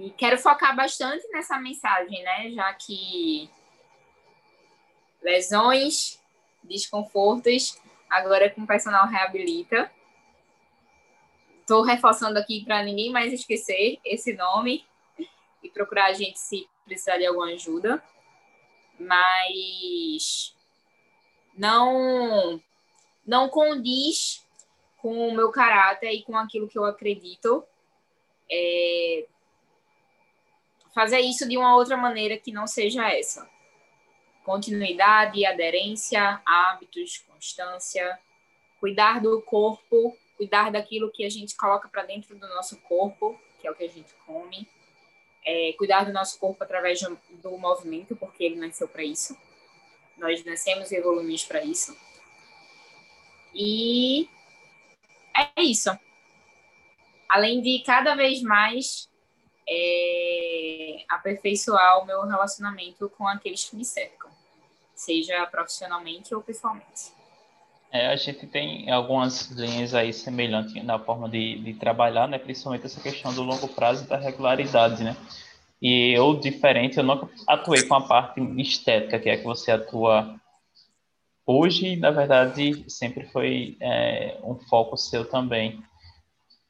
E 0.00 0.10
quero 0.10 0.38
focar 0.38 0.76
bastante 0.76 1.26
nessa 1.32 1.58
mensagem, 1.58 2.22
né? 2.22 2.52
Já 2.52 2.72
que 2.72 3.50
lesões, 5.20 6.22
desconfortos, 6.62 7.76
agora 8.08 8.48
com 8.48 8.64
personal 8.64 9.08
reabilita. 9.08 9.90
Estou 11.60 11.82
reforçando 11.82 12.38
aqui 12.38 12.64
para 12.64 12.84
ninguém 12.84 13.10
mais 13.10 13.32
esquecer 13.32 13.98
esse 14.04 14.34
nome 14.34 14.86
e 15.64 15.68
procurar 15.68 16.06
a 16.06 16.12
gente 16.12 16.38
se 16.38 16.68
precisar 16.84 17.18
de 17.18 17.26
alguma 17.26 17.48
ajuda. 17.48 18.00
Mas 19.00 20.54
não 21.56 22.62
não 23.26 23.48
condiz 23.48 24.46
com 24.98 25.28
o 25.28 25.34
meu 25.34 25.50
caráter 25.50 26.12
e 26.12 26.22
com 26.22 26.38
aquilo 26.38 26.68
que 26.68 26.78
eu 26.78 26.84
acredito. 26.84 27.64
É, 28.48 29.26
fazer 30.94 31.20
isso 31.20 31.48
de 31.48 31.56
uma 31.56 31.74
outra 31.76 31.96
maneira 31.96 32.36
que 32.36 32.52
não 32.52 32.66
seja 32.66 33.08
essa. 33.10 33.48
Continuidade, 34.44 35.44
aderência, 35.44 36.40
hábitos, 36.44 37.18
constância, 37.18 38.18
cuidar 38.80 39.20
do 39.20 39.42
corpo, 39.42 40.16
cuidar 40.36 40.70
daquilo 40.70 41.10
que 41.10 41.24
a 41.24 41.30
gente 41.30 41.56
coloca 41.56 41.88
para 41.88 42.04
dentro 42.04 42.36
do 42.36 42.48
nosso 42.48 42.80
corpo, 42.82 43.38
que 43.60 43.66
é 43.66 43.70
o 43.70 43.74
que 43.74 43.84
a 43.84 43.88
gente 43.88 44.14
come, 44.26 44.66
é, 45.44 45.72
cuidar 45.76 46.04
do 46.04 46.12
nosso 46.12 46.38
corpo 46.38 46.62
através 46.62 47.00
do 47.00 47.58
movimento, 47.58 48.16
porque 48.16 48.44
ele 48.44 48.56
nasceu 48.56 48.88
para 48.88 49.02
isso. 49.02 49.36
Nós 50.16 50.44
nascemos 50.44 50.90
e 50.90 50.96
evoluímos 50.96 51.44
para 51.44 51.62
isso. 51.64 51.96
E 53.54 54.28
é 55.56 55.62
isso. 55.62 55.90
Além 57.28 57.60
de 57.60 57.82
cada 57.84 58.14
vez 58.14 58.42
mais 58.42 59.08
é, 59.68 61.04
aperfeiçoar 61.08 62.02
o 62.02 62.06
meu 62.06 62.22
relacionamento 62.22 63.10
com 63.10 63.28
aqueles 63.28 63.68
que 63.68 63.76
me 63.76 63.84
cercam, 63.84 64.30
seja 64.94 65.46
profissionalmente 65.46 66.34
ou 66.34 66.42
pessoalmente. 66.42 67.18
É, 67.90 68.08
a 68.08 68.16
gente 68.16 68.46
tem 68.46 68.90
algumas 68.90 69.50
linhas 69.50 69.94
aí 69.94 70.12
semelhantes 70.12 70.82
na 70.84 70.98
forma 70.98 71.28
de, 71.28 71.58
de 71.58 71.74
trabalhar, 71.74 72.28
né? 72.28 72.38
principalmente 72.38 72.84
essa 72.84 73.00
questão 73.00 73.32
do 73.32 73.42
longo 73.42 73.68
prazo 73.68 74.04
e 74.04 74.08
da 74.08 74.16
regularidade, 74.16 75.02
né? 75.02 75.16
E 75.80 76.12
eu, 76.12 76.34
diferente, 76.34 76.98
eu 76.98 77.04
nunca 77.04 77.28
atuei 77.46 77.82
com 77.84 77.94
a 77.94 78.06
parte 78.06 78.40
estética, 78.60 79.18
que 79.18 79.30
é 79.30 79.36
que 79.36 79.44
você 79.44 79.70
atua 79.70 80.38
hoje, 81.46 81.96
na 81.96 82.10
verdade, 82.10 82.84
sempre 82.90 83.24
foi 83.28 83.76
é, 83.80 84.38
um 84.42 84.56
foco 84.56 84.96
seu 84.96 85.24
também. 85.24 85.80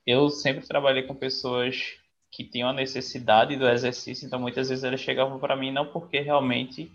Eu 0.07 0.29
sempre 0.29 0.67
trabalhei 0.67 1.03
com 1.05 1.15
pessoas 1.15 1.99
que 2.31 2.45
tinham 2.45 2.69
a 2.69 2.73
necessidade 2.73 3.57
do 3.57 3.69
exercício, 3.69 4.27
então 4.27 4.39
muitas 4.39 4.69
vezes 4.69 4.85
elas 4.85 5.01
chegavam 5.01 5.39
para 5.39 5.57
mim 5.57 5.73
não 5.73 5.87
porque 5.87 6.21
realmente 6.21 6.91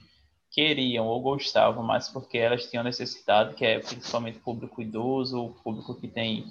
queriam 0.51 1.07
ou 1.07 1.19
gostavam, 1.19 1.83
mas 1.83 2.07
porque 2.09 2.37
elas 2.37 2.69
tinham 2.69 2.83
necessidade, 2.83 3.55
que 3.55 3.65
é 3.65 3.79
principalmente 3.79 4.39
público 4.39 4.81
idoso, 4.81 5.55
público 5.63 5.95
que 5.95 6.07
tem 6.07 6.45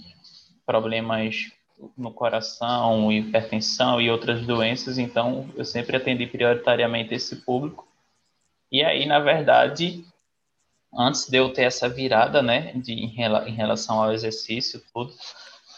problemas 0.66 1.52
no 1.96 2.12
coração, 2.12 3.10
hipertensão 3.10 4.00
e 4.00 4.10
outras 4.10 4.44
doenças, 4.44 4.98
então 4.98 5.48
eu 5.56 5.64
sempre 5.64 5.96
atendi 5.96 6.26
prioritariamente 6.26 7.14
esse 7.14 7.36
público. 7.36 7.86
E 8.70 8.82
aí, 8.82 9.06
na 9.06 9.18
verdade, 9.18 10.04
antes 10.94 11.28
de 11.28 11.36
eu 11.36 11.52
ter 11.52 11.62
essa 11.62 11.88
virada, 11.88 12.42
né, 12.42 12.72
de, 12.74 12.92
em, 12.92 13.06
relação 13.54 14.02
ao 14.02 14.12
exercício, 14.12 14.82
tudo, 14.92 15.12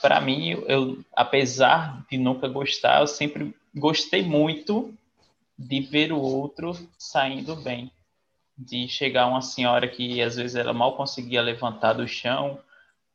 para 0.04 0.20
mim, 0.20 0.50
eu, 0.68 1.02
apesar 1.16 2.04
de 2.10 2.18
nunca 2.18 2.46
gostar, 2.46 3.00
eu 3.00 3.06
sempre 3.06 3.56
gostei 3.74 4.22
muito 4.22 4.92
de 5.58 5.80
ver 5.80 6.12
o 6.12 6.20
outro 6.20 6.76
saindo 6.98 7.56
bem. 7.56 7.90
De 8.54 8.86
chegar 8.86 9.26
uma 9.26 9.40
senhora 9.40 9.88
que 9.88 10.20
às 10.20 10.36
vezes 10.36 10.56
ela 10.56 10.74
mal 10.74 10.94
conseguia 10.94 11.40
levantar 11.40 11.94
do 11.94 12.06
chão, 12.06 12.60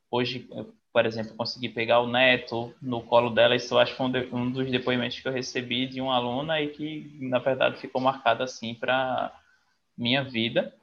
hoje, 0.10 0.50
por 0.92 1.06
exemplo, 1.06 1.36
consegui 1.36 1.70
pegar 1.70 2.00
o 2.00 2.08
neto 2.08 2.74
no 2.82 3.04
colo 3.04 3.30
dela, 3.30 3.56
isso 3.56 3.76
eu 3.76 3.78
acho 3.78 3.92
que 3.92 3.98
foi 4.00 4.08
um, 4.34 4.50
dos 4.50 4.72
depoimentos 4.72 5.20
que 5.20 5.28
eu 5.28 5.32
recebi 5.32 5.86
de 5.86 6.02
uma 6.02 6.16
aluna 6.16 6.60
e 6.60 6.70
que, 6.70 7.20
na 7.22 7.38
verdade, 7.38 7.78
ficou 7.78 8.02
marcado 8.02 8.42
assim 8.42 8.74
para 8.74 9.32
minha 9.96 10.24
vida. 10.24 10.74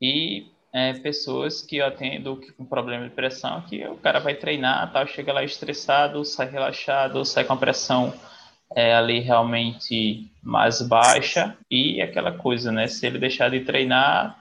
E 0.00 0.51
é, 0.72 0.94
pessoas 0.94 1.60
que 1.60 1.76
eu 1.76 1.86
atendo 1.86 2.40
com 2.56 2.64
problema 2.64 3.08
de 3.08 3.14
pressão, 3.14 3.60
que 3.62 3.86
o 3.86 3.96
cara 3.96 4.18
vai 4.18 4.34
treinar, 4.34 4.90
tal, 4.92 5.06
chega 5.06 5.32
lá 5.32 5.44
estressado, 5.44 6.24
sai 6.24 6.48
relaxado, 6.48 7.24
sai 7.24 7.44
com 7.44 7.52
a 7.52 7.58
pressão 7.58 8.12
é, 8.74 8.94
ali 8.94 9.20
realmente 9.20 10.30
mais 10.42 10.80
baixa 10.80 11.56
e 11.70 12.00
aquela 12.00 12.32
coisa, 12.32 12.72
né? 12.72 12.86
Se 12.86 13.06
ele 13.06 13.18
deixar 13.18 13.50
de 13.50 13.60
treinar, 13.60 14.38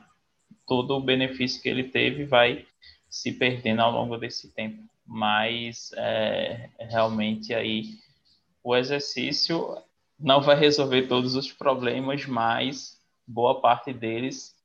todo 0.65 0.95
o 0.95 1.01
benefício 1.01 1.61
que 1.61 1.67
ele 1.67 1.83
teve 1.83 2.23
vai 2.23 2.65
se 3.09 3.33
perdendo 3.33 3.81
ao 3.81 3.91
longo 3.91 4.17
desse 4.17 4.53
tempo. 4.53 4.81
Mas 5.05 5.91
é, 5.97 6.69
realmente 6.79 7.53
aí 7.53 7.95
o 8.63 8.73
exercício 8.73 9.77
não 10.17 10.39
vai 10.39 10.55
resolver 10.55 11.07
todos 11.07 11.35
os 11.35 11.51
problemas, 11.51 12.25
mas 12.25 12.97
boa 13.27 13.59
parte 13.59 13.91
deles 13.91 14.55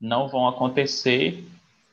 não 0.00 0.28
vão 0.28 0.46
acontecer, 0.46 1.44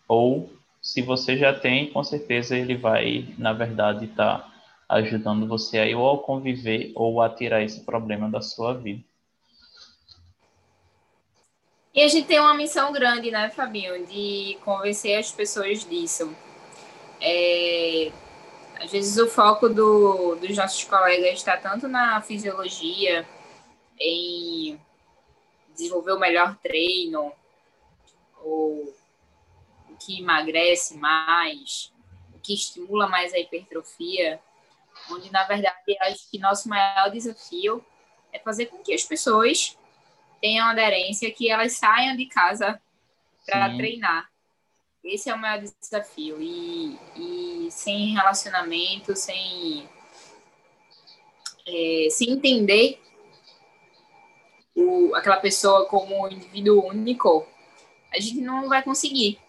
ou 0.07 0.49
se 0.81 1.01
você 1.01 1.37
já 1.37 1.57
tem, 1.57 1.89
com 1.91 2.03
certeza 2.03 2.57
ele 2.57 2.75
vai, 2.75 3.33
na 3.37 3.53
verdade, 3.53 4.05
estar 4.05 4.39
tá 4.39 4.53
ajudando 4.89 5.47
você 5.47 5.79
aí 5.79 5.95
ou 5.95 6.13
a 6.13 6.23
conviver 6.23 6.91
ou 6.93 7.21
a 7.21 7.29
tirar 7.29 7.63
esse 7.63 7.81
problema 7.81 8.29
da 8.29 8.41
sua 8.41 8.73
vida. 8.73 9.03
E 11.93 12.01
a 12.01 12.07
gente 12.07 12.27
tem 12.27 12.39
uma 12.39 12.55
missão 12.55 12.91
grande, 12.91 13.29
né, 13.29 13.49
Fabinho, 13.51 14.05
de 14.07 14.57
convencer 14.65 15.17
as 15.17 15.31
pessoas 15.31 15.85
disso. 15.85 16.35
É, 17.21 18.11
às 18.81 18.91
vezes 18.91 19.17
o 19.17 19.27
foco 19.27 19.69
do, 19.69 20.35
dos 20.35 20.57
nossos 20.57 20.83
colegas 20.83 21.35
está 21.35 21.55
tanto 21.55 21.87
na 21.87 22.19
fisiologia, 22.21 23.25
em 23.99 24.79
desenvolver 25.73 26.13
o 26.13 26.19
melhor 26.19 26.57
treino, 26.57 27.31
ou 28.43 28.95
o 29.89 29.95
que 29.97 30.19
emagrece 30.19 30.97
mais, 30.97 31.91
o 32.33 32.39
que 32.39 32.53
estimula 32.53 33.07
mais 33.07 33.33
a 33.33 33.39
hipertrofia, 33.39 34.39
onde 35.09 35.31
na 35.31 35.43
verdade 35.45 35.75
acho 36.01 36.29
que 36.29 36.37
nosso 36.37 36.69
maior 36.69 37.09
desafio 37.09 37.83
é 38.31 38.39
fazer 38.39 38.67
com 38.67 38.77
que 38.79 38.93
as 38.93 39.03
pessoas 39.03 39.77
tenham 40.41 40.67
aderência, 40.67 41.31
que 41.31 41.49
elas 41.49 41.73
saiam 41.73 42.15
de 42.17 42.25
casa 42.25 42.81
para 43.45 43.75
treinar. 43.77 44.29
Esse 45.03 45.29
é 45.29 45.33
o 45.33 45.37
maior 45.37 45.61
desafio. 45.61 46.41
E, 46.41 46.97
e 47.15 47.71
sem 47.71 48.13
relacionamento, 48.13 49.15
sem, 49.15 49.87
é, 51.67 52.07
sem 52.09 52.31
entender 52.31 53.01
o, 54.75 55.13
aquela 55.15 55.37
pessoa 55.37 55.85
como 55.85 56.23
um 56.23 56.29
indivíduo 56.29 56.87
único, 56.87 57.47
a 58.13 58.19
gente 58.19 58.39
não 58.39 58.69
vai 58.69 58.83
conseguir. 58.83 59.39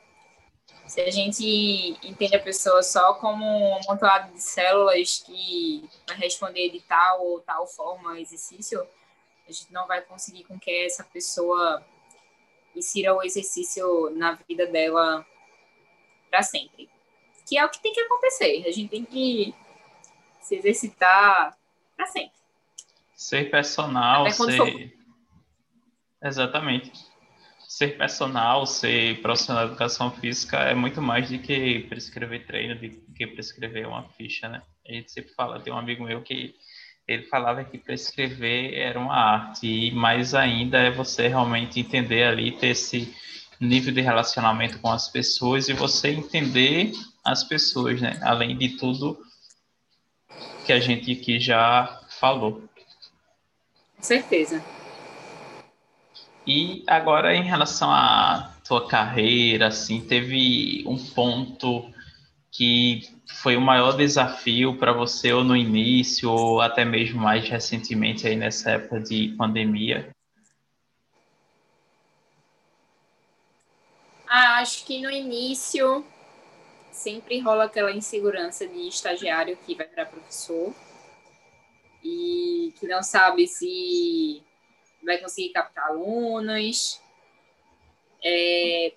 Se 0.87 1.01
a 1.01 1.11
gente 1.11 1.99
entende 2.03 2.37
a 2.37 2.43
pessoa 2.43 2.83
só 2.83 3.15
como 3.15 3.45
um 3.45 3.77
amontoado 3.79 4.33
de 4.33 4.41
células 4.41 5.23
que 5.25 5.89
vai 6.07 6.17
responder 6.17 6.71
de 6.71 6.81
tal 6.81 7.25
ou 7.25 7.41
tal 7.41 7.67
forma 7.67 8.21
exercício, 8.21 8.87
a 9.49 9.53
gente 9.53 9.73
não 9.73 9.87
vai 9.87 10.01
conseguir 10.03 10.45
com 10.45 10.59
que 10.59 10.71
essa 10.85 11.05
pessoa 11.05 11.85
insira 12.75 13.15
o 13.15 13.23
exercício 13.23 14.11
na 14.11 14.33
vida 14.49 14.67
dela 14.67 15.25
para 16.31 16.43
sempre. 16.43 16.91
Que 17.47 17.59
é 17.59 17.65
o 17.65 17.69
que 17.69 17.81
tem 17.83 17.93
que 17.93 18.01
acontecer. 18.01 18.65
A 18.67 18.71
gente 18.71 18.89
tem 18.89 19.05
que 19.05 19.55
se 20.41 20.57
exercitar 20.57 21.57
para 21.97 22.07
sempre. 22.07 22.35
Ser 23.15 23.51
personal, 23.51 24.31
ser... 24.31 24.57
For... 24.57 24.69
Exatamente. 26.23 27.14
Ser 27.77 27.99
personal, 27.99 28.67
ser 28.67 29.21
profissional 29.21 29.65
de 29.65 29.73
educação 29.73 30.09
física 30.09 30.59
é 30.59 30.77
muito 30.77 31.03
mais 31.03 31.29
do 31.29 31.41
que 31.41 31.81
prescrever 31.89 32.47
treino, 32.47 32.77
do 32.77 33.13
que 33.13 33.27
prescrever 33.27 33.89
uma 33.89 34.05
ficha, 34.11 34.49
né? 34.49 34.63
A 34.89 34.93
gente 34.93 35.11
sempre 35.11 35.35
fala, 35.35 35.59
tem 35.59 35.73
um 35.73 35.77
amigo 35.77 36.05
meu 36.05 36.23
que 36.23 36.55
ele 37.09 37.25
falava 37.25 37.65
que 37.65 37.77
prescrever 37.77 38.75
era 38.75 38.97
uma 38.97 39.17
arte, 39.17 39.67
e 39.67 39.91
mais 39.91 40.37
ainda 40.37 40.79
é 40.79 40.89
você 40.89 41.27
realmente 41.27 41.81
entender 41.81 42.23
ali, 42.23 42.53
ter 42.53 42.69
esse 42.69 43.13
nível 43.61 43.93
de 43.93 44.03
relacionamento 44.03 44.79
com 44.79 44.91
as 44.93 45.09
pessoas 45.09 45.69
e 45.69 45.73
você 45.73 46.11
entender 46.11 46.93
as 47.25 47.43
pessoas, 47.43 48.01
né? 48.01 48.21
Além 48.23 48.57
de 48.57 48.77
tudo 48.77 49.19
que 50.65 50.73
a 50.73 50.79
gente 50.79 51.11
aqui 51.11 51.41
já 51.41 52.03
falou. 52.21 52.63
Com 53.97 54.03
certeza. 54.03 54.63
E 56.47 56.85
agora 56.87 57.35
em 57.35 57.43
relação 57.43 57.91
à 57.91 58.55
tua 58.67 58.87
carreira, 58.87 59.69
assim, 59.69 60.01
teve 60.01 60.85
um 60.87 60.97
ponto 60.97 61.91
que 62.51 63.03
foi 63.43 63.57
o 63.57 63.61
maior 63.61 63.97
desafio 63.97 64.77
para 64.79 64.93
você 64.93 65.33
ou 65.33 65.43
no 65.43 65.57
início 65.57 66.31
ou 66.31 66.61
até 66.61 66.85
mesmo 66.85 67.21
mais 67.21 67.49
recentemente 67.49 68.27
aí 68.27 68.37
nessa 68.37 68.73
época 68.73 69.01
de 69.01 69.35
pandemia? 69.37 70.11
Ah, 74.29 74.59
acho 74.59 74.85
que 74.85 75.01
no 75.01 75.11
início 75.11 76.05
sempre 76.93 77.41
rola 77.41 77.65
aquela 77.65 77.93
insegurança 77.93 78.67
de 78.67 78.89
estagiário 78.89 79.57
que 79.67 79.75
vai 79.75 79.87
para 79.87 80.07
professor 80.07 80.75
e 82.03 82.73
que 82.79 82.87
não 82.87 83.03
sabe 83.03 83.47
se 83.47 84.43
vai 85.05 85.19
conseguir 85.19 85.51
captar 85.51 85.87
alunos. 85.87 87.01
É, 88.23 88.93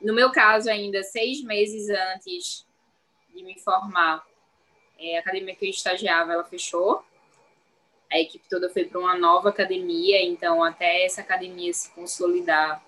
no 0.00 0.14
meu 0.14 0.32
caso, 0.32 0.70
ainda 0.70 1.02
seis 1.02 1.42
meses 1.42 1.88
antes 1.90 2.66
de 3.34 3.42
me 3.42 3.58
formar, 3.58 4.24
é, 4.98 5.16
a 5.16 5.20
academia 5.20 5.54
que 5.54 5.66
eu 5.66 5.70
estagiava, 5.70 6.32
ela 6.32 6.44
fechou. 6.44 7.04
A 8.10 8.18
equipe 8.18 8.48
toda 8.48 8.70
foi 8.70 8.84
para 8.84 9.00
uma 9.00 9.16
nova 9.16 9.48
academia, 9.48 10.22
então 10.22 10.62
até 10.62 11.04
essa 11.04 11.20
academia 11.20 11.72
se 11.72 11.90
consolidar, 11.92 12.84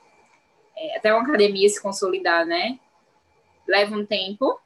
é, 0.77 0.97
até 0.97 1.12
uma 1.12 1.23
academia 1.23 1.69
se 1.69 1.83
consolidar, 1.83 2.47
né? 2.47 2.79
leva 3.67 3.95
um 3.97 4.07
tempo. 4.07 4.61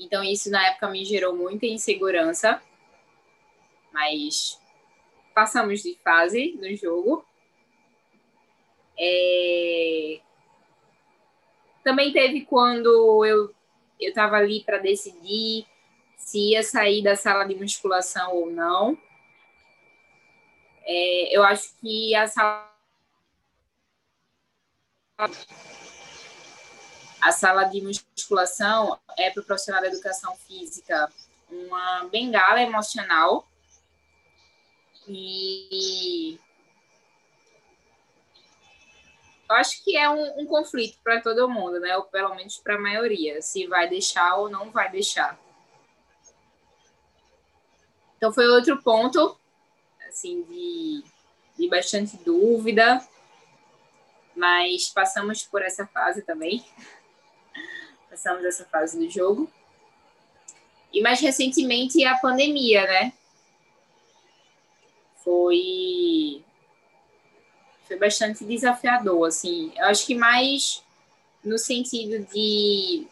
Então, 0.00 0.24
isso 0.24 0.50
na 0.50 0.68
época 0.68 0.88
me 0.88 1.04
gerou 1.04 1.36
muita 1.36 1.66
insegurança. 1.66 2.60
Mas 3.92 4.60
passamos 5.34 5.82
de 5.82 5.98
fase 6.02 6.52
no 6.60 6.74
jogo. 6.76 7.24
É... 8.98 10.20
Também 11.82 12.12
teve 12.12 12.42
quando 12.42 13.24
eu 13.24 13.54
eu 14.00 14.08
estava 14.08 14.36
ali 14.36 14.62
para 14.64 14.78
decidir 14.78 15.66
se 16.16 16.50
ia 16.50 16.62
sair 16.62 17.02
da 17.02 17.16
sala 17.16 17.44
de 17.44 17.54
musculação 17.54 18.34
ou 18.34 18.50
não. 18.50 18.98
É, 20.82 21.36
eu 21.36 21.42
acho 21.42 21.74
que 21.80 22.14
a 22.14 22.26
sala 22.26 22.70
a 27.20 27.32
sala 27.32 27.64
de 27.64 27.80
musculação 27.80 28.98
é 29.16 29.30
para 29.30 29.42
o 29.42 29.44
profissional 29.44 29.80
da 29.80 29.88
educação 29.88 30.34
física 30.36 31.10
uma 31.48 32.04
bengala 32.10 32.60
emocional 32.60 33.46
e 35.08 36.38
eu 39.48 39.56
acho 39.56 39.84
que 39.84 39.96
é 39.96 40.08
um, 40.08 40.40
um 40.40 40.46
conflito 40.46 40.98
para 41.02 41.20
todo 41.20 41.48
mundo, 41.48 41.78
né? 41.78 41.96
Ou 41.96 42.04
pelo 42.04 42.34
menos 42.34 42.56
para 42.58 42.76
a 42.76 42.80
maioria, 42.80 43.42
se 43.42 43.66
vai 43.66 43.88
deixar 43.88 44.36
ou 44.36 44.48
não 44.48 44.70
vai 44.70 44.90
deixar. 44.90 45.38
Então 48.16 48.32
foi 48.32 48.48
outro 48.48 48.82
ponto, 48.82 49.38
assim, 50.08 50.42
de, 50.44 51.04
de 51.58 51.68
bastante 51.68 52.16
dúvida, 52.16 53.06
mas 54.34 54.88
passamos 54.88 55.42
por 55.42 55.62
essa 55.62 55.86
fase 55.86 56.22
também 56.22 56.64
passamos 58.08 58.44
essa 58.44 58.64
fase 58.64 58.98
do 58.98 59.10
jogo. 59.10 59.50
E 60.92 61.02
mais 61.02 61.20
recentemente 61.20 62.04
a 62.04 62.16
pandemia, 62.16 62.86
né? 62.86 63.12
Foi 65.24 66.44
foi 67.86 67.98
bastante 67.98 68.44
desafiador, 68.44 69.26
assim. 69.26 69.72
Eu 69.76 69.86
acho 69.86 70.06
que 70.06 70.14
mais 70.14 70.82
no 71.42 71.58
sentido 71.58 72.24
de 72.32 73.06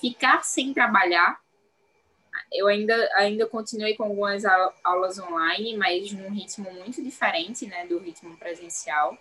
ficar 0.00 0.42
sem 0.42 0.72
trabalhar. 0.72 1.40
Eu 2.52 2.66
ainda, 2.66 2.94
ainda 3.14 3.46
continuei 3.46 3.94
com 3.94 4.04
algumas 4.04 4.44
aulas 4.82 5.18
online, 5.18 5.76
mas 5.76 6.12
num 6.12 6.30
ritmo 6.30 6.72
muito 6.72 7.02
diferente, 7.02 7.66
né, 7.66 7.86
do 7.86 7.98
ritmo 7.98 8.36
presencial. 8.36 9.16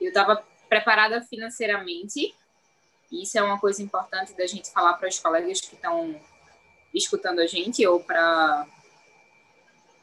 Eu 0.00 0.08
estava 0.08 0.44
preparada 0.68 1.22
financeiramente 1.22 2.34
isso 3.10 3.38
é 3.38 3.42
uma 3.42 3.58
coisa 3.58 3.82
importante 3.82 4.34
da 4.34 4.46
gente 4.46 4.70
falar 4.70 4.94
para 4.94 5.08
os 5.08 5.18
colegas 5.18 5.60
que 5.60 5.74
estão 5.74 6.18
escutando 6.94 7.40
a 7.40 7.46
gente 7.46 7.86
ou 7.86 8.00
para 8.00 8.66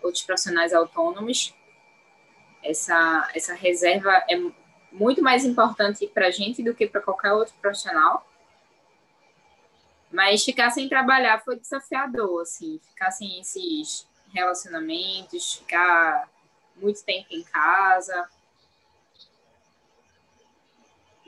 outros 0.04 0.24
profissionais 0.24 0.74
autônomos. 0.74 1.56
Essa, 2.64 3.30
essa 3.34 3.54
reserva 3.54 4.12
é 4.30 4.40
muito 4.92 5.22
mais 5.22 5.44
importante 5.44 6.08
para 6.08 6.28
a 6.28 6.32
gente 6.32 6.62
do 6.64 6.74
que 6.74 6.88
para 6.88 7.02
qualquer 7.02 7.34
outro 7.34 7.54
profissional. 7.62 8.28
Mas 10.12 10.44
ficar 10.44 10.70
sem 10.70 10.88
trabalhar 10.88 11.44
foi 11.44 11.60
desafiador, 11.60 12.44
assim, 12.44 12.80
ficar 12.88 13.10
sem 13.12 13.40
esses 13.40 14.08
relacionamentos, 14.32 15.56
ficar 15.56 16.30
muito 16.76 17.04
tempo 17.04 17.28
em 17.32 17.44
casa, 17.44 18.30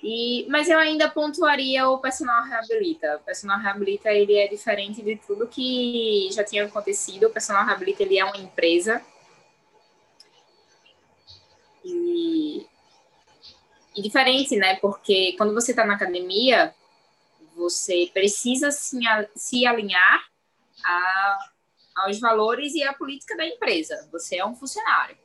e, 0.07 0.45
mas 0.49 0.69
eu 0.69 0.77
ainda 0.77 1.09
pontuaria 1.09 1.89
o 1.89 1.97
personal 1.97 2.43
reabilita. 2.43 3.17
O 3.17 3.25
personal 3.25 3.59
reabilita 3.59 4.11
ele 4.11 4.35
é 4.35 4.47
diferente 4.47 5.01
de 5.01 5.15
tudo 5.15 5.47
que 5.47 6.29
já 6.31 6.43
tinha 6.43 6.63
acontecido. 6.63 7.25
O 7.25 7.31
personal 7.31 7.65
reabilita 7.65 8.03
ele 8.03 8.19
é 8.19 8.23
uma 8.23 8.37
empresa 8.37 9.01
e, 11.83 12.67
e 13.95 14.01
diferente, 14.03 14.55
né? 14.57 14.75
Porque 14.75 15.33
quando 15.37 15.55
você 15.55 15.71
está 15.71 15.83
na 15.83 15.95
academia, 15.95 16.75
você 17.55 18.07
precisa 18.13 18.69
se, 18.69 18.99
se 19.35 19.65
alinhar 19.65 20.23
a, 20.85 21.39
aos 21.95 22.19
valores 22.19 22.75
e 22.75 22.83
à 22.83 22.93
política 22.93 23.35
da 23.35 23.43
empresa. 23.47 24.07
Você 24.11 24.37
é 24.37 24.45
um 24.45 24.55
funcionário. 24.55 25.17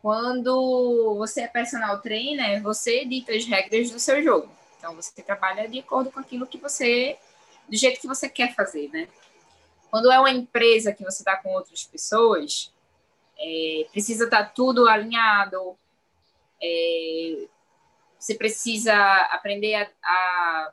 Quando 0.00 1.16
você 1.16 1.42
é 1.42 1.48
personal 1.48 2.00
trainer, 2.00 2.62
você 2.62 3.04
dita 3.04 3.32
as 3.32 3.44
regras 3.44 3.90
do 3.90 3.98
seu 3.98 4.22
jogo. 4.22 4.48
Então, 4.78 4.94
você 4.94 5.22
trabalha 5.22 5.68
de 5.68 5.80
acordo 5.80 6.10
com 6.10 6.20
aquilo 6.20 6.46
que 6.46 6.58
você, 6.58 7.18
do 7.68 7.76
jeito 7.76 8.00
que 8.00 8.06
você 8.06 8.28
quer 8.28 8.54
fazer, 8.54 8.88
né? 8.90 9.08
Quando 9.90 10.12
é 10.12 10.18
uma 10.18 10.30
empresa 10.30 10.92
que 10.92 11.02
você 11.02 11.22
está 11.22 11.36
com 11.36 11.50
outras 11.50 11.84
pessoas, 11.84 12.72
é, 13.38 13.86
precisa 13.90 14.24
estar 14.24 14.44
tá 14.44 14.50
tudo 14.50 14.88
alinhado, 14.88 15.76
é, 16.62 17.46
você 18.18 18.34
precisa 18.34 18.94
aprender 19.30 19.74
a, 19.74 19.90
a, 20.02 20.72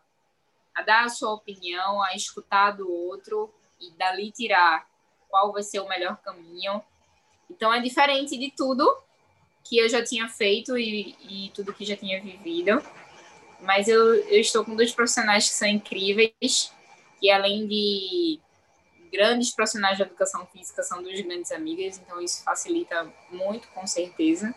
a, 0.75 0.81
dar 0.81 1.05
a 1.05 1.09
sua 1.09 1.33
opinião, 1.33 2.01
a 2.01 2.15
escutar 2.15 2.71
do 2.71 2.91
outro 2.91 3.53
e 3.79 3.91
dali 3.91 4.31
tirar 4.31 4.87
qual 5.29 5.51
vai 5.51 5.63
ser 5.63 5.79
o 5.79 5.87
melhor 5.87 6.17
caminho. 6.17 6.81
Então 7.49 7.71
é 7.73 7.79
diferente 7.79 8.37
de 8.37 8.51
tudo 8.51 8.97
que 9.65 9.79
eu 9.79 9.89
já 9.89 10.03
tinha 10.03 10.29
feito 10.29 10.77
e, 10.77 11.15
e 11.27 11.51
tudo 11.53 11.73
que 11.73 11.83
já 11.83 11.97
tinha 11.97 12.21
vivido. 12.21 12.81
Mas 13.61 13.87
eu, 13.87 14.15
eu 14.29 14.39
estou 14.39 14.63
com 14.63 14.75
dois 14.75 14.91
profissionais 14.91 15.47
que 15.47 15.55
são 15.55 15.67
incríveis, 15.67 16.71
que 17.19 17.31
além 17.31 17.67
de 17.67 18.39
grandes 19.11 19.51
profissionais 19.51 19.97
de 19.97 20.03
educação 20.03 20.45
física, 20.47 20.83
são 20.83 21.01
duas 21.01 21.19
grandes 21.21 21.51
amigas, 21.51 21.97
então 21.97 22.21
isso 22.21 22.43
facilita 22.43 23.11
muito, 23.31 23.67
com 23.69 23.87
certeza. 23.87 24.53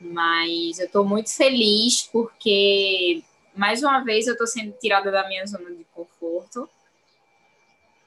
Mas 0.00 0.78
eu 0.78 0.86
estou 0.86 1.04
muito 1.04 1.34
feliz 1.34 2.02
porque, 2.12 3.22
mais 3.56 3.82
uma 3.82 4.04
vez, 4.04 4.26
eu 4.26 4.32
estou 4.32 4.46
sendo 4.46 4.72
tirada 4.78 5.10
da 5.10 5.26
minha 5.26 5.46
zona 5.46 5.70
de 5.70 5.84
conforto 5.94 6.68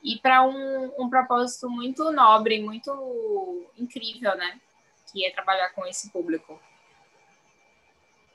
e 0.04 0.20
para 0.20 0.46
um, 0.46 0.92
um 1.00 1.10
propósito 1.10 1.70
muito 1.70 2.12
nobre, 2.12 2.62
muito 2.62 3.72
incrível, 3.78 4.36
né? 4.38 4.60
Que 5.12 5.26
é 5.26 5.32
trabalhar 5.32 5.70
com 5.70 5.86
esse 5.86 6.10
público. 6.10 6.60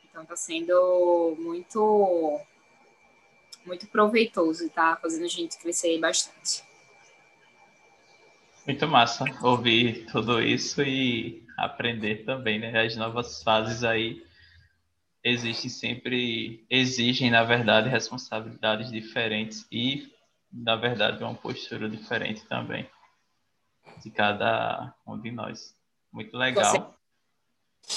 Então 0.08 0.22
está 0.22 0.36
sendo 0.36 1.36
muito 1.38 2.40
muito 3.64 3.86
proveitoso 3.86 4.64
e 4.64 4.66
está 4.66 4.96
fazendo 4.96 5.24
a 5.24 5.28
gente 5.28 5.58
crescer 5.58 5.98
bastante. 5.98 6.64
Muito 8.66 8.86
massa 8.86 9.24
ouvir 9.42 10.06
tudo 10.06 10.40
isso 10.40 10.82
e 10.82 11.44
aprender 11.56 12.24
também, 12.24 12.58
né? 12.58 12.80
As 12.80 12.96
novas 12.96 13.42
fases 13.42 13.82
aí 13.82 14.24
existem 15.24 15.70
sempre, 15.70 16.64
exigem, 16.68 17.30
na 17.30 17.44
verdade, 17.44 17.88
responsabilidades 17.88 18.90
diferentes 18.90 19.66
e, 19.70 20.12
na 20.52 20.76
verdade, 20.76 21.22
uma 21.22 21.34
postura 21.34 21.88
diferente 21.88 22.44
também 22.46 22.88
de 24.02 24.10
cada 24.10 24.94
um 25.06 25.18
de 25.18 25.30
nós. 25.30 25.76
Muito 26.12 26.36
legal. 26.36 26.96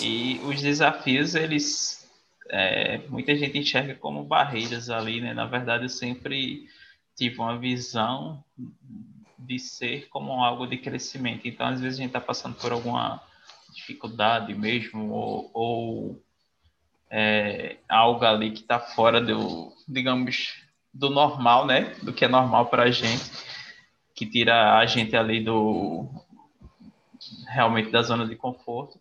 E 0.02 0.40
os 0.44 0.62
desafios, 0.62 1.36
eles 1.36 2.06
é, 2.50 3.00
muita 3.10 3.36
gente 3.36 3.58
enxerga 3.58 3.96
como 3.96 4.24
barreiras 4.24 4.90
ali, 4.90 5.22
né? 5.22 5.34
Na 5.34 5.46
verdade, 5.46 5.86
eu 5.86 5.90
sempre 5.90 6.68
tive 7.16 7.40
uma 7.40 7.58
visão 7.58 8.44
de 9.38 9.60
ser 9.60 10.08
como 10.10 10.44
algo 10.44 10.68
de 10.68 10.78
crescimento. 10.78 11.48
Então, 11.48 11.68
às 11.68 11.80
vezes, 11.80 12.00
a 12.00 12.02
gente 12.02 12.10
está 12.10 12.22
passando 12.22 12.56
por 12.56 12.72
alguma 12.72 13.22
dificuldade 13.74 14.54
mesmo, 14.54 15.12
ou, 15.12 15.52
ou 15.54 16.24
é, 17.10 17.78
algo 17.90 18.26
ali 18.26 18.52
que 18.52 18.62
está 18.62 18.80
fora 18.80 19.20
do, 19.22 19.74
digamos, 19.88 20.56
do 20.94 21.10
normal, 21.10 21.66
né? 21.66 21.96
Do 22.02 22.14
que 22.14 22.26
é 22.26 22.28
normal 22.28 22.68
para 22.68 22.84
a 22.84 22.92
gente, 22.92 23.24
que 24.14 24.26
tira 24.26 24.78
a 24.78 24.86
gente 24.86 25.16
ali 25.16 25.44
do 25.44 26.08
realmente 27.48 27.92
da 27.92 28.02
zona 28.02 28.26
de 28.26 28.36
conforto. 28.36 29.00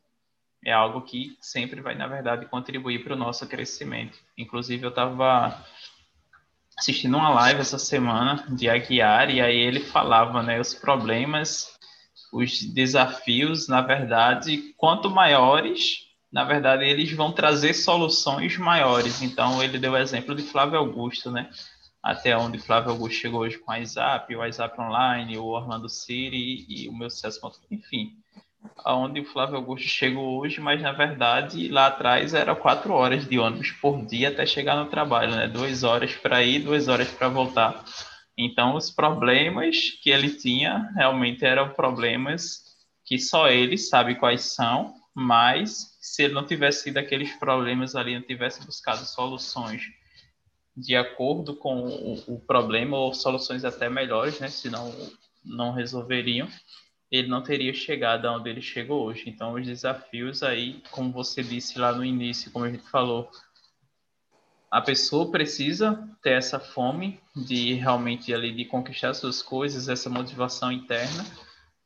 É 0.64 0.72
algo 0.72 1.03
que 1.03 1.37
sempre 1.41 1.81
vai, 1.81 1.95
na 1.95 2.07
verdade, 2.07 2.47
contribuir 2.47 3.05
para 3.05 3.14
o 3.14 3.18
nosso 3.18 3.47
crescimento. 3.47 4.18
Inclusive, 4.37 4.85
eu 4.85 4.91
estava 4.91 5.62
assistindo 6.77 7.16
uma 7.16 7.31
live 7.31 7.61
essa 7.61 7.79
semana 7.79 8.45
de 8.49 8.68
Aguiar 8.68 9.31
e 9.31 9.41
aí 9.41 9.57
ele 9.57 9.81
falava, 9.81 10.43
né, 10.43 10.59
os 10.59 10.75
problemas, 10.75 11.77
os 12.33 12.62
desafios, 12.62 13.68
na 13.68 13.81
verdade, 13.81 14.75
quanto 14.77 15.11
maiores, 15.11 16.05
na 16.33 16.43
verdade, 16.43 16.85
eles 16.85 17.12
vão 17.12 17.31
trazer 17.31 17.75
soluções 17.75 18.57
maiores. 18.59 19.22
Então, 19.22 19.62
ele 19.62 19.79
deu 19.79 19.93
o 19.93 19.97
exemplo 19.97 20.35
de 20.35 20.43
Flávio 20.43 20.79
Augusto, 20.79 21.31
né? 21.31 21.49
Até 22.05 22.37
onde 22.37 22.59
Flávio 22.59 22.91
Augusto 22.91 23.17
chegou 23.17 23.41
hoje 23.41 23.59
com 23.59 23.73
a 23.73 23.77
WhatsApp, 23.77 24.37
o 24.37 24.41
WhatsApp 24.41 24.81
Online, 24.81 25.39
o 25.39 25.47
Orlando 25.47 25.89
City 25.89 26.37
e, 26.37 26.85
e 26.85 26.89
o 26.89 26.93
meu 26.93 27.09
sucesso, 27.09 27.41
enfim 27.71 28.13
aonde 28.85 29.21
o 29.21 29.25
Flávio 29.25 29.57
Augusto 29.57 29.87
chegou 29.87 30.41
hoje, 30.41 30.61
mas 30.61 30.81
na 30.81 30.93
verdade 30.93 31.69
lá 31.69 31.87
atrás 31.87 32.35
era 32.35 32.55
quatro 32.55 32.93
horas 32.93 33.27
de 33.27 33.39
ônibus 33.39 33.71
por 33.73 34.05
dia 34.05 34.29
até 34.29 34.47
chegar 34.47 34.77
no 34.77 34.87
trabalho, 34.87 35.35
né? 35.35 35.49
Duas 35.49 35.83
horas 35.83 36.15
para 36.15 36.43
ir, 36.43 36.61
duas 36.61 36.89
horas 36.89 37.09
para 37.09 37.29
voltar. 37.29 37.85
Então 38.37 38.75
os 38.75 38.91
problemas 38.91 39.91
que 40.03 40.11
ele 40.11 40.31
tinha 40.31 40.91
realmente 40.95 41.45
eram 41.45 41.71
problemas 41.71 42.65
que 43.05 43.19
só 43.19 43.49
ele 43.49 43.77
sabe 43.77 44.15
quais 44.17 44.55
são, 44.55 44.95
mas 45.15 45.97
se 46.01 46.25
ele 46.25 46.35
não 46.35 46.47
tivesse 46.47 46.85
tido 46.85 46.99
aqueles 46.99 47.33
problemas 47.37 47.95
ali, 47.95 48.15
não 48.15 48.23
tivesse 48.23 48.65
buscado 48.65 49.05
soluções 49.05 49.83
de 50.77 50.97
acordo 50.97 51.55
com 51.57 51.87
o, 51.87 52.35
o 52.35 52.41
problema 52.41 52.97
ou 52.97 53.14
soluções 53.14 53.64
até 53.64 53.89
melhores, 53.89 54.41
né? 54.41 54.49
Senão 54.49 54.93
não 55.45 55.72
resolveriam 55.72 56.49
ele 57.11 57.29
não 57.29 57.43
teria 57.43 57.72
chegado 57.72 58.27
aonde 58.27 58.51
ele 58.51 58.61
chegou 58.61 59.05
hoje. 59.05 59.25
Então, 59.27 59.55
os 59.55 59.64
desafios 59.64 60.43
aí, 60.43 60.83
como 60.91 61.12
você 61.12 61.43
disse 61.45 61.79
lá 61.79 61.93
no 61.93 62.05
início, 62.05 62.51
como 62.51 62.64
a 62.64 62.70
gente 62.70 62.89
falou, 62.91 63.31
a 64.68 64.81
pessoa 64.81 65.31
precisa 65.31 66.09
ter 66.20 66.33
essa 66.33 66.59
fome 66.59 67.20
de 67.37 67.75
realmente 67.75 68.35
ali 68.35 68.53
de 68.53 68.64
conquistar 68.64 69.14
suas 69.14 69.41
coisas, 69.41 69.89
essa 69.89 70.11
motivação 70.11 70.72
interna, 70.72 71.25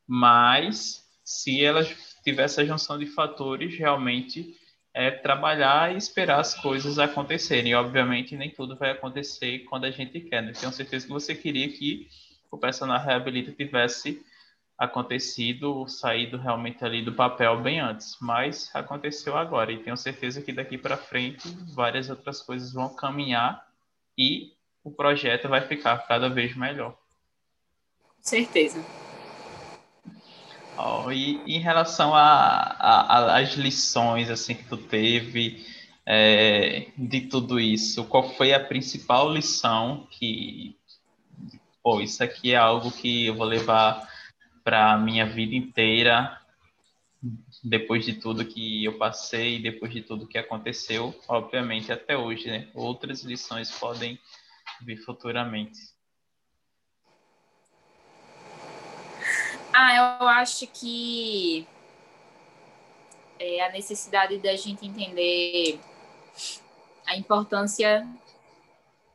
mas 0.06 1.04
se 1.22 1.62
ela 1.62 1.84
tiver 2.24 2.44
essa 2.44 2.64
junção 2.64 2.98
de 2.98 3.04
fatores, 3.04 3.76
realmente 3.76 4.56
é 4.98 5.12
trabalhar 5.12 5.94
e 5.94 5.96
esperar 5.96 6.40
as 6.40 6.56
coisas 6.56 6.98
acontecerem. 6.98 7.70
E, 7.70 7.74
obviamente, 7.76 8.36
nem 8.36 8.50
tudo 8.50 8.76
vai 8.76 8.90
acontecer 8.90 9.60
quando 9.60 9.84
a 9.84 9.92
gente 9.92 10.18
quer. 10.18 10.42
Né? 10.42 10.50
Tenho 10.50 10.72
certeza 10.72 11.06
que 11.06 11.12
você 11.12 11.36
queria 11.36 11.68
que 11.68 12.08
o 12.50 12.58
personal 12.58 13.00
reabilita 13.00 13.52
tivesse 13.52 14.20
acontecido, 14.76 15.86
saído 15.86 16.36
realmente 16.36 16.84
ali 16.84 17.00
do 17.00 17.12
papel 17.12 17.60
bem 17.60 17.78
antes, 17.78 18.16
mas 18.20 18.74
aconteceu 18.74 19.36
agora 19.36 19.70
e 19.70 19.78
tenho 19.78 19.96
certeza 19.96 20.42
que 20.42 20.52
daqui 20.52 20.76
para 20.76 20.96
frente 20.96 21.48
várias 21.72 22.10
outras 22.10 22.42
coisas 22.42 22.72
vão 22.72 22.92
caminhar 22.92 23.64
e 24.16 24.52
o 24.82 24.90
projeto 24.90 25.48
vai 25.48 25.60
ficar 25.60 25.96
cada 26.08 26.28
vez 26.28 26.56
melhor. 26.56 26.98
Certeza. 28.20 28.84
Oh, 30.80 31.10
e 31.10 31.42
em 31.44 31.58
relação 31.58 32.12
às 32.14 33.54
lições 33.54 34.30
assim 34.30 34.54
que 34.54 34.62
tu 34.64 34.76
teve 34.76 35.66
é, 36.06 36.86
de 36.96 37.22
tudo 37.22 37.58
isso, 37.58 38.04
qual 38.04 38.28
foi 38.34 38.54
a 38.54 38.64
principal 38.64 39.28
lição 39.32 40.06
que, 40.08 40.76
pô, 41.82 42.00
isso 42.00 42.22
aqui 42.22 42.52
é 42.52 42.56
algo 42.56 42.92
que 42.92 43.26
eu 43.26 43.34
vou 43.34 43.44
levar 43.44 44.08
para 44.62 44.92
a 44.92 44.98
minha 44.98 45.26
vida 45.26 45.56
inteira, 45.56 46.40
depois 47.64 48.06
de 48.06 48.12
tudo 48.12 48.44
que 48.44 48.84
eu 48.84 48.96
passei, 48.98 49.60
depois 49.60 49.92
de 49.92 50.02
tudo 50.02 50.28
que 50.28 50.38
aconteceu, 50.38 51.12
obviamente 51.26 51.90
até 51.90 52.16
hoje, 52.16 52.46
né? 52.46 52.68
Outras 52.72 53.24
lições 53.24 53.70
podem 53.70 54.16
vir 54.82 54.98
futuramente. 54.98 55.97
Ah, 59.72 60.18
eu 60.20 60.28
acho 60.28 60.66
que 60.66 61.66
é 63.38 63.64
a 63.64 63.70
necessidade 63.70 64.38
da 64.38 64.56
gente 64.56 64.86
entender 64.86 65.78
a 67.06 67.16
importância 67.16 68.06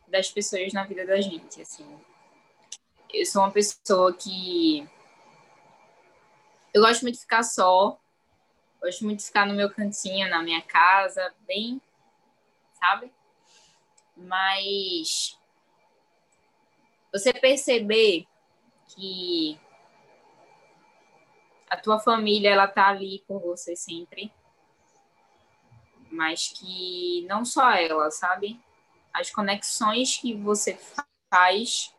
das 0.08 0.32
pessoas 0.32 0.72
na 0.74 0.84
vida 0.84 1.06
da 1.06 1.20
gente, 1.20 1.62
assim. 1.62 1.86
Eu 3.12 3.26
sou 3.26 3.42
uma 3.42 3.52
pessoa 3.52 4.14
que 4.14 4.88
eu 6.74 6.82
gosto 6.82 7.04
muito 7.04 7.16
de 7.16 7.22
ficar 7.22 7.44
só. 7.44 8.00
Gosto 8.82 9.06
muito 9.06 9.20
de 9.20 9.26
ficar 9.26 9.46
no 9.46 9.54
meu 9.54 9.70
cantinho, 9.70 10.30
na 10.30 10.42
minha 10.42 10.62
casa, 10.62 11.34
bem, 11.48 11.82
sabe? 12.80 13.12
Mas 14.18 15.38
você 17.12 17.32
perceber 17.32 18.28
que 18.88 19.60
a 21.74 21.78
tua 21.78 22.00
família 22.00 22.52
ela 22.52 22.68
tá 22.68 22.90
ali 22.90 23.24
por 23.28 23.42
você 23.42 23.76
sempre, 23.76 24.32
mas 26.12 26.50
que 26.50 27.26
não 27.28 27.44
só 27.44 27.72
ela, 27.72 28.12
sabe? 28.12 28.60
As 29.12 29.32
conexões 29.32 30.18
que 30.18 30.36
você 30.36 30.78
faz 31.32 31.92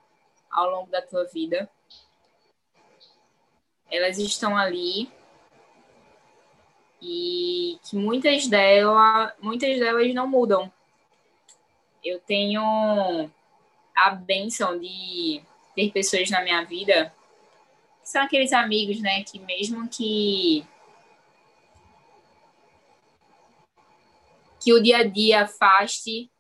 ao 0.49 0.71
longo 0.71 0.91
da 0.93 1.03
tua 1.03 1.25
vida 1.25 1.69
elas 3.91 4.19
estão 4.19 4.57
ali 4.57 5.11
e 7.03 7.77
que 7.83 7.97
muitas 7.97 8.47
delas, 8.47 9.33
muitas 9.41 9.77
delas 9.79 10.15
não 10.15 10.29
mudam. 10.29 10.73
Eu 12.03 12.21
tenho 12.21 12.63
a 13.95 14.11
benção 14.11 14.79
de 14.79 15.43
ter 15.75 15.91
pessoas 15.91 16.31
na 16.31 16.43
minha 16.43 16.65
vida 16.65 17.13
são 18.05 18.23
aqueles 18.23 18.53
amigos, 18.53 19.01
né, 19.01 19.25
que 19.25 19.39
mesmo 19.39 19.89
que 19.89 20.65
que 24.61 24.73
o 24.73 24.83
dia 24.83 24.99
a 24.99 25.05
dia 25.05 25.43
afaste, 25.43 26.31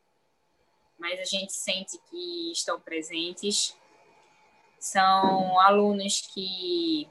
mas 0.99 1.21
a 1.21 1.25
gente 1.25 1.53
sente 1.53 1.99
que 2.09 2.53
estão 2.53 2.81
presentes. 2.81 3.77
São 4.79 5.61
alunos 5.61 6.23
que 6.33 7.07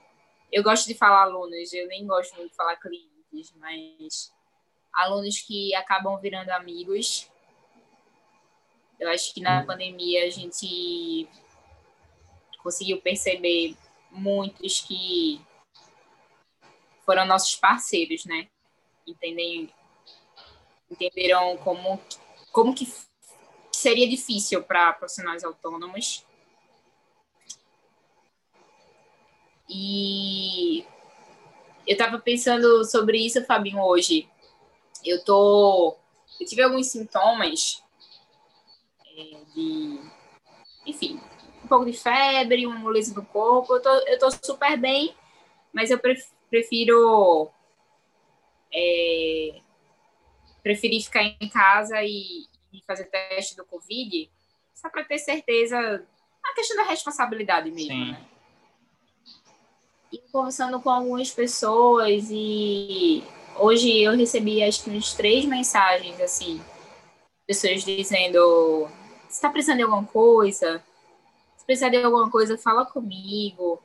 eu 0.51 0.63
gosto 0.63 0.87
de 0.87 0.95
falar 0.95 1.23
alunos, 1.23 1.71
eu 1.71 1.87
nem 1.87 2.05
gosto 2.07 2.35
muito 2.35 2.49
de 2.49 2.55
falar 2.55 2.77
clientes, 2.77 3.53
mas 3.57 4.33
alunos 4.91 5.39
que 5.39 5.75
acabam 5.75 6.19
virando 6.19 6.49
amigos. 6.49 7.29
Eu 8.99 9.09
acho 9.09 9.33
que 9.33 9.41
na 9.41 9.63
pandemia 9.63 10.25
a 10.25 10.29
gente 10.31 11.27
conseguiu 12.63 13.01
perceber 13.01 13.75
muitos 14.13 14.81
que 14.81 15.41
foram 17.05 17.25
nossos 17.25 17.55
parceiros, 17.55 18.25
né? 18.25 18.47
Entendem 19.05 19.69
entenderam 20.89 21.57
como, 21.57 21.99
como 22.51 22.73
que 22.73 22.87
seria 23.71 24.07
difícil 24.07 24.63
para 24.63 24.93
profissionais 24.93 25.43
autônomos. 25.43 26.23
E 29.67 30.85
eu 31.87 31.93
estava 31.93 32.19
pensando 32.19 32.85
sobre 32.85 33.25
isso, 33.25 33.43
Fabinho, 33.45 33.81
hoje. 33.81 34.29
Eu 35.03 35.23
tô, 35.23 35.97
eu 36.39 36.45
tive 36.45 36.61
alguns 36.61 36.87
sintomas 36.87 37.83
é, 39.05 39.43
de, 39.53 39.99
enfim, 40.85 41.19
pouco 41.73 41.85
de 41.89 41.97
febre, 41.97 42.67
uma 42.67 42.77
moleza 42.77 43.15
no 43.15 43.25
corpo. 43.25 43.73
Eu 43.73 43.81
tô, 43.81 43.89
eu 43.89 44.19
tô 44.19 44.29
super 44.29 44.77
bem, 44.77 45.15
mas 45.73 45.89
eu 45.89 45.99
prefiro 46.49 47.49
é, 48.71 49.59
preferi 50.61 51.01
ficar 51.01 51.23
em 51.23 51.49
casa 51.49 52.01
e, 52.03 52.45
e 52.71 52.83
fazer 52.85 53.05
teste 53.05 53.55
do 53.55 53.65
Covid, 53.65 54.29
só 54.75 54.87
para 54.89 55.03
ter 55.03 55.17
certeza, 55.17 56.05
a 56.43 56.53
questão 56.53 56.77
da 56.77 56.83
responsabilidade 56.83 57.71
mesmo, 57.71 57.91
Sim. 57.91 58.11
né? 58.11 58.25
E 60.11 60.19
conversando 60.31 60.79
com 60.79 60.91
algumas 60.91 61.31
pessoas 61.31 62.27
e 62.29 63.23
hoje 63.55 64.03
eu 64.03 64.15
recebi 64.15 64.61
acho 64.61 64.83
que 64.83 64.91
uns 64.91 65.13
três 65.13 65.43
mensagens 65.45 66.21
assim, 66.21 66.61
pessoas 67.47 67.83
dizendo 67.83 68.87
se 69.27 69.37
está 69.37 69.49
precisando 69.49 69.77
de 69.77 69.83
alguma 69.83 70.05
coisa, 70.05 70.83
se 71.63 71.65
precisar 71.65 71.89
de 71.89 71.97
alguma 71.97 72.29
coisa, 72.29 72.57
fala 72.57 72.85
comigo. 72.85 73.81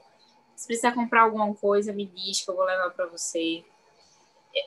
Se 0.56 0.66
precisar 0.66 0.92
comprar 0.92 1.22
alguma 1.22 1.54
coisa, 1.54 1.92
me 1.92 2.04
diz 2.06 2.42
que 2.42 2.50
eu 2.50 2.56
vou 2.56 2.64
levar 2.64 2.90
para 2.90 3.06
você 3.06 3.64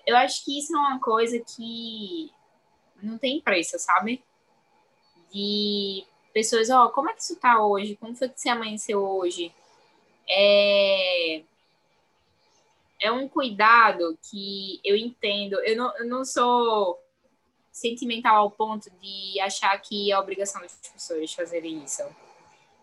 eu 0.05 0.15
acho 0.17 0.43
que 0.45 0.57
isso 0.57 0.75
é 0.75 0.79
uma 0.79 0.99
coisa 0.99 1.39
que 1.39 2.31
não 3.01 3.17
tem 3.17 3.41
preço, 3.41 3.77
sabe? 3.79 4.23
De 5.33 6.05
pessoas, 6.33 6.69
ó, 6.69 6.85
oh, 6.85 6.89
como 6.89 7.09
é 7.09 7.13
que 7.13 7.21
isso 7.21 7.35
tá 7.35 7.63
hoje? 7.63 7.95
Como 7.95 8.15
foi 8.15 8.29
que 8.29 8.39
você 8.39 8.49
amanheceu 8.49 9.01
hoje? 9.01 9.53
É, 10.27 11.43
é 12.99 13.11
um 13.11 13.27
cuidado 13.27 14.17
que 14.29 14.79
eu 14.83 14.95
entendo. 14.95 15.59
Eu 15.61 15.75
não, 15.75 15.97
eu 15.97 16.05
não 16.05 16.25
sou 16.25 16.99
sentimental 17.71 18.37
ao 18.37 18.51
ponto 18.51 18.89
de 19.01 19.39
achar 19.39 19.77
que 19.81 20.11
é 20.11 20.19
obrigação 20.19 20.61
das 20.61 20.75
pessoas 20.75 21.33
fazerem 21.33 21.83
isso. 21.83 22.03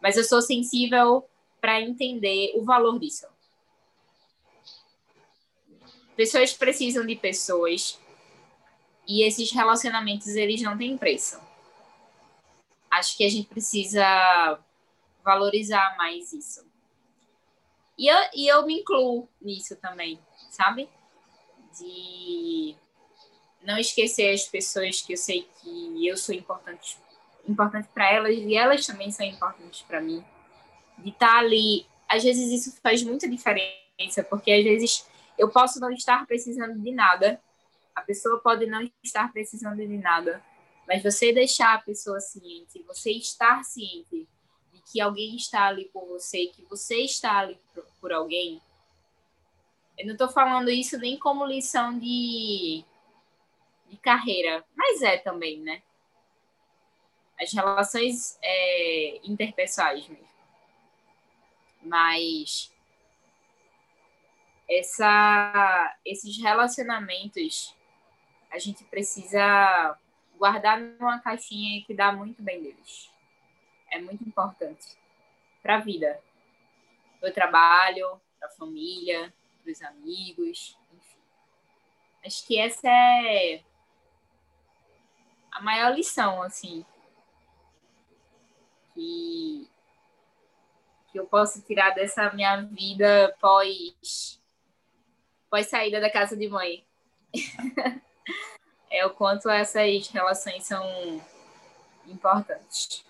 Mas 0.01 0.17
eu 0.17 0.25
sou 0.25 0.41
sensível 0.41 1.29
para 1.61 1.81
entender 1.81 2.53
o 2.57 2.65
valor 2.65 2.99
disso. 2.99 3.27
Pessoas 6.17 6.53
precisam 6.53 7.07
de 7.07 7.15
pessoas 7.17 7.99
e 9.07 9.23
esses 9.23 9.51
relacionamentos 9.53 10.29
eles 10.29 10.61
não 10.61 10.77
têm 10.77 10.97
preço. 10.97 11.41
Acho 12.91 13.17
que 13.17 13.25
a 13.25 13.29
gente 13.29 13.49
precisa 13.49 14.59
valorizar 15.25 15.97
mais 15.97 16.33
isso. 16.33 16.67
E 17.97 18.07
eu, 18.09 18.19
e 18.35 18.47
eu 18.49 18.65
me 18.67 18.81
incluo 18.81 19.29
nisso 19.41 19.77
também, 19.77 20.19
sabe? 20.51 20.89
De 21.79 22.77
não 23.63 23.77
esquecer 23.77 24.33
as 24.33 24.45
pessoas 24.47 25.01
que 25.01 25.13
eu 25.13 25.17
sei 25.17 25.49
que 25.61 26.07
eu 26.07 26.17
sou 26.17 26.35
importante 26.35 26.97
importante 27.49 27.89
para 27.95 28.11
elas 28.13 28.37
e 28.37 28.57
elas 28.57 28.87
também 28.87 29.11
são 29.11 29.25
importantes 29.25 29.83
para 29.83 30.01
mim. 30.01 30.25
De 30.99 31.11
estar 31.11 31.27
tá 31.29 31.39
ali, 31.39 31.87
às 32.09 32.23
vezes 32.23 32.53
isso 32.53 32.81
faz 32.83 33.03
muita 33.03 33.29
diferença, 33.29 34.23
porque 34.29 34.53
às 34.53 34.65
vezes 34.65 35.07
eu 35.37 35.49
posso 35.49 35.81
não 35.81 35.91
estar 35.93 36.27
precisando 36.27 36.79
de 36.79 36.91
nada, 36.91 37.41
a 37.95 38.03
pessoa 38.03 38.41
pode 38.41 38.67
não 38.67 38.89
estar 39.03 39.33
precisando 39.33 39.77
de 39.77 39.99
nada, 39.99 40.43
mas 40.87 41.03
você 41.03 41.33
deixar 41.33 41.75
a 41.75 41.79
pessoa 41.79 42.21
ciente, 42.21 42.83
você 42.87 43.13
estar 43.13 43.63
ciente 43.65 44.27
de 44.73 44.81
que 44.91 45.01
alguém 45.01 45.37
está 45.37 45.67
ali 45.67 45.85
por 45.87 46.07
você, 46.07 46.47
que 46.47 46.65
você 46.65 46.97
está 46.99 47.39
ali 47.39 47.59
por, 48.01 48.13
alguém. 48.13 48.61
Eu 49.97 50.07
não 50.07 50.13
estou 50.13 50.29
falando 50.29 50.71
isso 50.71 50.97
nem 50.99 51.19
como 51.19 51.45
lição 51.45 51.99
de, 51.99 52.85
de 53.89 53.97
carreira, 53.99 54.65
mas 54.77 55.03
é 55.03 55.19
também, 55.19 55.59
né? 55.59 55.83
As 57.41 57.53
relações 57.53 58.39
é, 58.43 59.21
interpessoais 59.25 60.07
mesmo. 60.09 60.29
Mas 61.83 62.73
essa, 64.69 65.97
esses 66.05 66.37
relacionamentos 66.37 67.75
a 68.51 68.59
gente 68.59 68.85
precisa 68.85 69.97
guardar 70.37 70.81
numa 70.81 71.19
caixinha 71.21 71.79
e 71.79 71.85
cuidar 71.85 72.17
muito 72.17 72.43
bem 72.43 72.63
deles. 72.63 73.11
É 73.91 74.01
muito 74.01 74.23
importante 74.25 74.97
para 75.63 75.77
a 75.77 75.81
vida, 75.81 76.21
para 77.21 77.31
o 77.31 77.33
trabalho, 77.33 78.21
para 78.39 78.49
a 78.49 78.53
família, 78.53 79.33
para 79.63 79.73
os 79.73 79.83
amigos, 79.83 80.79
enfim. 80.93 81.19
Acho 82.25 82.47
que 82.47 82.59
essa 82.59 82.89
é 82.89 83.63
a 85.51 85.61
maior 85.61 85.95
lição, 85.95 86.43
assim, 86.43 86.85
que, 88.99 89.71
que 91.13 91.21
eu 91.21 91.27
posso 91.27 91.63
tirar 91.63 91.95
dessa 91.95 92.33
minha 92.33 92.63
vida 92.63 93.35
pós 93.41 94.41
pós-saída 95.49 96.01
da 96.01 96.11
casa 96.11 96.37
de 96.37 96.49
mãe. 96.49 96.85
é 98.91 99.07
o 99.07 99.11
quanto 99.11 99.49
essas 99.49 100.09
relações 100.09 100.65
são 100.65 100.85
importantes. 102.07 103.05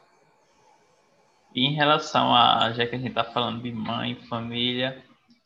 E 1.55 1.64
em 1.66 1.74
relação 1.74 2.34
a, 2.34 2.70
já 2.72 2.86
que 2.86 2.95
a 2.95 2.99
gente 2.99 3.09
está 3.09 3.24
falando 3.24 3.62
de 3.62 3.72
mãe, 3.72 4.14
família, 4.28 5.03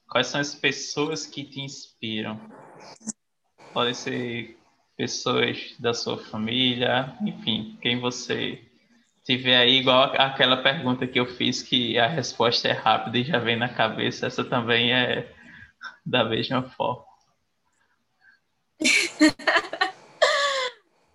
quais 0.09 0.27
são 0.27 0.41
as 0.41 0.55
pessoas 0.55 1.25
que 1.25 1.45
te 1.45 1.61
inspiram? 1.61 2.39
Podem 3.73 3.95
ser 3.95 4.59
pessoas 4.97 5.75
da 5.79 5.95
sua 5.95 6.19
família, 6.19 7.17
enfim, 7.23 7.79
quem 7.81 7.99
você 7.99 8.72
tiver 9.25 9.57
aí, 9.57 9.79
igual 9.79 10.13
aquela 10.17 10.63
pergunta 10.63 11.07
que 11.07 11.19
eu 11.19 11.27
fiz, 11.27 11.63
que 11.63 11.99
a 11.99 12.07
resposta 12.07 12.69
é 12.69 12.73
rápida 12.73 13.19
e 13.19 13.25
já 13.25 13.39
vem 13.39 13.57
na 13.57 13.69
cabeça, 13.69 14.27
essa 14.27 14.45
também 14.45 14.93
é 14.93 15.33
da 16.05 16.25
mesma 16.25 16.63
forma. 16.63 17.05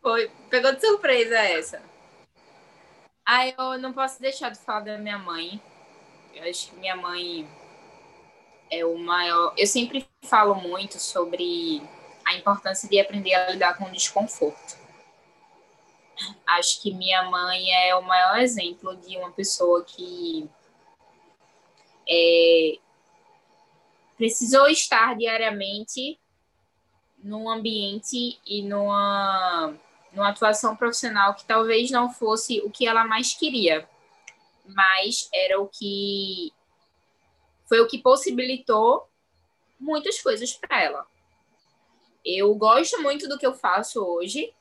Foi, 0.01 0.32
pegou 0.49 0.74
de 0.74 0.80
surpresa 0.80 1.38
essa. 1.38 1.82
Ah, 3.26 3.45
eu 3.45 3.78
não 3.80 3.91
posso 3.91 4.22
deixar 4.22 4.49
de 4.49 4.60
falar 4.60 4.80
da 4.80 4.97
minha 4.97 5.18
mãe. 5.18 5.62
Eu 6.34 6.49
acho 6.49 6.70
que 6.70 6.78
minha 6.78 6.95
mãe 6.95 7.45
é 8.72 8.86
o 8.86 8.97
maior. 8.97 9.53
Eu 9.58 9.68
sempre 9.68 10.08
falo 10.24 10.55
muito 10.55 10.97
sobre 10.97 11.82
a 12.26 12.36
importância 12.36 12.88
de 12.88 12.99
aprender 12.99 13.34
a 13.34 13.51
lidar 13.51 13.78
com 13.78 13.84
o 13.86 13.91
desconforto. 13.91 14.87
Acho 16.48 16.82
que 16.82 16.93
minha 16.93 17.24
mãe 17.30 17.70
é 17.72 17.93
o 17.95 18.02
maior 18.02 18.39
exemplo 18.39 18.95
de 18.95 19.18
uma 19.18 19.32
pessoa 19.32 19.84
que 19.84 20.50
é, 22.10 22.80
precisou 24.16 24.68
estar 24.70 25.16
diariamente 25.18 26.18
num 27.18 27.50
ambiente 27.50 28.39
e 28.45 28.62
numa, 28.62 29.76
numa 30.14 30.30
atuação 30.30 30.76
profissional 30.76 31.36
que 31.36 31.45
talvez 31.45 31.91
não 31.91 32.10
fosse 32.10 32.62
o 32.62 32.70
que 32.70 32.88
ela 32.88 33.06
mais 33.06 33.34
queria, 33.34 33.88
mas 34.66 35.30
era 35.34 35.60
o 35.60 35.68
que 35.68 36.54
foi 37.68 37.82
o 37.82 37.88
que 37.88 37.98
possibilitou 37.98 39.10
muitas 39.78 40.22
coisas 40.22 40.54
para 40.54 40.82
ela. 40.82 41.06
Eu 42.24 42.54
gosto 42.56 43.02
muito 43.02 43.28
do 43.28 43.38
que 43.38 43.45
eu 43.45 43.54
faço 43.54 44.04
hoje, 44.04 44.54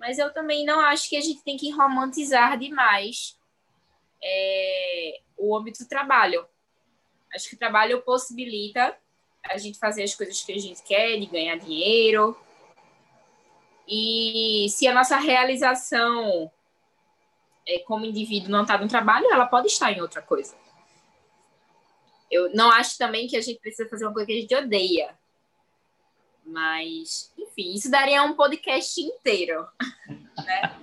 mas 0.00 0.18
eu 0.18 0.32
também 0.32 0.64
não 0.64 0.80
acho 0.80 1.10
que 1.10 1.16
a 1.16 1.20
gente 1.20 1.44
tem 1.44 1.58
que 1.58 1.70
romantizar 1.70 2.58
demais 2.58 3.38
é, 4.22 5.20
o 5.36 5.54
âmbito 5.54 5.84
do 5.84 5.88
trabalho. 5.88 6.46
Acho 7.34 7.50
que 7.50 7.54
o 7.54 7.58
trabalho 7.58 8.00
possibilita 8.00 8.96
a 9.44 9.58
gente 9.58 9.78
fazer 9.78 10.02
as 10.02 10.14
coisas 10.14 10.42
que 10.42 10.52
a 10.52 10.58
gente 10.58 10.82
quer, 10.82 11.18
de 11.18 11.26
ganhar 11.26 11.56
dinheiro. 11.56 12.34
E 13.86 14.68
se 14.70 14.88
a 14.88 14.94
nossa 14.94 15.18
realização 15.18 16.50
é, 17.68 17.80
como 17.80 18.06
indivíduo 18.06 18.50
não 18.50 18.62
está 18.62 18.78
no 18.78 18.88
trabalho, 18.88 19.30
ela 19.30 19.46
pode 19.46 19.66
estar 19.66 19.92
em 19.92 20.00
outra 20.00 20.22
coisa. 20.22 20.56
Eu 22.30 22.54
não 22.54 22.70
acho 22.70 22.96
também 22.96 23.26
que 23.26 23.36
a 23.36 23.42
gente 23.42 23.60
precisa 23.60 23.88
fazer 23.88 24.06
uma 24.06 24.14
coisa 24.14 24.26
que 24.26 24.32
a 24.32 24.40
gente 24.40 24.54
odeia. 24.54 25.18
Mas, 26.50 27.32
enfim, 27.38 27.74
isso 27.74 27.90
daria 27.90 28.22
um 28.24 28.34
podcast 28.34 29.00
inteiro. 29.00 29.66
Né? 30.40 30.74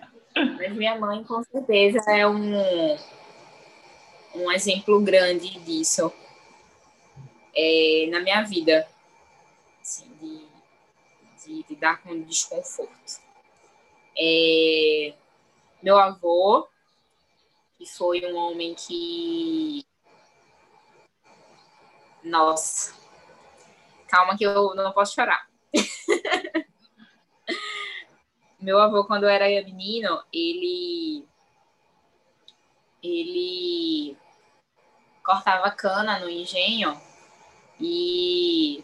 Mas 0.55 0.71
minha 0.73 0.99
mãe, 0.99 1.23
com 1.23 1.41
certeza, 1.41 1.99
é 2.11 2.27
um, 2.27 2.53
um 4.35 4.51
exemplo 4.51 5.01
grande 5.01 5.49
disso 5.61 6.13
é, 7.55 8.07
na 8.11 8.19
minha 8.19 8.43
vida, 8.43 8.87
assim, 9.81 10.07
de, 10.21 10.47
de 11.43 11.65
lidar 11.67 12.03
com 12.03 12.21
desconforto. 12.21 13.19
É, 14.15 15.15
meu 15.81 15.97
avô, 15.97 16.67
que 17.79 17.85
foi 17.87 18.23
um 18.25 18.35
homem 18.35 18.75
que. 18.75 19.83
Nossa. 22.23 22.95
Calma 24.07 24.37
que 24.37 24.43
eu 24.43 24.75
não 24.75 24.91
posso 24.91 25.15
chorar. 25.15 25.47
Meu 28.59 28.79
avô, 28.79 29.05
quando 29.05 29.23
eu 29.23 29.29
era 29.29 29.45
menino, 29.63 30.23
ele. 30.31 31.25
Ele 33.01 34.17
cortava 35.23 35.69
cana 35.71 36.19
no 36.19 36.29
engenho 36.29 36.99
e 37.79 38.83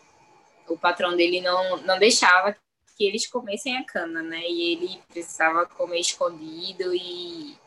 o 0.67 0.77
patrão 0.77 1.15
dele 1.15 1.41
não, 1.41 1.77
não 1.77 1.97
deixava 1.97 2.55
que 2.95 3.05
eles 3.05 3.27
comessem 3.27 3.77
a 3.77 3.83
cana, 3.83 4.21
né? 4.21 4.47
E 4.47 4.73
ele 4.73 5.01
precisava 5.07 5.65
comer 5.65 5.99
escondido 5.99 6.93
e 6.93 7.57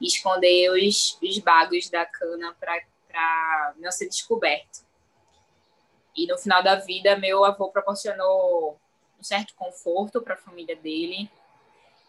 esconder 0.00 0.70
os, 0.70 1.18
os 1.20 1.38
bagos 1.38 1.90
da 1.90 2.06
cana 2.06 2.54
para 2.58 3.74
não 3.76 3.90
ser 3.90 4.08
descoberto. 4.08 4.87
E 6.18 6.26
no 6.26 6.36
final 6.36 6.64
da 6.64 6.74
vida, 6.74 7.16
meu 7.16 7.44
avô 7.44 7.68
proporcionou 7.68 8.76
um 9.20 9.22
certo 9.22 9.54
conforto 9.54 10.20
para 10.20 10.34
a 10.34 10.36
família 10.36 10.74
dele, 10.74 11.30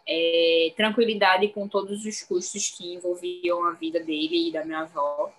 é, 0.08 0.74
tranquilidade 0.76 1.48
com 1.50 1.68
todos 1.68 2.04
os 2.04 2.24
custos 2.24 2.72
que 2.72 2.96
envolviam 2.96 3.64
a 3.66 3.74
vida 3.74 4.00
dele 4.00 4.48
e 4.48 4.52
da 4.52 4.66
minha 4.66 4.80
avó. 4.80 5.32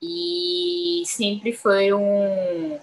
E 0.00 1.02
sempre 1.04 1.52
foi 1.52 1.92
um, 1.92 2.80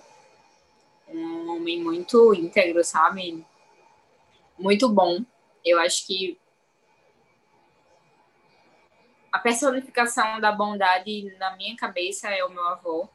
um 1.08 1.56
homem 1.56 1.82
muito 1.82 2.32
íntegro, 2.36 2.84
sabe? 2.84 3.44
Muito 4.60 4.88
bom. 4.88 5.26
Eu 5.66 5.80
acho 5.80 6.06
que 6.06 6.38
a 9.32 9.40
personificação 9.40 10.40
da 10.40 10.52
bondade 10.52 11.36
na 11.40 11.56
minha 11.56 11.76
cabeça 11.76 12.30
é 12.30 12.46
o 12.46 12.52
meu 12.52 12.68
avô. 12.68 13.10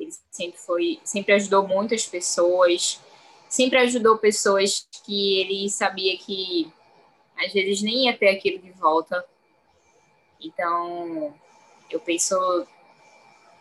Ele 0.00 0.10
sempre 0.30 0.58
foi, 0.58 0.98
sempre 1.04 1.34
ajudou 1.34 1.68
muitas 1.68 2.06
pessoas, 2.06 2.98
sempre 3.48 3.78
ajudou 3.80 4.16
pessoas 4.16 4.88
que 5.04 5.40
ele 5.40 5.68
sabia 5.68 6.16
que 6.16 6.72
às 7.36 7.52
vezes 7.52 7.82
nem 7.82 8.06
ia 8.06 8.16
ter 8.16 8.30
aquilo 8.30 8.62
de 8.62 8.70
volta. 8.72 9.22
Então, 10.40 11.34
eu 11.90 12.00
penso 12.00 12.34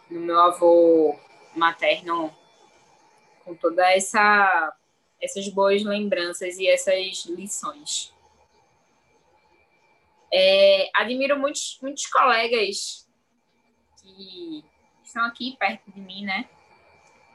no 0.09 0.21
meu 0.21 0.39
avô 0.39 1.19
materno 1.55 2.33
com 3.43 3.53
toda 3.53 3.91
essa 3.91 4.75
essas 5.21 5.49
boas 5.49 5.83
lembranças 5.83 6.57
e 6.57 6.67
essas 6.67 7.25
lições. 7.25 8.13
É, 10.31 10.89
admiro 10.93 11.37
muitos, 11.37 11.77
muitos 11.81 12.05
colegas 12.05 13.05
que 14.01 14.63
estão 15.09 15.25
aqui 15.25 15.57
perto 15.57 15.91
de 15.91 15.99
mim, 15.99 16.23
né? 16.23 16.47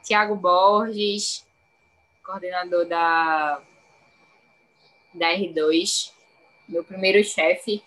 Tiago 0.01 0.35
Borges, 0.35 1.45
coordenador 2.23 2.87
da, 2.87 3.61
da 5.13 5.27
R2, 5.33 6.11
meu 6.69 6.83
primeiro 6.83 7.23
chefe, 7.23 7.83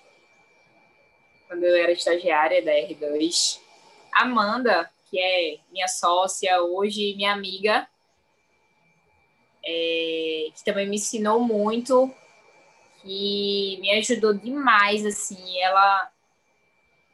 quando 1.46 1.64
eu 1.64 1.74
era 1.74 1.92
estagiária 1.92 2.62
da 2.62 2.72
R2. 2.72 3.60
Amanda, 4.12 4.90
que 5.08 5.18
é 5.18 5.58
minha 5.70 5.88
sócia 5.88 6.60
hoje, 6.62 7.14
minha 7.16 7.32
amiga, 7.32 7.88
é, 9.64 10.48
que 10.54 10.64
também 10.64 10.86
me 10.86 10.96
ensinou 10.96 11.40
muito, 11.40 12.14
que 13.00 13.78
me 13.80 13.90
ajudou 13.92 14.34
demais, 14.34 15.06
assim, 15.06 15.58
ela... 15.60 16.12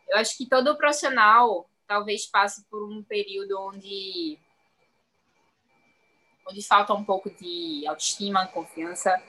Eu 0.09 0.19
acho 0.19 0.37
que 0.37 0.47
todo 0.47 0.77
profissional 0.77 1.69
talvez 1.87 2.27
passe 2.27 2.65
por 2.69 2.83
um 2.83 3.03
período 3.03 3.59
onde 3.61 4.39
onde 6.47 6.63
falta 6.63 6.93
um 6.93 7.05
pouco 7.05 7.31
de 7.31 7.87
autoestima, 7.87 8.47
confiança. 8.49 9.23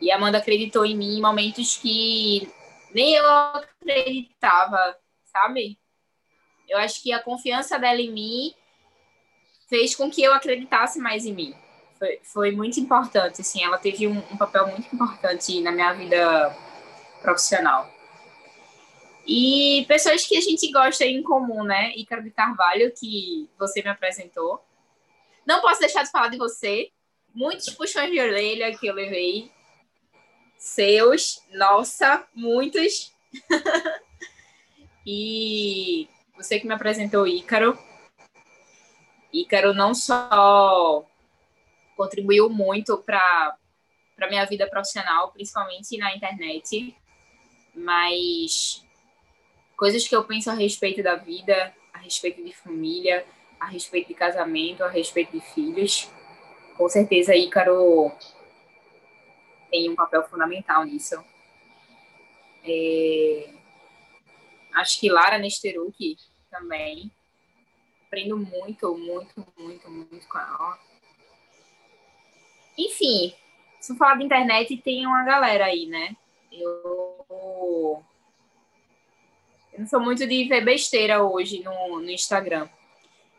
E 0.00 0.10
a 0.10 0.16
Amanda 0.16 0.38
acreditou 0.38 0.86
em 0.86 0.96
mim 0.96 1.18
em 1.18 1.20
momentos 1.22 1.76
que 1.76 2.50
nem 2.94 3.14
eu 3.14 3.28
acreditava, 3.28 4.98
sabe? 5.24 5.78
Eu 6.66 6.78
acho 6.78 7.02
que 7.02 7.12
a 7.12 7.22
confiança 7.22 7.78
dela 7.78 8.00
em 8.00 8.10
mim 8.10 8.54
fez 9.68 9.94
com 9.94 10.10
que 10.10 10.22
eu 10.22 10.32
acreditasse 10.32 10.98
mais 10.98 11.26
em 11.26 11.34
mim 11.34 11.54
foi, 11.98 12.20
foi 12.22 12.50
muito 12.52 12.78
importante, 12.78 13.40
assim, 13.40 13.64
ela 13.64 13.78
teve 13.78 14.06
um, 14.06 14.18
um 14.30 14.36
papel 14.36 14.66
muito 14.68 14.94
importante 14.94 15.60
na 15.60 15.72
minha 15.72 15.92
vida 15.92 16.54
profissional. 17.22 17.90
E 19.26 19.84
pessoas 19.88 20.24
que 20.24 20.36
a 20.36 20.40
gente 20.40 20.70
gosta 20.70 21.04
em 21.04 21.20
comum, 21.22 21.64
né? 21.64 21.92
Ícaro 21.96 22.22
de 22.22 22.30
Carvalho, 22.30 22.92
que 22.92 23.50
você 23.58 23.82
me 23.82 23.88
apresentou. 23.88 24.64
Não 25.44 25.60
posso 25.60 25.80
deixar 25.80 26.04
de 26.04 26.12
falar 26.12 26.28
de 26.28 26.38
você. 26.38 26.92
Muitos 27.34 27.68
puxões 27.70 28.10
de 28.10 28.20
orelha 28.20 28.76
que 28.78 28.86
eu 28.86 28.94
levei. 28.94 29.50
Seus, 30.56 31.42
nossa, 31.52 32.24
muitos. 32.32 33.12
e 35.04 36.08
você 36.36 36.60
que 36.60 36.66
me 36.66 36.74
apresentou 36.74 37.26
Ícaro. 37.26 37.76
Ícaro 39.32 39.74
não 39.74 39.92
só 39.92 41.04
contribuiu 41.96 42.48
muito 42.48 42.96
para 42.98 43.56
a 44.20 44.28
minha 44.28 44.44
vida 44.44 44.68
profissional, 44.68 45.32
principalmente 45.32 45.98
na 45.98 46.14
internet. 46.14 46.96
Mas 47.74 48.85
coisas 49.76 50.06
que 50.08 50.16
eu 50.16 50.24
penso 50.24 50.50
a 50.50 50.54
respeito 50.54 51.02
da 51.02 51.16
vida, 51.16 51.74
a 51.92 51.98
respeito 51.98 52.42
de 52.42 52.52
família, 52.52 53.24
a 53.60 53.66
respeito 53.66 54.08
de 54.08 54.14
casamento, 54.14 54.82
a 54.82 54.88
respeito 54.88 55.32
de 55.32 55.40
filhos, 55.40 56.10
com 56.76 56.88
certeza 56.88 57.34
Ícaro 57.34 58.12
tem 59.70 59.90
um 59.90 59.96
papel 59.96 60.22
fundamental 60.28 60.84
nisso. 60.84 61.22
É... 62.64 63.50
Acho 64.74 65.00
que 65.00 65.10
Lara 65.10 65.38
Nesteruk 65.38 66.16
também. 66.50 67.10
Aprendo 68.06 68.36
muito, 68.36 68.96
muito, 68.96 69.46
muito, 69.58 69.90
muito 69.90 70.28
com 70.28 70.38
ela. 70.38 70.78
Enfim, 72.78 73.34
se 73.80 73.92
eu 73.92 73.96
falar 73.96 74.16
de 74.16 74.24
internet, 74.24 74.76
tem 74.78 75.06
uma 75.06 75.24
galera 75.24 75.64
aí, 75.64 75.86
né? 75.86 76.14
Eu, 76.52 78.04
não 79.78 79.86
sou 79.86 80.00
muito 80.00 80.26
de 80.26 80.44
ver 80.44 80.64
besteira 80.64 81.22
hoje 81.22 81.62
no, 81.62 82.00
no 82.00 82.10
Instagram. 82.10 82.68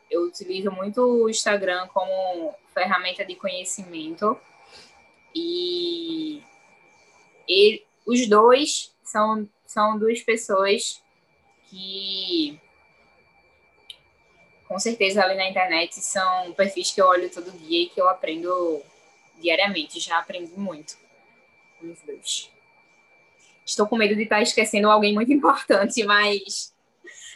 Eu 0.10 0.24
utilizo 0.24 0.72
muito 0.72 1.02
o 1.02 1.30
Instagram 1.30 1.88
como 1.88 2.54
ferramenta 2.74 3.26
de 3.26 3.36
conhecimento. 3.36 4.40
E, 5.36 6.42
e 7.48 7.84
os 8.06 8.28
dois 8.28 8.94
são, 9.04 9.48
são 9.66 9.98
duas 9.98 10.22
pessoas 10.22 11.02
que 11.70 12.60
com 14.68 14.80
certeza 14.80 15.24
ali 15.24 15.36
na 15.36 15.50
internet 15.50 15.96
são 15.96 16.54
perfis 16.54 16.92
que 16.92 17.02
eu 17.02 17.08
olho 17.08 17.30
todo 17.30 17.52
dia 17.52 17.84
e 17.84 17.90
que 17.90 18.00
eu 18.00 18.08
aprendo 18.10 18.82
diariamente. 19.40 20.00
Já 20.00 20.20
aprendi 20.20 20.54
muito 20.58 20.98
com 21.80 21.92
os 21.92 22.02
dois. 22.02 22.57
Estou 23.68 23.86
com 23.86 23.98
medo 23.98 24.16
de 24.16 24.24
estar 24.24 24.42
esquecendo 24.42 24.90
alguém 24.90 25.14
muito 25.14 25.32
importante, 25.34 26.02
mas 26.06 26.74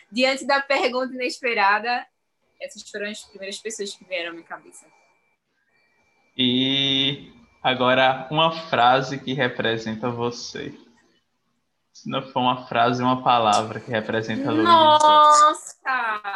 diante 0.10 0.46
da 0.48 0.62
pergunta 0.62 1.14
inesperada, 1.14 2.08
essas 2.60 2.90
foram 2.90 3.10
as 3.10 3.22
primeiras 3.24 3.58
pessoas 3.60 3.94
que 3.94 4.06
vieram 4.06 4.30
à 4.30 4.34
minha 4.34 4.46
cabeça. 4.46 4.86
E 6.38 7.34
agora 7.62 8.30
uma 8.32 8.52
frase 8.70 9.20
que 9.20 9.34
representa 9.34 10.10
você. 10.10 10.74
Se 11.92 12.10
não 12.10 12.22
for 12.22 12.40
uma 12.40 12.66
frase, 12.66 13.04
uma 13.04 13.22
palavra 13.22 13.82
que 13.82 13.92
representa 13.92 14.50
a 14.50 14.54
Luísa. 14.54 14.72
Nossa! 14.72 16.32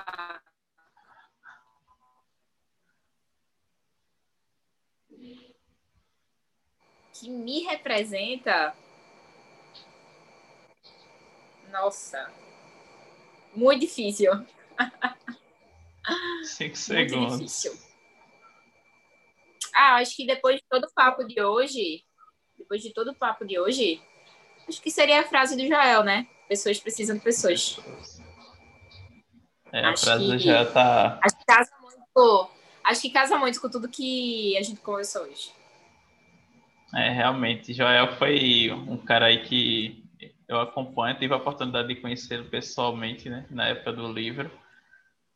que 7.17 7.29
me 7.29 7.61
representa. 7.61 8.75
Nossa, 11.72 12.32
muito 13.55 13.82
difícil. 13.82 14.32
Cinco 16.43 16.76
segundos. 16.76 17.18
Muito 17.18 17.38
difícil. 17.38 17.86
Ah, 19.74 19.95
acho 19.95 20.16
que 20.16 20.26
depois 20.26 20.57
de 20.57 20.63
todo 20.70 20.86
o 20.86 20.93
papo 20.93 21.24
de 21.26 21.41
hoje, 21.41 22.03
depois 22.57 22.82
de 22.82 22.93
todo 22.93 23.11
o 23.11 23.16
papo 23.16 23.45
de 23.45 23.59
hoje, 23.59 24.01
acho 24.68 24.82
que 24.82 24.91
seria 24.91 25.22
a 25.22 25.24
frase 25.24 25.55
do 25.57 25.68
Joel, 25.68 26.03
né? 26.03 26.28
Pessoas 26.47 26.80
precisam 26.80 27.18
de 27.18 27.24
pessoas. 27.24 27.78
É, 29.74 29.84
a 29.84 29.89
acho 29.89 30.05
frase 30.05 30.24
que, 30.24 30.32
do 30.32 30.39
Joel 30.39 30.72
tá. 30.72 31.20
Acho 31.22 31.38
que 31.38 31.45
casa 31.45 31.72
muito. 31.82 32.49
Acho 32.84 33.01
que 33.01 33.09
casa 33.09 33.38
muito 33.38 33.59
com 33.59 33.70
tudo 33.70 33.89
que 33.89 34.57
a 34.57 34.61
gente 34.61 34.80
conversou 34.80 35.24
hoje. 35.24 35.51
É, 36.93 37.09
realmente, 37.09 37.74
Joel 37.74 38.16
foi 38.16 38.72
um 38.72 38.97
cara 38.97 39.26
aí 39.26 39.43
que 39.43 40.05
eu 40.47 40.59
acompanho, 40.59 41.17
tive 41.17 41.33
a 41.33 41.37
oportunidade 41.37 41.87
de 41.87 41.95
conhecê-lo 41.95 42.45
pessoalmente, 42.45 43.29
né, 43.29 43.45
na 43.49 43.67
época 43.67 43.93
do 43.93 44.11
livro, 44.11 44.51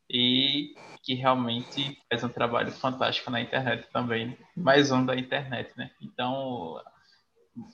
e 0.08 0.74
que 1.02 1.14
realmente 1.14 1.98
faz 2.08 2.24
um 2.24 2.28
trabalho 2.28 2.72
fantástico 2.72 3.30
na 3.30 3.40
internet 3.40 3.86
também, 3.92 4.36
mais 4.56 4.90
um 4.90 5.04
da 5.04 5.16
internet, 5.16 5.72
né? 5.76 5.90
Então, 6.02 6.80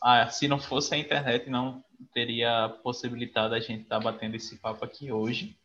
ah, 0.02 0.28
se 0.28 0.46
não 0.46 0.58
fosse 0.58 0.94
a 0.94 0.98
internet, 0.98 1.48
não 1.48 1.82
teria 2.12 2.68
possibilitado 2.82 3.54
a 3.54 3.60
gente 3.60 3.82
estar 3.82 3.98
tá 3.98 4.04
batendo 4.04 4.36
esse 4.36 4.56
papo 4.56 4.84
aqui 4.84 5.10
hoje. 5.10 5.56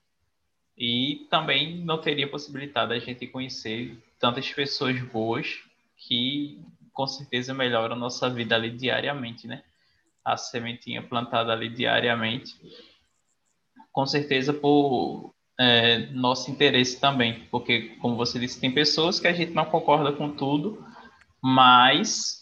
E 0.78 1.28
também 1.30 1.78
não 1.84 2.00
teria 2.00 2.30
possibilitado 2.30 2.94
a 2.94 3.00
gente 3.00 3.28
conhecer 3.28 3.98
tantas 4.20 4.52
pessoas 4.52 5.00
boas 5.02 5.60
que 5.98 6.60
com 6.94 7.06
certeza 7.06 7.54
melhoram 7.54 7.96
a 7.96 8.00
nossa 8.00 8.30
vida 8.30 8.56
ali 8.56 8.72
diariamente, 8.72 9.48
né? 9.48 9.64
A 10.24 10.38
sementinha 10.38 11.02
plantada 11.02 11.52
ali 11.52 11.70
diariamente, 11.70 12.54
com 13.92 14.06
certeza 14.06 14.54
por 14.54 15.34
é, 15.60 16.08
nosso 16.12 16.50
interesse 16.50 17.00
também, 17.00 17.48
porque, 17.52 17.96
como 18.02 18.16
você 18.16 18.40
disse, 18.40 18.60
tem 18.60 18.72
pessoas 18.72 19.20
que 19.20 19.28
a 19.28 19.34
gente 19.34 19.52
não 19.52 19.66
concorda 19.66 20.12
com 20.12 20.32
tudo, 20.32 20.86
mas 21.42 22.42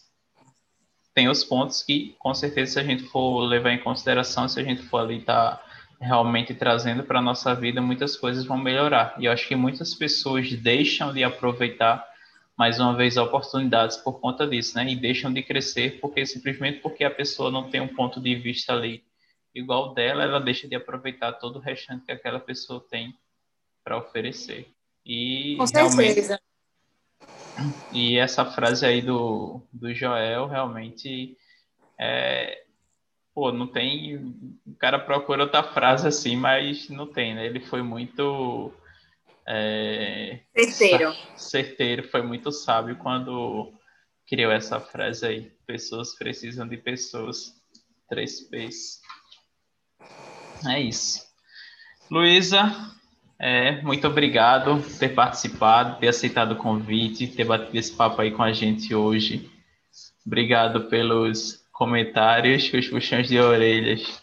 tem 1.14 1.28
os 1.28 1.44
pontos 1.44 1.84
que, 1.84 2.16
com 2.20 2.34
certeza, 2.34 2.74
se 2.74 2.80
a 2.80 2.84
gente 2.84 3.04
for 3.04 3.42
levar 3.42 3.72
em 3.72 3.84
consideração, 3.84 4.48
se 4.48 4.60
a 4.60 4.64
gente 4.64 4.84
for 4.84 5.00
ali 5.00 5.18
estar 5.18 5.58
tá 5.58 5.66
realmente 6.00 6.54
trazendo 6.54 7.04
para 7.04 7.20
a 7.20 7.22
nossa 7.22 7.54
vida, 7.54 7.82
muitas 7.82 8.16
coisas 8.16 8.46
vão 8.46 8.58
melhorar. 8.58 9.16
E 9.20 9.26
eu 9.26 9.32
acho 9.32 9.48
que 9.48 9.56
muitas 9.56 9.94
pessoas 9.94 10.50
deixam 10.54 11.12
de 11.14 11.24
aproveitar, 11.24 12.08
mais 12.60 12.78
uma 12.78 12.94
vez, 12.94 13.16
oportunidades 13.16 13.96
por 13.96 14.20
conta 14.20 14.46
disso, 14.46 14.76
né? 14.76 14.86
E 14.92 14.94
deixam 14.94 15.32
de 15.32 15.42
crescer 15.42 15.98
porque 16.02 16.26
simplesmente 16.26 16.82
porque 16.82 17.06
a 17.06 17.10
pessoa 17.10 17.50
não 17.50 17.70
tem 17.70 17.80
um 17.80 17.88
ponto 17.88 18.20
de 18.20 18.36
vista 18.36 18.74
ali 18.74 19.02
igual 19.56 19.94
dela, 19.94 20.24
ela 20.24 20.42
deixa 20.42 20.68
de 20.68 20.76
aproveitar 20.76 21.32
todo 21.32 21.56
o 21.56 21.62
restante 21.62 22.06
que 22.06 22.12
aquela 22.12 22.38
pessoa 22.38 22.86
tem 22.92 23.18
para 23.82 23.98
oferecer. 23.98 24.68
E 25.06 25.56
Com 25.58 25.66
certeza. 25.68 26.38
E 27.94 28.18
essa 28.18 28.44
frase 28.44 28.86
aí 28.86 29.02
do, 29.02 29.62
do 29.72 29.94
Joel 29.94 30.46
realmente 30.48 31.38
é. 31.98 32.64
Pô, 33.34 33.54
não 33.54 33.68
tem. 33.68 34.18
O 34.68 34.76
cara 34.78 35.00
procura 35.00 35.44
outra 35.44 35.64
frase 35.64 36.10
assim, 36.10 36.36
mas 36.36 36.90
não 36.90 37.08
tem, 37.08 37.36
né? 37.36 37.46
Ele 37.46 37.62
foi 37.62 37.82
muito. 37.82 38.74
É, 39.52 40.42
certeiro. 40.56 41.16
Certeiro, 41.36 42.08
foi 42.10 42.22
muito 42.22 42.52
sábio 42.52 42.96
quando 42.98 43.74
criou 44.28 44.52
essa 44.52 44.80
frase 44.80 45.26
aí. 45.26 45.52
Pessoas 45.66 46.16
precisam 46.16 46.68
de 46.68 46.78
pessoas. 46.78 47.56
Três 48.08 48.42
P's. 48.42 49.02
É 50.68 50.80
isso. 50.80 51.28
Luísa, 52.12 52.72
é, 53.40 53.82
muito 53.82 54.08
obrigado 54.08 54.82
por 54.82 55.00
ter 55.00 55.10
participado, 55.10 56.00
ter 56.00 56.10
aceitado 56.10 56.52
o 56.52 56.58
convite, 56.58 57.28
ter 57.28 57.46
batido 57.46 57.78
esse 57.78 57.92
papo 57.92 58.22
aí 58.22 58.32
com 58.32 58.44
a 58.44 58.54
gente 58.54 58.94
hoje. 58.94 59.50
Obrigado 60.26 60.90
pelos 60.90 61.66
comentários, 61.72 62.72
os 62.72 62.88
puxões 62.88 63.28
de 63.28 63.40
orelhas 63.40 64.22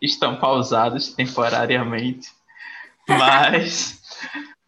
estão 0.00 0.36
pausados 0.36 1.14
temporariamente, 1.14 2.28
mas 3.08 4.03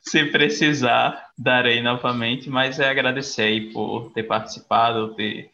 se 0.00 0.24
precisar, 0.26 1.30
darei 1.36 1.82
novamente. 1.82 2.48
Mas 2.48 2.78
é 2.78 2.88
agradecer 2.88 3.42
aí 3.42 3.72
por 3.72 4.12
ter 4.12 4.22
participado, 4.22 5.14
ter 5.14 5.50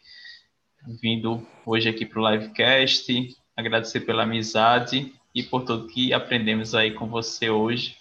vindo 1.00 1.46
hoje 1.64 1.88
aqui 1.88 2.04
para 2.04 2.20
o 2.20 2.30
livecast, 2.30 3.36
agradecer 3.56 4.00
pela 4.00 4.24
amizade 4.24 5.12
e 5.34 5.42
por 5.42 5.64
tudo 5.64 5.88
que 5.88 6.12
aprendemos 6.12 6.74
aí 6.74 6.92
com 6.92 7.06
você 7.06 7.48
hoje 7.48 7.96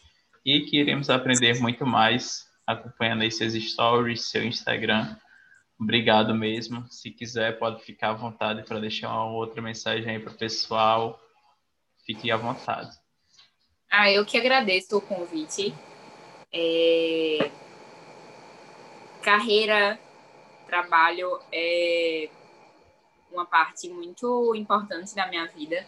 e 0.46 0.62
que 0.62 0.80
iremos 0.80 1.10
aprender 1.10 1.60
muito 1.60 1.86
mais 1.86 2.48
acompanhando 2.66 3.22
aí 3.22 3.32
seus 3.32 3.54
stories, 3.54 4.30
seu 4.30 4.44
Instagram. 4.44 5.16
Obrigado 5.80 6.34
mesmo. 6.36 6.86
Se 6.90 7.10
quiser, 7.10 7.58
pode 7.58 7.84
ficar 7.84 8.10
à 8.10 8.14
vontade 8.14 8.64
para 8.64 8.80
deixar 8.80 9.10
uma 9.10 9.32
outra 9.32 9.62
mensagem 9.62 10.10
aí 10.10 10.20
para 10.20 10.32
o 10.32 10.38
pessoal. 10.38 11.20
Fique 12.06 12.30
à 12.32 12.38
vontade. 12.38 12.92
Ah, 13.90 14.12
eu 14.12 14.26
que 14.26 14.38
agradeço 14.38 14.98
o 14.98 15.02
convite. 15.02 15.74
É... 16.54 17.52
Carreira, 19.22 20.00
trabalho 20.66 21.40
é 21.52 22.30
uma 23.32 23.46
parte 23.46 23.90
muito 23.90 24.54
importante 24.56 25.16
da 25.16 25.28
minha 25.28 25.48
vida. 25.48 25.86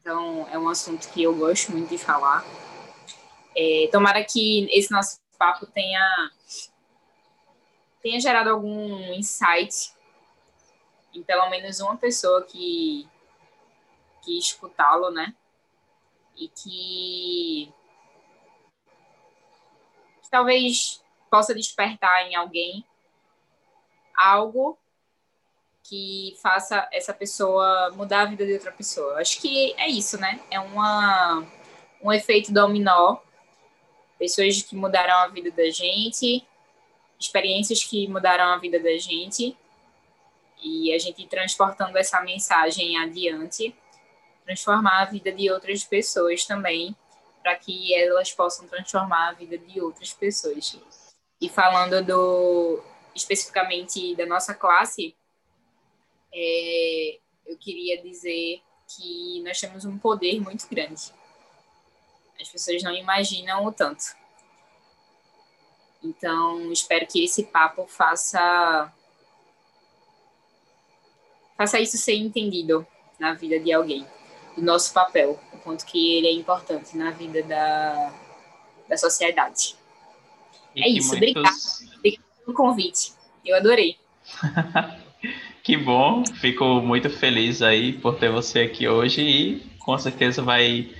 Então, 0.00 0.48
é 0.50 0.58
um 0.58 0.68
assunto 0.68 1.10
que 1.12 1.22
eu 1.22 1.34
gosto 1.34 1.72
muito 1.72 1.90
de 1.90 1.98
falar. 1.98 2.44
É, 3.54 3.88
tomara 3.92 4.24
que 4.24 4.66
esse 4.70 4.90
nosso 4.90 5.18
papo 5.38 5.66
tenha, 5.66 6.30
tenha 8.02 8.20
gerado 8.20 8.50
algum 8.50 9.12
insight 9.12 9.92
em 11.14 11.22
pelo 11.22 11.48
menos 11.50 11.80
uma 11.80 11.96
pessoa 11.96 12.42
que, 12.42 13.08
que 14.22 14.38
escutá-lo, 14.38 15.10
né? 15.10 15.34
E 16.36 16.48
que, 16.48 17.72
que 17.72 17.74
talvez 20.30 21.02
possa 21.30 21.54
despertar 21.54 22.26
em 22.28 22.34
alguém 22.34 22.84
algo 24.16 24.78
que 25.82 26.36
faça 26.42 26.86
essa 26.92 27.12
pessoa 27.12 27.90
mudar 27.96 28.22
a 28.22 28.26
vida 28.26 28.46
de 28.46 28.52
outra 28.52 28.70
pessoa. 28.70 29.18
Acho 29.18 29.40
que 29.40 29.74
é 29.76 29.88
isso, 29.88 30.18
né? 30.18 30.40
É 30.50 30.60
uma, 30.60 31.44
um 32.02 32.12
efeito 32.12 32.52
dominó. 32.52 33.16
Pessoas 34.18 34.62
que 34.62 34.76
mudaram 34.76 35.14
a 35.14 35.28
vida 35.28 35.50
da 35.50 35.68
gente, 35.70 36.46
experiências 37.18 37.82
que 37.82 38.06
mudaram 38.06 38.44
a 38.44 38.58
vida 38.58 38.78
da 38.78 38.96
gente, 38.98 39.56
e 40.62 40.92
a 40.92 40.98
gente 40.98 41.26
transportando 41.26 41.96
essa 41.96 42.20
mensagem 42.20 42.98
adiante, 42.98 43.74
transformar 44.44 45.02
a 45.02 45.04
vida 45.06 45.32
de 45.32 45.50
outras 45.50 45.82
pessoas 45.84 46.44
também, 46.44 46.94
para 47.42 47.56
que 47.56 47.94
elas 47.94 48.32
possam 48.32 48.66
transformar 48.68 49.28
a 49.28 49.32
vida 49.32 49.56
de 49.56 49.80
outras 49.80 50.12
pessoas. 50.12 50.76
E 51.40 51.48
falando 51.48 52.04
do 52.04 52.82
especificamente 53.14 54.14
da 54.14 54.26
nossa 54.26 54.54
classe, 54.54 55.16
é, 56.32 57.18
eu 57.46 57.56
queria 57.58 58.00
dizer 58.02 58.62
que 58.96 59.42
nós 59.42 59.58
temos 59.60 59.84
um 59.84 59.98
poder 59.98 60.40
muito 60.40 60.68
grande. 60.68 61.12
As 62.40 62.48
pessoas 62.48 62.82
não 62.82 62.94
imaginam 62.94 63.64
o 63.64 63.72
tanto. 63.72 64.04
Então, 66.02 66.72
espero 66.72 67.06
que 67.06 67.24
esse 67.24 67.44
papo 67.44 67.86
faça 67.86 68.92
faça 71.56 71.78
isso 71.78 71.98
ser 71.98 72.14
entendido 72.14 72.86
na 73.18 73.34
vida 73.34 73.60
de 73.60 73.70
alguém, 73.70 74.06
do 74.56 74.62
nosso 74.62 74.94
papel, 74.94 75.38
quanto 75.70 75.86
que 75.86 76.16
ele 76.16 76.26
é 76.26 76.32
importante 76.32 76.96
na 76.96 77.12
vida 77.12 77.44
da, 77.44 78.12
da 78.88 78.96
sociedade. 78.96 79.76
E 80.74 80.82
é 80.82 80.88
isso, 80.88 81.16
muitos... 81.16 81.30
obrigada. 81.30 81.56
Obrigada 81.96 82.24
pelo 82.44 82.56
convite. 82.56 83.12
Eu 83.44 83.56
adorei. 83.56 83.96
Que 85.62 85.76
bom, 85.76 86.24
fico 86.40 86.80
muito 86.80 87.10
feliz 87.10 87.60
aí 87.60 87.92
por 87.92 88.16
ter 88.16 88.30
você 88.30 88.60
aqui 88.60 88.88
hoje 88.88 89.20
e 89.20 89.60
com 89.78 89.96
certeza 89.98 90.42
vai 90.42 90.90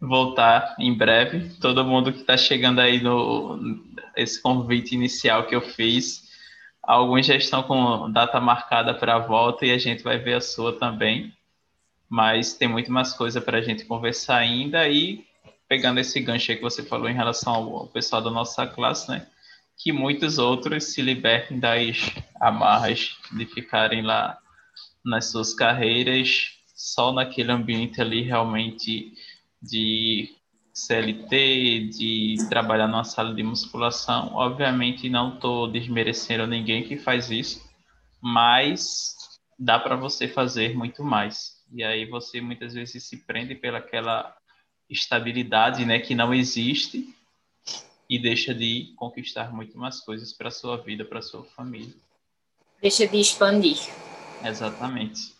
voltar 0.00 0.76
em 0.78 0.96
breve. 0.96 1.50
Todo 1.60 1.84
mundo 1.84 2.12
que 2.12 2.20
está 2.20 2.36
chegando 2.36 2.78
aí 2.80 3.02
no 3.02 3.58
esse 4.16 4.40
convite 4.40 4.94
inicial 4.94 5.44
que 5.48 5.56
eu 5.56 5.60
fiz, 5.60 6.22
alguns 6.80 7.26
já 7.26 7.34
estão 7.34 7.64
com 7.64 8.10
data 8.12 8.40
marcada 8.40 8.94
para 8.94 9.16
a 9.16 9.18
volta 9.18 9.66
e 9.66 9.72
a 9.72 9.78
gente 9.78 10.04
vai 10.04 10.18
ver 10.18 10.34
a 10.34 10.40
sua 10.40 10.78
também. 10.78 11.34
Mas 12.10 12.54
tem 12.54 12.68
muito 12.68 12.90
mais 12.90 13.12
coisa 13.12 13.40
para 13.40 13.58
a 13.58 13.62
gente 13.62 13.84
conversar 13.84 14.38
ainda 14.38 14.88
e 14.88 15.24
pegando 15.68 16.00
esse 16.00 16.18
gancho 16.20 16.50
aí 16.50 16.56
que 16.56 16.62
você 16.62 16.82
falou 16.82 17.08
em 17.08 17.14
relação 17.14 17.54
ao 17.54 17.86
pessoal 17.86 18.20
da 18.20 18.30
nossa 18.30 18.66
classe, 18.66 19.08
né? 19.08 19.26
que 19.80 19.92
muitos 19.92 20.38
outros 20.38 20.92
se 20.92 21.00
libertem 21.00 21.58
das 21.58 22.12
amarras 22.38 23.16
de 23.32 23.46
ficarem 23.46 24.02
lá 24.02 24.38
nas 25.04 25.30
suas 25.30 25.54
carreiras 25.54 26.50
só 26.74 27.12
naquele 27.12 27.50
ambiente 27.50 28.00
ali 28.00 28.22
realmente 28.22 29.12
de 29.62 30.28
CLT, 30.74 31.88
de 31.96 32.36
trabalhar 32.48 32.86
numa 32.86 33.04
sala 33.04 33.34
de 33.34 33.42
musculação. 33.42 34.34
Obviamente 34.34 35.08
não 35.08 35.34
estou 35.34 35.70
desmerecendo 35.70 36.46
ninguém 36.46 36.82
que 36.82 36.98
faz 36.98 37.30
isso, 37.30 37.62
mas 38.22 39.14
dá 39.58 39.78
para 39.78 39.96
você 39.96 40.28
fazer 40.28 40.76
muito 40.76 41.02
mais. 41.02 41.59
E 41.72 41.84
aí 41.84 42.04
você 42.04 42.40
muitas 42.40 42.74
vezes 42.74 43.04
se 43.04 43.18
prende 43.18 43.54
pelaquela 43.54 44.36
estabilidade, 44.88 45.84
né, 45.84 46.00
que 46.00 46.14
não 46.14 46.34
existe 46.34 47.14
e 48.08 48.18
deixa 48.18 48.52
de 48.52 48.92
conquistar 48.96 49.52
muito 49.52 49.78
mais 49.78 50.00
coisas 50.00 50.32
para 50.32 50.50
sua 50.50 50.76
vida, 50.76 51.04
para 51.04 51.22
sua 51.22 51.44
família. 51.44 51.94
deixa 52.82 53.06
de 53.06 53.20
expandir. 53.20 53.78
Exatamente. 54.44 55.32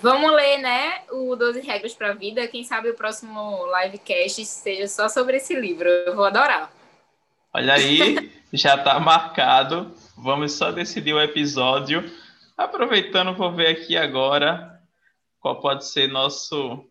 Vamos 0.00 0.32
ler, 0.32 0.58
né, 0.58 1.02
o 1.10 1.34
12 1.36 1.60
Regras 1.60 1.94
para 1.94 2.10
a 2.10 2.14
Vida. 2.14 2.46
Quem 2.48 2.64
sabe 2.64 2.90
o 2.90 2.94
próximo 2.94 3.64
livecast 3.66 4.44
seja 4.44 4.88
só 4.88 5.08
sobre 5.08 5.36
esse 5.36 5.54
livro. 5.54 5.88
Eu 5.88 6.14
vou 6.14 6.24
adorar. 6.24 6.72
Olha 7.54 7.74
aí, 7.74 8.32
já 8.52 8.74
está 8.74 8.98
marcado. 8.98 9.94
Vamos 10.16 10.52
só 10.52 10.72
decidir 10.72 11.14
o 11.14 11.20
episódio. 11.20 12.02
Aproveitando, 12.56 13.34
vou 13.34 13.52
ver 13.52 13.68
aqui 13.68 13.96
agora 13.96 14.80
qual 15.40 15.60
pode 15.60 15.86
ser 15.86 16.08
nosso 16.08 16.84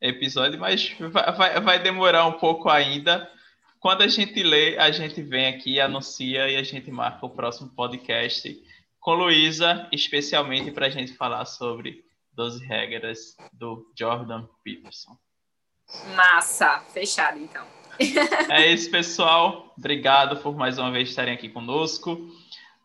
episódio, 0.00 0.58
mas 0.60 0.94
vai, 0.98 1.32
vai, 1.32 1.60
vai 1.60 1.82
demorar 1.82 2.26
um 2.26 2.32
pouco 2.32 2.68
ainda. 2.68 3.30
Quando 3.80 4.02
a 4.02 4.08
gente 4.08 4.42
lê, 4.42 4.78
a 4.78 4.90
gente 4.90 5.22
vem 5.22 5.46
aqui, 5.46 5.80
anuncia 5.80 6.48
e 6.48 6.56
a 6.56 6.62
gente 6.62 6.90
marca 6.90 7.24
o 7.26 7.30
próximo 7.30 7.70
podcast 7.70 8.56
com 9.00 9.14
Luísa, 9.14 9.86
especialmente 9.92 10.70
para 10.70 10.86
a 10.86 10.90
gente 10.90 11.12
falar 11.14 11.44
sobre 11.44 12.02
12 12.32 12.64
regras 12.64 13.36
do 13.52 13.90
Jordan 13.96 14.46
Peterson. 14.62 15.16
Massa, 16.16 16.80
fechado 16.92 17.38
então. 17.38 17.66
é 18.50 18.72
isso, 18.72 18.90
pessoal. 18.90 19.72
Obrigado 19.76 20.38
por 20.38 20.56
mais 20.56 20.78
uma 20.78 20.90
vez 20.90 21.10
estarem 21.10 21.34
aqui 21.34 21.48
conosco. 21.48 22.28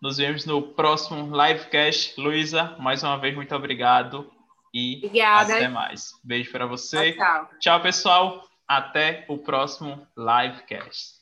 Nos 0.02 0.18
vemos 0.18 0.46
no 0.46 0.62
próximo 0.62 1.30
livecast. 1.36 2.20
Luísa, 2.20 2.76
mais 2.80 3.04
uma 3.04 3.18
vez, 3.18 3.36
muito 3.36 3.54
obrigado. 3.54 4.32
E 4.74 4.98
Obrigada. 4.98 5.56
até 5.56 5.68
mais. 5.68 6.14
Beijo 6.24 6.52
para 6.52 6.66
você. 6.66 7.14
Tchau, 7.14 7.46
tchau. 7.46 7.50
tchau, 7.60 7.82
pessoal. 7.82 8.50
Até 8.68 9.26
o 9.28 9.38
próximo 9.38 10.08
livecast. 10.16 11.19